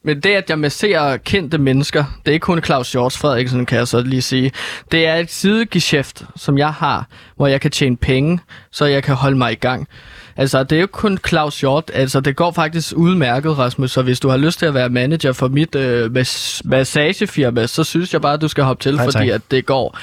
men 0.05 0.21
det, 0.21 0.31
at 0.31 0.51
jeg 0.51 0.59
masserer 0.59 1.17
kendte 1.17 1.59
mennesker, 1.59 2.05
det 2.25 2.31
er 2.31 2.33
ikke 2.33 2.45
kun 2.45 2.63
Claus 2.63 2.93
Hjort 2.93 3.13
Frederiksen, 3.13 3.67
kan 3.67 3.79
jeg 3.79 3.89
så 3.89 4.01
lige 4.01 4.23
sige. 4.23 4.53
Det 4.93 5.07
er 5.07 5.15
et 5.15 5.31
sidegeschæft, 5.31 6.25
som 6.37 6.59
jeg 6.59 6.73
har, 6.73 7.07
hvor 7.37 7.47
jeg 7.47 7.61
kan 7.61 7.71
tjene 7.71 7.97
penge, 7.97 8.41
så 8.71 8.85
jeg 8.85 9.03
kan 9.03 9.15
holde 9.15 9.37
mig 9.37 9.53
i 9.53 9.55
gang. 9.55 9.89
Altså, 10.37 10.63
det 10.65 10.77
er 10.77 10.81
jo 10.81 10.87
kun 10.93 11.19
Claus 11.29 11.61
Hjort. 11.61 11.91
Altså, 11.95 12.21
det 12.21 12.37
går 12.37 12.53
faktisk 12.53 12.93
udmærket, 12.97 13.59
Rasmus. 13.59 13.91
Så 13.91 14.03
hvis 14.03 14.21
du 14.21 14.29
har 14.29 14.37
lyst 14.37 14.59
til 14.59 14.67
at 14.67 14.75
være 14.75 14.89
manager 14.89 15.33
for 15.33 15.49
mit 15.49 15.75
øh, 15.75 16.11
mas- 16.17 16.61
massagefirma, 16.65 17.67
så 17.67 17.85
synes 17.85 18.13
jeg 18.13 18.21
bare, 18.21 18.33
at 18.35 18.41
du 18.41 18.49
skal 18.49 18.65
hoppe 18.65 18.83
til, 18.83 18.95
Nej, 18.95 19.05
fordi 19.05 19.31
at 19.31 19.41
det 19.51 19.67
går 19.67 19.99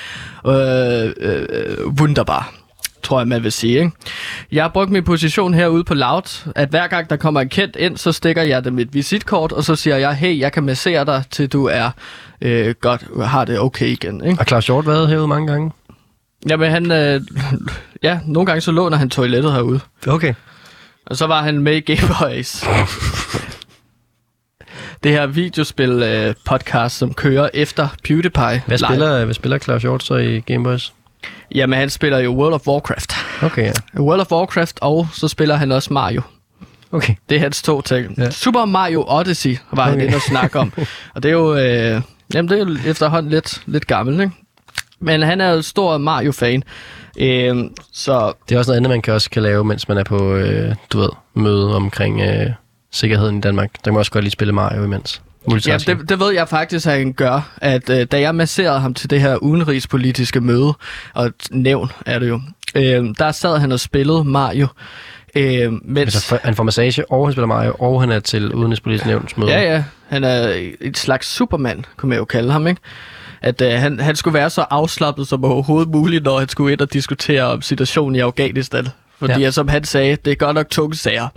øh, 0.48 1.14
øh, 1.18 1.88
wunderbar 1.88 2.65
tror 3.06 3.20
jeg, 3.20 3.28
man 3.28 3.44
vil 3.44 3.52
sige. 3.52 3.80
Ikke? 3.80 3.92
Jeg 4.52 4.64
har 4.64 4.70
brugt 4.70 4.92
min 4.92 5.04
position 5.04 5.54
herude 5.54 5.84
på 5.84 5.94
Loud, 5.94 6.52
at 6.56 6.70
hver 6.70 6.88
gang 6.88 7.10
der 7.10 7.16
kommer 7.16 7.42
en 7.42 7.50
kendt 7.50 7.76
ind, 7.76 7.98
så 7.98 8.12
stikker 8.12 8.42
jeg 8.42 8.66
dem 8.66 8.80
et 8.80 8.94
visitkort, 8.94 9.52
og 9.52 9.64
så 9.64 9.76
siger 9.76 9.98
jeg, 9.98 10.16
hey, 10.16 10.40
jeg 10.40 10.52
kan 10.52 10.64
massere 10.64 11.06
dig, 11.06 11.24
til 11.32 11.48
du 11.48 11.66
er 11.66 11.90
øh, 12.42 12.76
godt, 12.82 13.26
har 13.26 13.46
det 13.46 13.60
okay 13.60 13.88
igen. 13.88 14.24
Ikke? 14.26 14.38
Har 14.38 14.46
Claus 14.46 14.66
Hjort 14.66 14.88
været 14.88 15.10
herude 15.10 15.28
mange 15.28 15.48
gange? 15.48 15.72
Jamen, 16.50 16.72
han, 16.72 16.92
øh, 16.92 17.22
ja, 18.04 18.20
nogle 18.26 18.46
gange 18.46 18.62
så 18.62 18.72
låner 18.72 18.98
han 18.98 19.10
toilettet 19.10 19.54
herude. 19.54 19.80
Okay. 20.08 20.34
Og 21.06 21.18
så 21.18 21.28
var 21.28 21.42
han 21.42 21.60
med 21.60 21.76
i 21.76 21.80
Game 21.80 22.14
Boys. 22.20 22.64
det 25.04 25.12
her 25.12 25.28
videospil 25.28 26.04
øh, 26.04 26.36
podcast, 26.46 26.98
som 26.98 27.14
kører 27.14 27.50
efter 27.54 27.88
PewDiePie. 28.04 28.64
Hvad 28.68 28.78
spiller, 28.78 29.26
hvad 29.26 29.34
spiller 29.34 29.60
Claus 29.60 29.82
Hjort 29.82 30.04
så 30.04 30.16
i 30.16 30.40
Game 30.40 30.64
Boys? 30.64 30.94
Jamen, 31.56 31.80
han 31.80 31.90
spiller 31.90 32.20
jo 32.20 32.34
World 32.34 32.54
of 32.54 32.68
Warcraft. 32.68 33.14
Okay, 33.44 33.66
ja. 33.66 34.02
World 34.02 34.22
of 34.22 34.32
Warcraft, 34.32 34.80
og 34.82 35.08
så 35.14 35.28
spiller 35.28 35.56
han 35.56 35.72
også 35.72 35.94
Mario. 35.94 36.22
Okay. 36.92 37.16
Det 37.30 37.36
er 37.36 37.40
hans 37.40 37.62
to 37.62 37.82
ting. 37.82 38.18
Ja. 38.18 38.30
Super 38.30 38.66
Mario 38.66 39.06
Odyssey 39.08 39.58
var 39.72 39.84
okay. 39.84 39.92
han 39.92 40.02
inde 40.02 40.16
og 40.16 40.22
snakke 40.22 40.60
om. 40.60 40.74
og 41.16 41.24
det 41.24 41.30
er 41.30 41.34
jo, 41.34 41.56
øh, 41.56 42.02
jamen, 42.34 42.50
det 42.50 42.60
er 42.60 42.66
jo 42.66 42.78
efterhånden 42.86 43.32
lidt, 43.32 43.62
lidt 43.66 43.88
gammelt, 43.88 44.22
ikke? 44.22 44.34
Men 45.00 45.22
han 45.22 45.42
er 45.42 45.52
jo 45.52 45.62
stor 45.62 45.98
Mario-fan. 45.98 46.64
Øh, 47.18 47.56
så... 47.94 48.34
Det 48.50 48.56
er 48.56 48.60
også 48.60 48.72
noget 48.72 48.78
andet, 48.78 48.90
man 48.90 49.02
kan 49.02 49.14
også 49.14 49.30
kan 49.30 49.44
lave, 49.44 49.64
mens 49.64 49.88
man 49.88 49.98
er 49.98 50.04
på, 50.04 50.36
øh, 50.36 50.76
du 50.90 51.00
ved, 51.00 51.10
møde 51.34 51.76
omkring 51.76 52.22
øh, 52.22 52.50
sikkerheden 52.92 53.38
i 53.38 53.42
Danmark. 53.42 53.74
Der 53.74 53.80
kan 53.84 53.94
man 53.94 54.00
også 54.00 54.12
godt 54.12 54.24
lige 54.24 54.32
spille 54.32 54.54
Mario 54.54 54.84
imens. 54.84 55.22
Ja, 55.68 55.78
det, 55.78 56.10
det 56.10 56.20
ved 56.20 56.34
jeg 56.34 56.48
faktisk, 56.50 56.88
at 56.88 56.94
han 56.94 57.14
gør. 57.14 57.52
At 57.58 57.90
øh, 57.90 58.06
da 58.06 58.20
jeg 58.20 58.36
masserede 58.36 58.80
ham 58.80 58.94
til 58.94 59.10
det 59.10 59.22
her 59.22 59.36
udenrigspolitiske 59.36 60.42
møde, 60.42 60.74
og 61.14 61.32
nævn 61.52 61.92
er 62.06 62.20
det 62.20 62.30
jo, 62.30 62.42
øh, 62.76 63.06
der 63.18 63.32
sad 63.32 63.58
han 63.58 63.72
og 63.72 63.80
spillede 63.80 64.24
Mario. 64.24 64.68
Øh, 65.36 65.74
mens... 65.84 66.16
Altså, 66.16 66.40
han 66.44 66.56
får 66.56 66.64
massage, 66.64 67.12
og 67.12 67.28
han 67.28 67.34
spiller 67.34 67.48
Mario, 67.48 67.76
og 67.80 68.02
han 68.02 68.12
er 68.12 68.20
til 68.20 68.54
udenrigspolitisk 68.54 69.06
nævnsmøde. 69.06 69.52
Ja, 69.52 69.74
ja. 69.74 69.84
Han 70.08 70.24
er 70.24 70.54
et 70.82 70.98
slags 70.98 71.28
supermand, 71.28 71.84
kunne 71.98 72.10
man 72.10 72.18
jo 72.18 72.26
kalde 72.26 72.52
ham, 72.52 72.68
ikke? 72.68 72.82
At 73.42 73.62
øh, 73.62 73.72
han, 73.72 74.00
han 74.00 74.16
skulle 74.16 74.34
være 74.34 74.50
så 74.50 74.66
afslappet 74.70 75.28
som 75.28 75.46
overhovedet 75.46 75.90
muligt, 75.90 76.24
når 76.24 76.40
han 76.40 76.50
skulle 76.50 76.74
ind 76.74 76.82
og 76.82 76.94
diskutere 76.94 77.44
om 77.44 77.62
situationen 77.62 78.16
i 78.16 78.20
Afghanistan. 78.20 78.88
Fordi 79.20 79.42
ja. 79.42 79.52
som 79.52 79.68
han 79.68 79.84
sagde, 79.84 80.18
det 80.26 80.32
er 80.32 80.36
godt 80.36 80.56
nok 80.56 80.70
tunge 80.70 80.96
sager. 80.96 81.28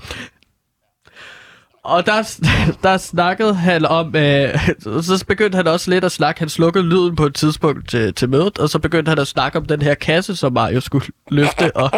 Og 1.84 2.06
der, 2.06 2.38
der 2.82 2.96
snakkede 2.96 3.54
han 3.54 3.84
om, 3.84 4.16
øh, 4.16 4.68
så 4.80 5.24
begyndte 5.28 5.56
han 5.56 5.66
også 5.66 5.90
lidt 5.90 6.04
at 6.04 6.12
snakke, 6.12 6.38
han 6.38 6.48
slukkede 6.48 6.84
lyden 6.84 7.16
på 7.16 7.26
et 7.26 7.34
tidspunkt 7.34 7.88
til, 7.88 8.14
til 8.14 8.28
mødet, 8.28 8.58
og 8.58 8.68
så 8.68 8.78
begyndte 8.78 9.08
han 9.08 9.18
at 9.18 9.26
snakke 9.26 9.58
om 9.58 9.64
den 9.64 9.82
her 9.82 9.94
kasse, 9.94 10.36
som 10.36 10.52
Mario 10.52 10.80
skulle 10.80 11.06
løfte 11.30 11.76
og 11.76 11.90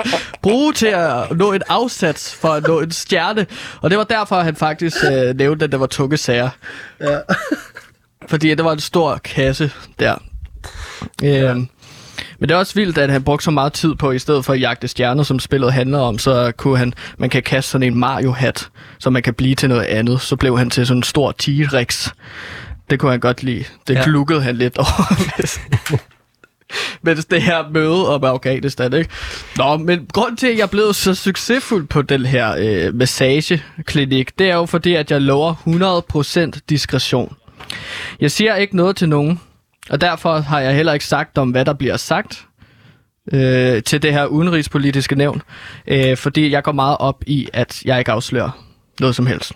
bruge 0.43 0.73
til 0.73 0.87
at 0.87 1.37
nå 1.37 1.53
en 1.53 1.63
afsats 1.69 2.35
for 2.35 2.49
at 2.49 2.63
nå 2.63 2.81
en 2.81 2.91
stjerne. 2.91 3.47
Og 3.81 3.91
det 3.91 3.99
var 3.99 4.05
derfor, 4.05 4.41
han 4.41 4.57
faktisk 4.57 4.97
øh, 5.13 5.37
nævnte, 5.37 5.65
at 5.65 5.73
det 5.73 5.81
var 5.81 5.87
tunge 5.87 6.17
sager. 6.17 6.51
Ja. 7.01 7.19
Fordi 8.29 8.55
det 8.55 8.65
var 8.65 8.73
en 8.73 8.81
stor 8.81 9.17
kasse 9.25 9.71
der. 9.99 10.15
Øh, 11.23 11.31
ja. 11.31 11.55
Men 12.41 12.49
det 12.49 12.55
er 12.55 12.59
også 12.59 12.75
vildt, 12.75 12.99
at 12.99 13.11
han 13.11 13.23
brugte 13.23 13.45
så 13.45 13.51
meget 13.51 13.73
tid 13.73 13.95
på, 13.95 14.11
i 14.11 14.19
stedet 14.19 14.45
for 14.45 14.53
at 14.53 14.61
jagte 14.61 14.89
stjerner, 14.89 15.23
som 15.23 15.39
spillet 15.39 15.73
handler 15.73 15.99
om, 15.99 16.19
så 16.19 16.53
kunne 16.57 16.79
han, 16.79 16.95
man 17.19 17.31
kan 17.31 17.43
kaste 17.43 17.71
sådan 17.71 17.93
en 17.93 17.99
Mario-hat, 17.99 18.69
så 18.99 19.11
man 19.11 19.23
kan 19.23 19.35
blive 19.35 19.55
til 19.55 19.69
noget 19.69 19.85
andet. 19.85 20.21
Så 20.21 20.37
blev 20.37 20.59
han 20.59 20.71
til 20.71 20.87
sådan 20.87 20.99
en 20.99 21.03
stor 21.03 21.35
T-Rex. 21.43 22.13
Det 22.91 22.99
kunne 22.99 23.11
han 23.11 23.21
godt 23.21 23.43
lide. 23.43 23.65
Det 23.89 23.95
ja. 23.95 24.03
Glukkede 24.05 24.43
han 24.43 24.57
lidt 24.57 24.79
over. 24.85 25.15
Men 27.03 27.17
det 27.17 27.43
her 27.43 27.69
møde 27.73 28.09
om 28.09 28.25
Afghanistan, 28.25 28.93
ikke? 28.93 29.11
Nå, 29.57 29.77
men 29.77 30.07
grund 30.13 30.37
til, 30.37 30.47
at 30.47 30.59
jeg 30.59 30.71
blevet 30.71 30.97
så 30.97 31.15
succesfuld 31.15 31.87
på 31.87 32.03
den 32.03 32.27
her 32.27 32.55
øh, 32.59 32.95
massageklinik, 32.95 34.39
det 34.39 34.51
er 34.51 34.55
jo 34.55 34.67
fordi, 34.67 34.95
at 34.95 35.11
jeg 35.11 35.21
lover 35.21 35.55
100% 36.55 36.61
diskretion. 36.69 37.37
Jeg 38.21 38.31
siger 38.31 38.57
ikke 38.57 38.77
noget 38.77 38.97
til 38.97 39.09
nogen, 39.09 39.41
og 39.91 40.01
derfor 40.01 40.39
har 40.39 40.61
jeg 40.61 40.75
heller 40.75 40.93
ikke 40.93 41.05
sagt 41.05 41.39
om, 41.39 41.51
hvad 41.51 41.65
der 41.65 41.73
bliver 41.73 41.97
sagt 41.97 42.47
øh, 43.33 43.83
til 43.83 44.03
det 44.03 44.13
her 44.13 44.27
udenrigspolitiske 44.27 45.15
nævn, 45.15 45.43
øh, 45.87 46.17
fordi 46.17 46.51
jeg 46.51 46.63
går 46.63 46.73
meget 46.73 46.97
op 47.01 47.25
i, 47.27 47.49
at 47.53 47.83
jeg 47.85 47.99
ikke 47.99 48.13
afslører 48.13 48.65
noget 49.01 49.17
som 49.17 49.27
helst. 49.27 49.53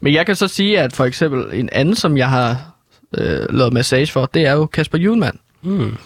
Men 0.00 0.14
jeg 0.14 0.26
kan 0.26 0.36
så 0.36 0.48
sige, 0.48 0.80
at 0.80 0.92
for 0.92 1.04
eksempel 1.04 1.60
en 1.60 1.68
anden, 1.72 1.94
som 1.94 2.16
jeg 2.16 2.28
har 2.30 2.76
øh, 3.18 3.46
lavet 3.50 3.72
massage 3.72 4.12
for, 4.12 4.26
det 4.26 4.46
er 4.46 4.52
jo 4.52 4.66
Kasper 4.66 4.98
Julemand. 4.98 5.38
Mm. 5.62 5.96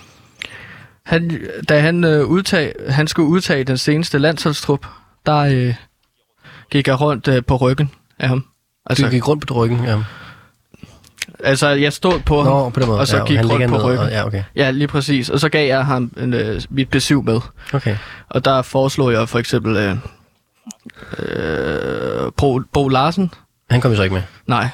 Han, 1.06 1.40
da 1.68 1.80
han, 1.80 2.04
øh, 2.04 2.26
udtag, 2.26 2.74
han 2.88 3.06
skulle 3.06 3.28
udtage 3.28 3.64
den 3.64 3.78
seneste 3.78 4.18
landsholdstrup, 4.18 4.86
der 5.26 5.36
øh, 5.36 5.74
gik 6.70 6.88
jeg 6.88 7.00
rundt 7.00 7.28
øh, 7.28 7.42
på 7.44 7.56
ryggen 7.56 7.90
af 8.18 8.28
ham. 8.28 8.44
Altså, 8.86 9.04
du 9.04 9.10
gik 9.10 9.28
rundt 9.28 9.46
på 9.46 9.54
ryggen, 9.54 9.84
ja. 9.84 10.02
Altså 11.44 11.68
jeg 11.68 11.92
stod 11.92 12.20
på 12.20 12.42
ham, 12.42 12.52
Nå, 12.52 12.68
på 12.70 12.80
den 12.80 12.88
måde. 12.88 13.00
og 13.00 13.06
så 13.06 13.16
ja, 13.16 13.24
gik 13.24 13.36
han 13.36 13.46
rundt 13.52 13.68
på 13.68 13.76
ned, 13.76 13.84
ryggen. 13.84 13.98
Og, 14.06 14.10
ja, 14.10 14.26
okay. 14.26 14.42
Ja, 14.56 14.70
lige 14.70 14.88
præcis. 14.88 15.30
Og 15.30 15.40
så 15.40 15.48
gav 15.48 15.66
jeg 15.66 15.86
ham 15.86 16.12
en, 16.20 16.34
øh, 16.34 16.62
mit 16.70 16.88
besøg 16.90 17.24
med. 17.24 17.40
okay. 17.72 17.96
Og 18.28 18.44
der 18.44 18.62
foreslog 18.62 19.12
jeg 19.12 19.28
for 19.28 19.38
eksempel 19.38 19.76
øh, 19.76 19.96
øh, 21.18 22.32
Bo, 22.36 22.60
Bo 22.72 22.88
Larsen. 22.88 23.30
Han 23.70 23.80
kom 23.80 23.90
jo 23.90 23.96
så 23.96 24.02
ikke 24.02 24.14
med. 24.14 24.22
Nej, 24.46 24.68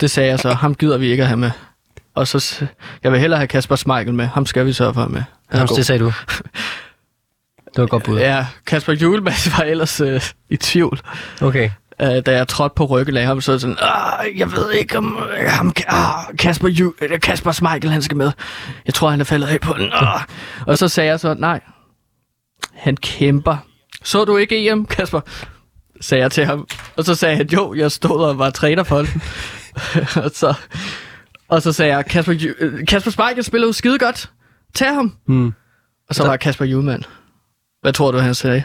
det 0.00 0.10
sagde 0.10 0.30
jeg 0.30 0.38
så. 0.38 0.52
Ham 0.52 0.74
gider 0.74 0.98
vi 0.98 1.06
ikke 1.10 1.22
at 1.22 1.26
have 1.28 1.36
med. 1.36 1.50
Og 2.14 2.28
så, 2.28 2.66
jeg 3.02 3.12
vil 3.12 3.20
hellere 3.20 3.38
have 3.38 3.48
Kasper 3.48 3.76
Smeichel 3.76 4.14
med. 4.14 4.26
Ham 4.26 4.46
skal 4.46 4.66
vi 4.66 4.72
sørge 4.72 4.94
for 4.94 5.06
med. 5.06 5.22
Han 5.48 5.58
Jamen, 5.60 5.76
det 5.76 5.86
sagde 5.86 5.98
du. 5.98 6.12
Det 7.76 7.82
var 7.82 7.86
godt 7.86 8.02
bud. 8.04 8.18
Ja, 8.18 8.46
Kasper 8.66 8.92
Julemand 8.92 9.50
var 9.58 9.64
ellers 9.64 10.00
øh, 10.00 10.20
i 10.48 10.56
tvivl. 10.56 11.00
Okay. 11.42 11.70
Øh, 12.02 12.08
da 12.26 12.36
jeg 12.36 12.48
trådte 12.48 12.72
på 12.76 12.84
ryggen 12.84 13.16
af 13.16 13.26
ham, 13.26 13.40
så 13.40 13.52
jeg 13.52 13.60
sådan, 13.60 13.76
"Ah, 13.80 14.38
jeg 14.38 14.52
ved 14.52 14.72
ikke 14.72 14.98
om 14.98 15.18
øh, 15.38 15.50
ham, 15.50 15.72
ah, 15.86 16.36
Kasper, 16.38 16.68
Ju, 16.68 16.94
øh, 17.02 17.20
Kasper 17.20 17.52
Smeichel, 17.52 17.90
han 17.90 18.02
skal 18.02 18.16
med. 18.16 18.32
Jeg 18.86 18.94
tror, 18.94 19.10
han 19.10 19.20
er 19.20 19.24
faldet 19.24 19.46
af 19.48 19.60
på 19.60 19.72
den. 19.72 19.90
Ah. 19.92 20.20
Og 20.66 20.78
så 20.78 20.88
sagde 20.88 21.10
jeg 21.10 21.20
så, 21.20 21.34
nej, 21.34 21.60
han 22.74 22.96
kæmper. 22.96 23.56
Så 24.04 24.24
du 24.24 24.36
ikke 24.36 24.68
EM, 24.70 24.86
Kasper? 24.86 25.20
Sagde 26.00 26.22
jeg 26.22 26.32
til 26.32 26.44
ham. 26.46 26.66
Og 26.96 27.04
så 27.04 27.14
sagde 27.14 27.36
han, 27.36 27.46
jo, 27.52 27.74
jeg 27.74 27.92
stod 27.92 28.24
og 28.24 28.38
var 28.38 28.50
træner 28.50 28.82
for 28.82 28.98
det. 28.98 29.10
og, 30.24 30.30
så, 30.34 30.54
og 31.48 31.62
så 31.62 31.72
sagde 31.72 31.96
jeg, 31.96 32.04
Kasper, 32.06 32.32
Ju- 32.34 32.54
øh, 32.64 32.86
Kasper 32.86 33.10
Smeichel 33.10 33.44
spiller 33.44 33.66
jo 33.68 33.72
skide 33.72 33.98
godt. 33.98 34.30
Tag 34.74 34.94
ham. 34.94 35.16
Hmm. 35.26 35.52
Og 36.08 36.14
så 36.14 36.26
var 36.26 36.36
Kasper 36.36 36.64
Julemand. 36.64 37.02
Hvad 37.80 37.92
tror 37.92 38.10
du, 38.12 38.18
han 38.18 38.34
sagde? 38.34 38.62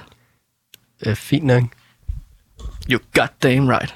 Øh, 1.06 1.16
fint 1.16 1.46
nok. 1.46 1.64
You 2.90 3.00
goddamn 3.14 3.70
right. 3.70 3.94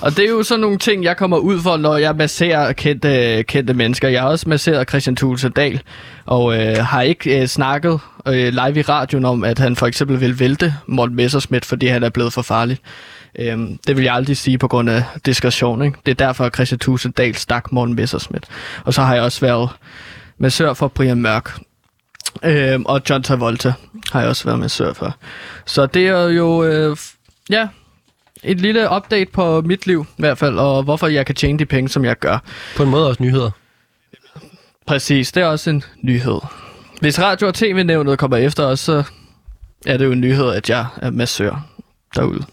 Og 0.00 0.16
det 0.16 0.24
er 0.24 0.28
jo 0.30 0.42
sådan 0.42 0.60
nogle 0.60 0.78
ting, 0.78 1.04
jeg 1.04 1.16
kommer 1.16 1.36
ud 1.36 1.60
for, 1.60 1.76
når 1.76 1.96
jeg 1.96 2.16
masserer 2.16 2.72
kendte, 2.72 3.42
kendte 3.42 3.74
mennesker. 3.74 4.08
Jeg 4.08 4.22
har 4.22 4.28
også 4.28 4.48
masseret 4.48 4.88
Christian 4.88 5.16
Thulesen 5.16 5.52
Dahl, 5.52 5.82
og 6.26 6.60
øh, 6.60 6.76
har 6.76 7.02
ikke 7.02 7.40
øh, 7.40 7.46
snakket 7.46 8.00
øh, 8.26 8.34
live 8.34 8.78
i 8.78 8.82
radioen 8.82 9.24
om, 9.24 9.44
at 9.44 9.58
han 9.58 9.76
for 9.76 9.86
eksempel 9.86 10.20
vil 10.20 10.40
vælte 10.40 10.74
Morten 10.86 11.16
Messerschmidt, 11.16 11.64
fordi 11.64 11.86
han 11.86 12.02
er 12.02 12.08
blevet 12.08 12.32
for 12.32 12.42
farlig. 12.42 12.78
Øh, 13.38 13.58
det 13.86 13.96
vil 13.96 14.04
jeg 14.04 14.14
aldrig 14.14 14.36
sige 14.36 14.58
på 14.58 14.68
grund 14.68 14.90
af 14.90 15.04
diskussion. 15.26 15.82
Ikke? 15.82 15.98
Det 16.06 16.20
er 16.20 16.26
derfor, 16.26 16.44
at 16.44 16.54
Christian 16.54 16.78
Thulesen 16.78 17.12
Dahl 17.12 17.34
stak 17.34 17.72
Morten 17.72 17.94
Messerschmidt. 17.94 18.44
Og 18.84 18.94
så 18.94 19.02
har 19.02 19.14
jeg 19.14 19.22
også 19.22 19.40
været 19.40 19.70
massør 20.38 20.72
for 20.72 20.88
Brian 20.88 21.20
Mørk. 21.20 21.58
Øh, 22.42 22.80
og 22.84 23.00
John 23.10 23.22
Travolta 23.22 23.72
har 24.12 24.20
jeg 24.20 24.28
også 24.28 24.44
været 24.44 24.58
massør 24.58 24.92
for. 24.92 25.16
Så 25.66 25.86
det 25.86 26.08
er 26.08 26.28
jo, 26.28 26.64
øh, 26.64 26.96
ja, 27.50 27.68
et 28.42 28.60
lille 28.60 28.88
update 28.96 29.30
på 29.32 29.60
mit 29.60 29.86
liv 29.86 30.06
i 30.18 30.22
hvert 30.22 30.38
fald, 30.38 30.58
og 30.58 30.82
hvorfor 30.82 31.06
jeg 31.06 31.26
kan 31.26 31.34
tjene 31.34 31.58
de 31.58 31.66
penge, 31.66 31.88
som 31.88 32.04
jeg 32.04 32.18
gør. 32.18 32.38
På 32.76 32.82
en 32.82 32.90
måde 32.90 33.08
også 33.08 33.22
nyheder. 33.22 33.50
Præcis, 34.86 35.32
det 35.32 35.42
er 35.42 35.46
også 35.46 35.70
en 35.70 35.84
nyhed. 36.02 36.40
Hvis 37.00 37.20
radio- 37.20 37.46
og 37.46 37.54
tv-nævnet 37.54 38.18
kommer 38.18 38.36
efter 38.36 38.64
os, 38.66 38.80
så 38.80 39.02
er 39.86 39.96
det 39.96 40.04
jo 40.04 40.12
en 40.12 40.20
nyhed, 40.20 40.50
at 40.50 40.70
jeg 40.70 40.86
er 41.02 41.10
massør 41.10 41.66
derude. 42.14 42.44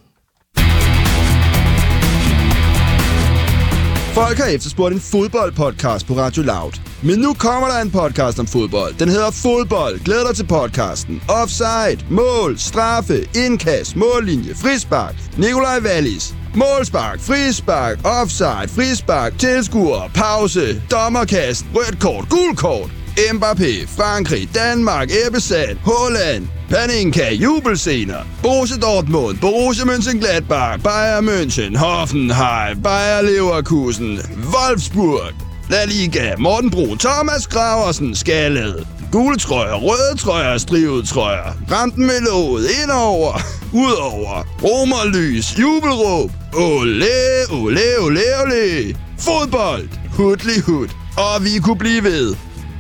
Folk 4.14 4.38
har 4.38 4.56
efterspurgt 4.56 4.94
en 4.94 5.02
fodboldpodcast 5.02 6.08
på 6.08 6.14
Radio 6.14 6.44
Loud. 6.44 6.91
Men 7.04 7.20
nu 7.20 7.34
kommer 7.34 7.68
der 7.68 7.82
en 7.82 7.92
podcast 7.92 8.40
om 8.40 8.48
fodbold. 8.48 8.94
Den 9.00 9.10
hedder 9.10 9.32
Fodbold. 9.32 10.00
Glæder 10.00 10.28
dig 10.28 10.36
til 10.36 10.48
podcasten. 10.48 11.22
Offside, 11.28 12.06
mål, 12.10 12.60
straffe, 12.60 13.28
indkast, 13.36 13.96
mållinje, 13.96 14.56
frispark. 14.56 15.16
Nikolaj 15.38 15.80
Wallis. 15.80 16.34
Målspark, 16.56 17.20
frispark, 17.20 17.98
offside, 18.06 18.68
frispark, 18.76 19.40
tilskuer, 19.40 20.10
pause, 20.14 20.82
dommerkast, 20.92 21.66
rødt 21.76 22.00
kort, 22.00 22.30
gul 22.30 22.56
kort. 22.56 22.92
Mbappé, 23.34 23.88
Frankrig, 23.98 24.50
Danmark, 24.56 25.10
Ebbesand, 25.26 25.78
Holland, 25.84 26.48
Paninka, 26.70 27.30
jubelscener, 27.34 28.22
Borussia 28.44 28.78
Dortmund, 28.78 29.38
Borussia 29.40 29.86
Mönchengladbach, 29.86 30.80
Bayern 30.84 31.26
München, 31.26 31.78
Hoffenheim, 31.78 32.82
Bayer 32.82 33.22
Leverkusen, 33.22 34.20
Wolfsburg, 34.54 35.34
La 35.72 35.86
Liga, 35.86 36.36
Morten 36.38 36.70
Bro, 36.70 36.96
Thomas 36.96 37.48
Graversen, 37.48 38.16
Skallet, 38.16 38.88
gule 39.12 39.38
trøjer, 39.38 39.74
røde 39.74 40.18
trøjer, 40.18 40.58
strivet 40.58 41.08
trøjer, 41.08 41.54
Rampen 41.72 42.06
med 42.06 42.22
låget, 42.22 42.68
indover, 42.84 43.42
udover, 43.74 44.44
romerlys, 44.64 45.60
jubelråb, 45.60 46.32
ole, 46.54 47.06
ole, 47.52 47.82
ole, 48.02 48.22
ole, 48.44 48.96
fodbold, 49.20 49.90
hudli 50.10 50.60
hud, 50.60 50.88
og 51.18 51.44
vi 51.44 51.60
kunne 51.60 51.78
blive 51.80 52.04
ved. 52.04 52.36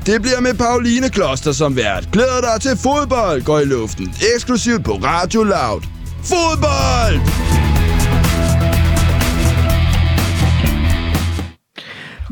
Det 0.05 0.21
bliver 0.21 0.39
med 0.39 0.53
Pauline 0.53 1.09
Kloster 1.09 1.51
som 1.51 1.75
vært. 1.75 2.11
Glæder 2.11 2.41
dig 2.41 2.61
til 2.61 2.77
fodbold 2.77 3.41
går 3.43 3.59
i 3.59 3.65
luften. 3.65 4.15
Eksklusivt 4.35 4.83
på 4.85 4.91
Radio 5.03 5.43
Loud. 5.43 5.81
Fodbold! 6.23 7.70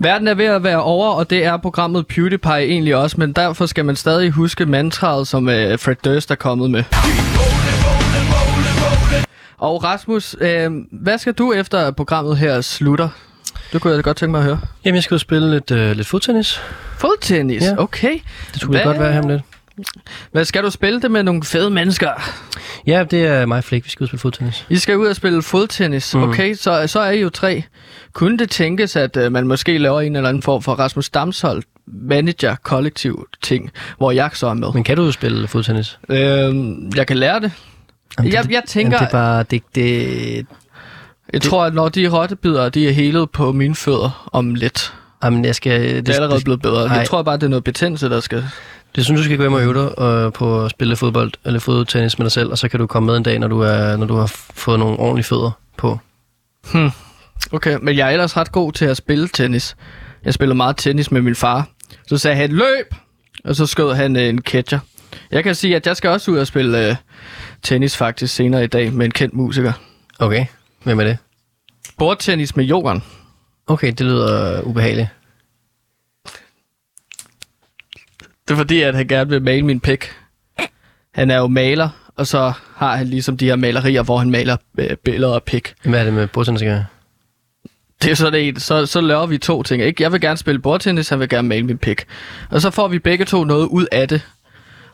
Verden 0.02 0.28
er 0.28 0.34
ved 0.34 0.46
at 0.46 0.64
være 0.64 0.82
over, 0.84 1.10
og 1.10 1.30
det 1.30 1.46
er 1.46 1.58
programmet 1.58 2.08
PewDiePie 2.08 2.52
egentlig 2.52 2.96
også, 2.96 3.16
men 3.20 3.32
derfor 3.34 3.66
skal 3.66 3.86
man 3.86 3.96
stadig 3.96 4.32
huske 4.32 4.66
mantraet, 4.66 5.28
som 5.28 5.50
øh, 5.50 5.80
Fred 5.80 5.96
Durst 6.06 6.32
er 6.32 6.36
kommet 6.36 6.72
med. 6.72 6.84
Og 9.58 9.84
Rasmus, 9.84 10.36
øh, 10.42 10.72
hvad 10.92 11.18
skal 11.18 11.34
du 11.34 11.54
efter 11.54 11.92
programmet 11.92 12.38
her 12.38 12.62
slutter? 12.62 13.10
Det 13.74 13.82
kunne 13.82 13.96
jeg 13.96 14.04
godt 14.04 14.18
tænke 14.18 14.32
mig 14.32 14.40
at 14.40 14.46
høre. 14.46 14.60
Jamen, 14.86 14.96
jeg 14.96 15.04
skal 15.04 15.16
jo 15.16 15.20
spille 15.20 15.52
lidt, 15.52 15.72
øh, 15.72 15.92
lidt 15.96 16.08
fodtennis. 16.08 16.62
Fodtennis, 16.98 17.64
Ja. 17.64 17.76
okay. 17.78 18.14
Det 18.54 18.62
skulle 18.62 18.78
Hvad- 18.78 18.86
godt 18.94 19.00
være 19.00 19.14
her 19.14 19.22
om 19.22 19.30
lidt. 19.30 19.42
Hvad 20.32 20.46
skal 20.46 20.64
du 20.64 20.70
spille 20.70 21.02
det 21.02 21.12
med 21.12 21.24
nogle 21.24 21.44
fede 21.44 21.70
mennesker? 21.70 22.10
Ja, 22.88 23.04
det 23.12 23.26
er 23.26 23.46
mig 23.46 23.58
og 23.58 23.64
Flæk, 23.64 23.86
vi 23.86 23.90
skal 23.90 24.04
ud 24.04 24.06
og 24.06 24.10
spille 24.10 24.20
fodtennis. 24.22 24.66
I 24.70 24.78
skal 24.78 24.98
ud 24.98 25.08
og 25.08 25.16
spille 25.16 25.42
fodtennis, 25.42 26.16
Mhm. 26.16 26.24
okay, 26.24 26.54
så, 26.54 26.88
så 26.88 27.00
er 27.00 27.12
I 27.12 27.22
jo 27.22 27.30
tre. 27.30 27.64
Kunne 28.14 28.38
det 28.38 28.50
tænkes, 28.50 28.96
at 28.96 29.18
uh, 29.18 29.32
man 29.32 29.48
måske 29.48 29.78
laver 29.78 30.02
en 30.02 30.16
eller 30.16 30.30
anden 30.30 30.44
form 30.44 30.62
for 30.62 30.74
Rasmus 30.74 31.10
Damshold 31.10 31.64
manager 31.88 32.56
kollektiv 32.64 33.28
ting, 33.42 33.72
hvor 33.98 34.12
jeg 34.12 34.30
så 34.34 34.48
er 34.48 34.54
med? 34.54 34.68
Men 34.74 34.84
kan 34.84 34.98
du 34.98 35.06
jo 35.06 35.12
spille 35.12 35.48
fodtennis? 35.48 36.00
Øhm, 36.10 36.92
jeg 36.96 37.08
kan 37.08 37.18
lære 37.18 37.40
det. 37.40 37.52
Jamen, 38.20 38.34
Jeg, 38.34 38.44
det, 38.44 38.52
jeg 38.52 38.64
tænker, 38.68 38.98
Jamen, 38.98 39.08
det 39.08 39.14
er 39.16 39.20
bare... 39.20 39.44
Det, 39.44 39.62
det, 39.76 40.46
jeg 41.34 41.42
tror, 41.42 41.66
at 41.66 41.74
når 41.74 41.90
de 41.90 42.08
rottebidder, 42.08 42.70
de 42.70 42.88
er 42.88 42.92
helet 42.92 43.30
på 43.32 43.52
mine 43.52 43.76
fødder 43.76 44.30
om 44.34 44.56
lidt. 44.56 44.94
jamen, 45.24 45.46
jeg 45.46 45.56
skal... 45.56 45.82
Det, 45.82 46.06
Det 46.06 46.10
er 46.10 46.16
allerede 46.16 46.38
det, 46.38 46.44
blevet 46.44 46.62
bedre. 46.62 46.88
nej. 46.88 46.98
Jeg 46.98 47.08
tror 47.08 47.22
bare, 47.24 47.36
det 47.38 47.44
er 47.44 47.48
noget 47.48 47.64
betændelse, 47.64 48.10
der 48.10 48.20
skal... 48.20 48.44
Det 48.96 49.06
synes 49.06 49.20
du 49.20 49.24
skal 49.24 49.38
gå 49.38 49.44
hjem 49.44 49.54
og 49.54 49.62
øve 49.62 49.74
dig 49.74 50.02
øh, 50.04 50.34
på 50.34 50.66
at 50.66 50.72
spille 50.72 50.96
fodbold 50.96 51.32
eller 51.46 51.60
fodtennis 51.60 52.20
med 52.20 52.26
dig 52.26 52.32
selv, 52.32 52.52
og 52.52 52.58
så 52.58 52.70
kan 52.70 52.80
du 52.80 52.88
komme 52.88 53.08
med 53.08 53.18
en 53.18 53.24
dag, 53.24 53.40
når 53.40 53.48
du, 53.48 53.60
er, 53.62 53.98
når 53.98 54.06
du 54.06 54.16
har 54.16 54.28
fået 54.54 54.80
nogle 54.80 55.00
ordentlige 55.00 55.26
fødder 55.26 55.52
på. 55.78 56.00
Okay, 57.52 57.78
men 57.82 57.98
jeg 57.98 58.08
er 58.08 58.12
ellers 58.12 58.38
ret 58.38 58.52
god 58.52 58.72
til 58.72 58.86
at 58.86 58.98
spille 58.98 59.28
tennis. 59.28 59.76
Jeg 60.26 60.34
spiller 60.34 60.56
meget 60.56 60.78
tennis 60.78 61.12
med 61.12 61.22
min 61.22 61.36
far. 61.36 61.68
Så 62.08 62.18
sagde 62.18 62.38
han, 62.38 62.52
løb! 62.52 62.96
Og 63.44 63.56
så 63.56 63.66
skød 63.66 63.94
han 63.94 64.16
øh, 64.16 64.24
en 64.24 64.42
catcher. 64.42 64.80
Jeg 65.32 65.44
kan 65.44 65.56
sige, 65.56 65.76
at 65.76 65.88
jeg 65.88 65.98
skal 65.98 66.10
også 66.10 66.32
ud 66.32 66.38
og 66.38 66.48
spille 66.48 66.90
øh, 66.90 66.96
tennis 67.64 67.98
faktisk 67.98 68.36
senere 68.36 68.64
i 68.64 68.68
dag 68.68 68.94
med 68.94 69.06
en 69.06 69.12
kendt 69.12 69.34
musiker. 69.34 69.74
Okay, 70.20 70.46
hvem 70.84 71.00
er 71.00 71.04
det? 71.04 71.18
Bordtennis 71.98 72.56
med 72.56 72.66
Jorden. 72.66 73.04
Okay, 73.68 73.88
det 73.88 74.02
lyder 74.02 74.58
øh, 74.58 74.68
ubehageligt. 74.68 75.08
Det 78.50 78.56
er 78.56 78.58
fordi, 78.58 78.82
at 78.82 78.96
han 78.96 79.08
gerne 79.08 79.30
vil 79.30 79.42
male 79.42 79.62
min 79.62 79.80
pik. 79.80 80.12
Han 81.14 81.32
er 81.32 81.38
jo 81.38 81.48
maler, 81.48 81.90
og 82.16 82.28
så 82.28 82.52
har 82.76 82.96
han 82.96 83.08
ligesom 83.08 83.38
de 83.38 83.46
her 83.46 83.56
malerier, 83.56 84.04
hvor 84.04 84.18
han 84.18 84.30
maler 84.30 84.58
øh, 84.80 84.98
billeder 85.04 85.36
af 85.36 85.44
pik. 85.44 85.74
Hvad 85.84 86.00
er 86.00 86.04
det 86.04 86.14
med 86.14 86.28
bordtennis, 86.28 86.60
skal 86.60 86.86
Det 88.04 88.12
er 88.12 88.16
sådan 88.16 88.42
en, 88.42 88.60
så, 88.60 88.86
så 88.86 89.02
laver 89.02 89.26
vi 89.26 89.38
to 89.38 89.64
ting. 89.64 89.84
Ikke? 89.84 90.04
Jeg 90.04 90.12
vil 90.12 90.22
gerne 90.22 90.38
spille 90.38 90.62
bordtennis, 90.62 91.10
han 91.10 91.20
vil 91.20 91.30
gerne 91.30 91.48
male 91.48 91.64
min 91.64 91.78
pik. 91.78 92.06
Og 92.50 92.62
så 92.62 92.72
får 92.72 92.88
vi 92.88 93.00
begge 93.00 93.26
to 93.26 93.44
noget 93.44 93.66
ud 93.66 93.86
af 93.92 94.08
det. 94.08 94.22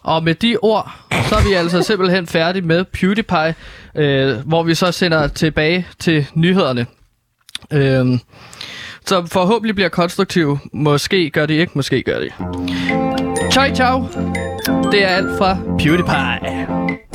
Og 0.03 0.23
med 0.23 0.35
de 0.35 0.57
ord, 0.61 0.91
så 1.29 1.35
er 1.35 1.47
vi 1.47 1.53
altså 1.53 1.81
simpelthen 1.81 2.27
færdige 2.27 2.61
med 2.61 2.85
PewDiePie, 2.85 3.55
øh, 3.95 4.47
hvor 4.47 4.63
vi 4.63 4.75
så 4.75 4.91
sender 4.91 5.27
tilbage 5.27 5.87
til 5.99 6.27
nyhederne. 6.33 6.85
Øh, 7.73 8.19
så 9.05 9.25
forhåbentlig 9.25 9.75
bliver 9.75 9.89
konstruktiv. 9.89 10.57
Måske 10.73 11.29
gør 11.29 11.45
det 11.45 11.53
ikke, 11.53 11.71
måske 11.75 12.03
gør 12.03 12.19
det. 12.19 12.33
Ciao, 13.55 13.75
ciao. 13.75 14.07
Det 14.91 15.03
er 15.03 15.07
alt 15.07 15.37
fra 15.37 15.57
PewDiePie. 15.79 17.14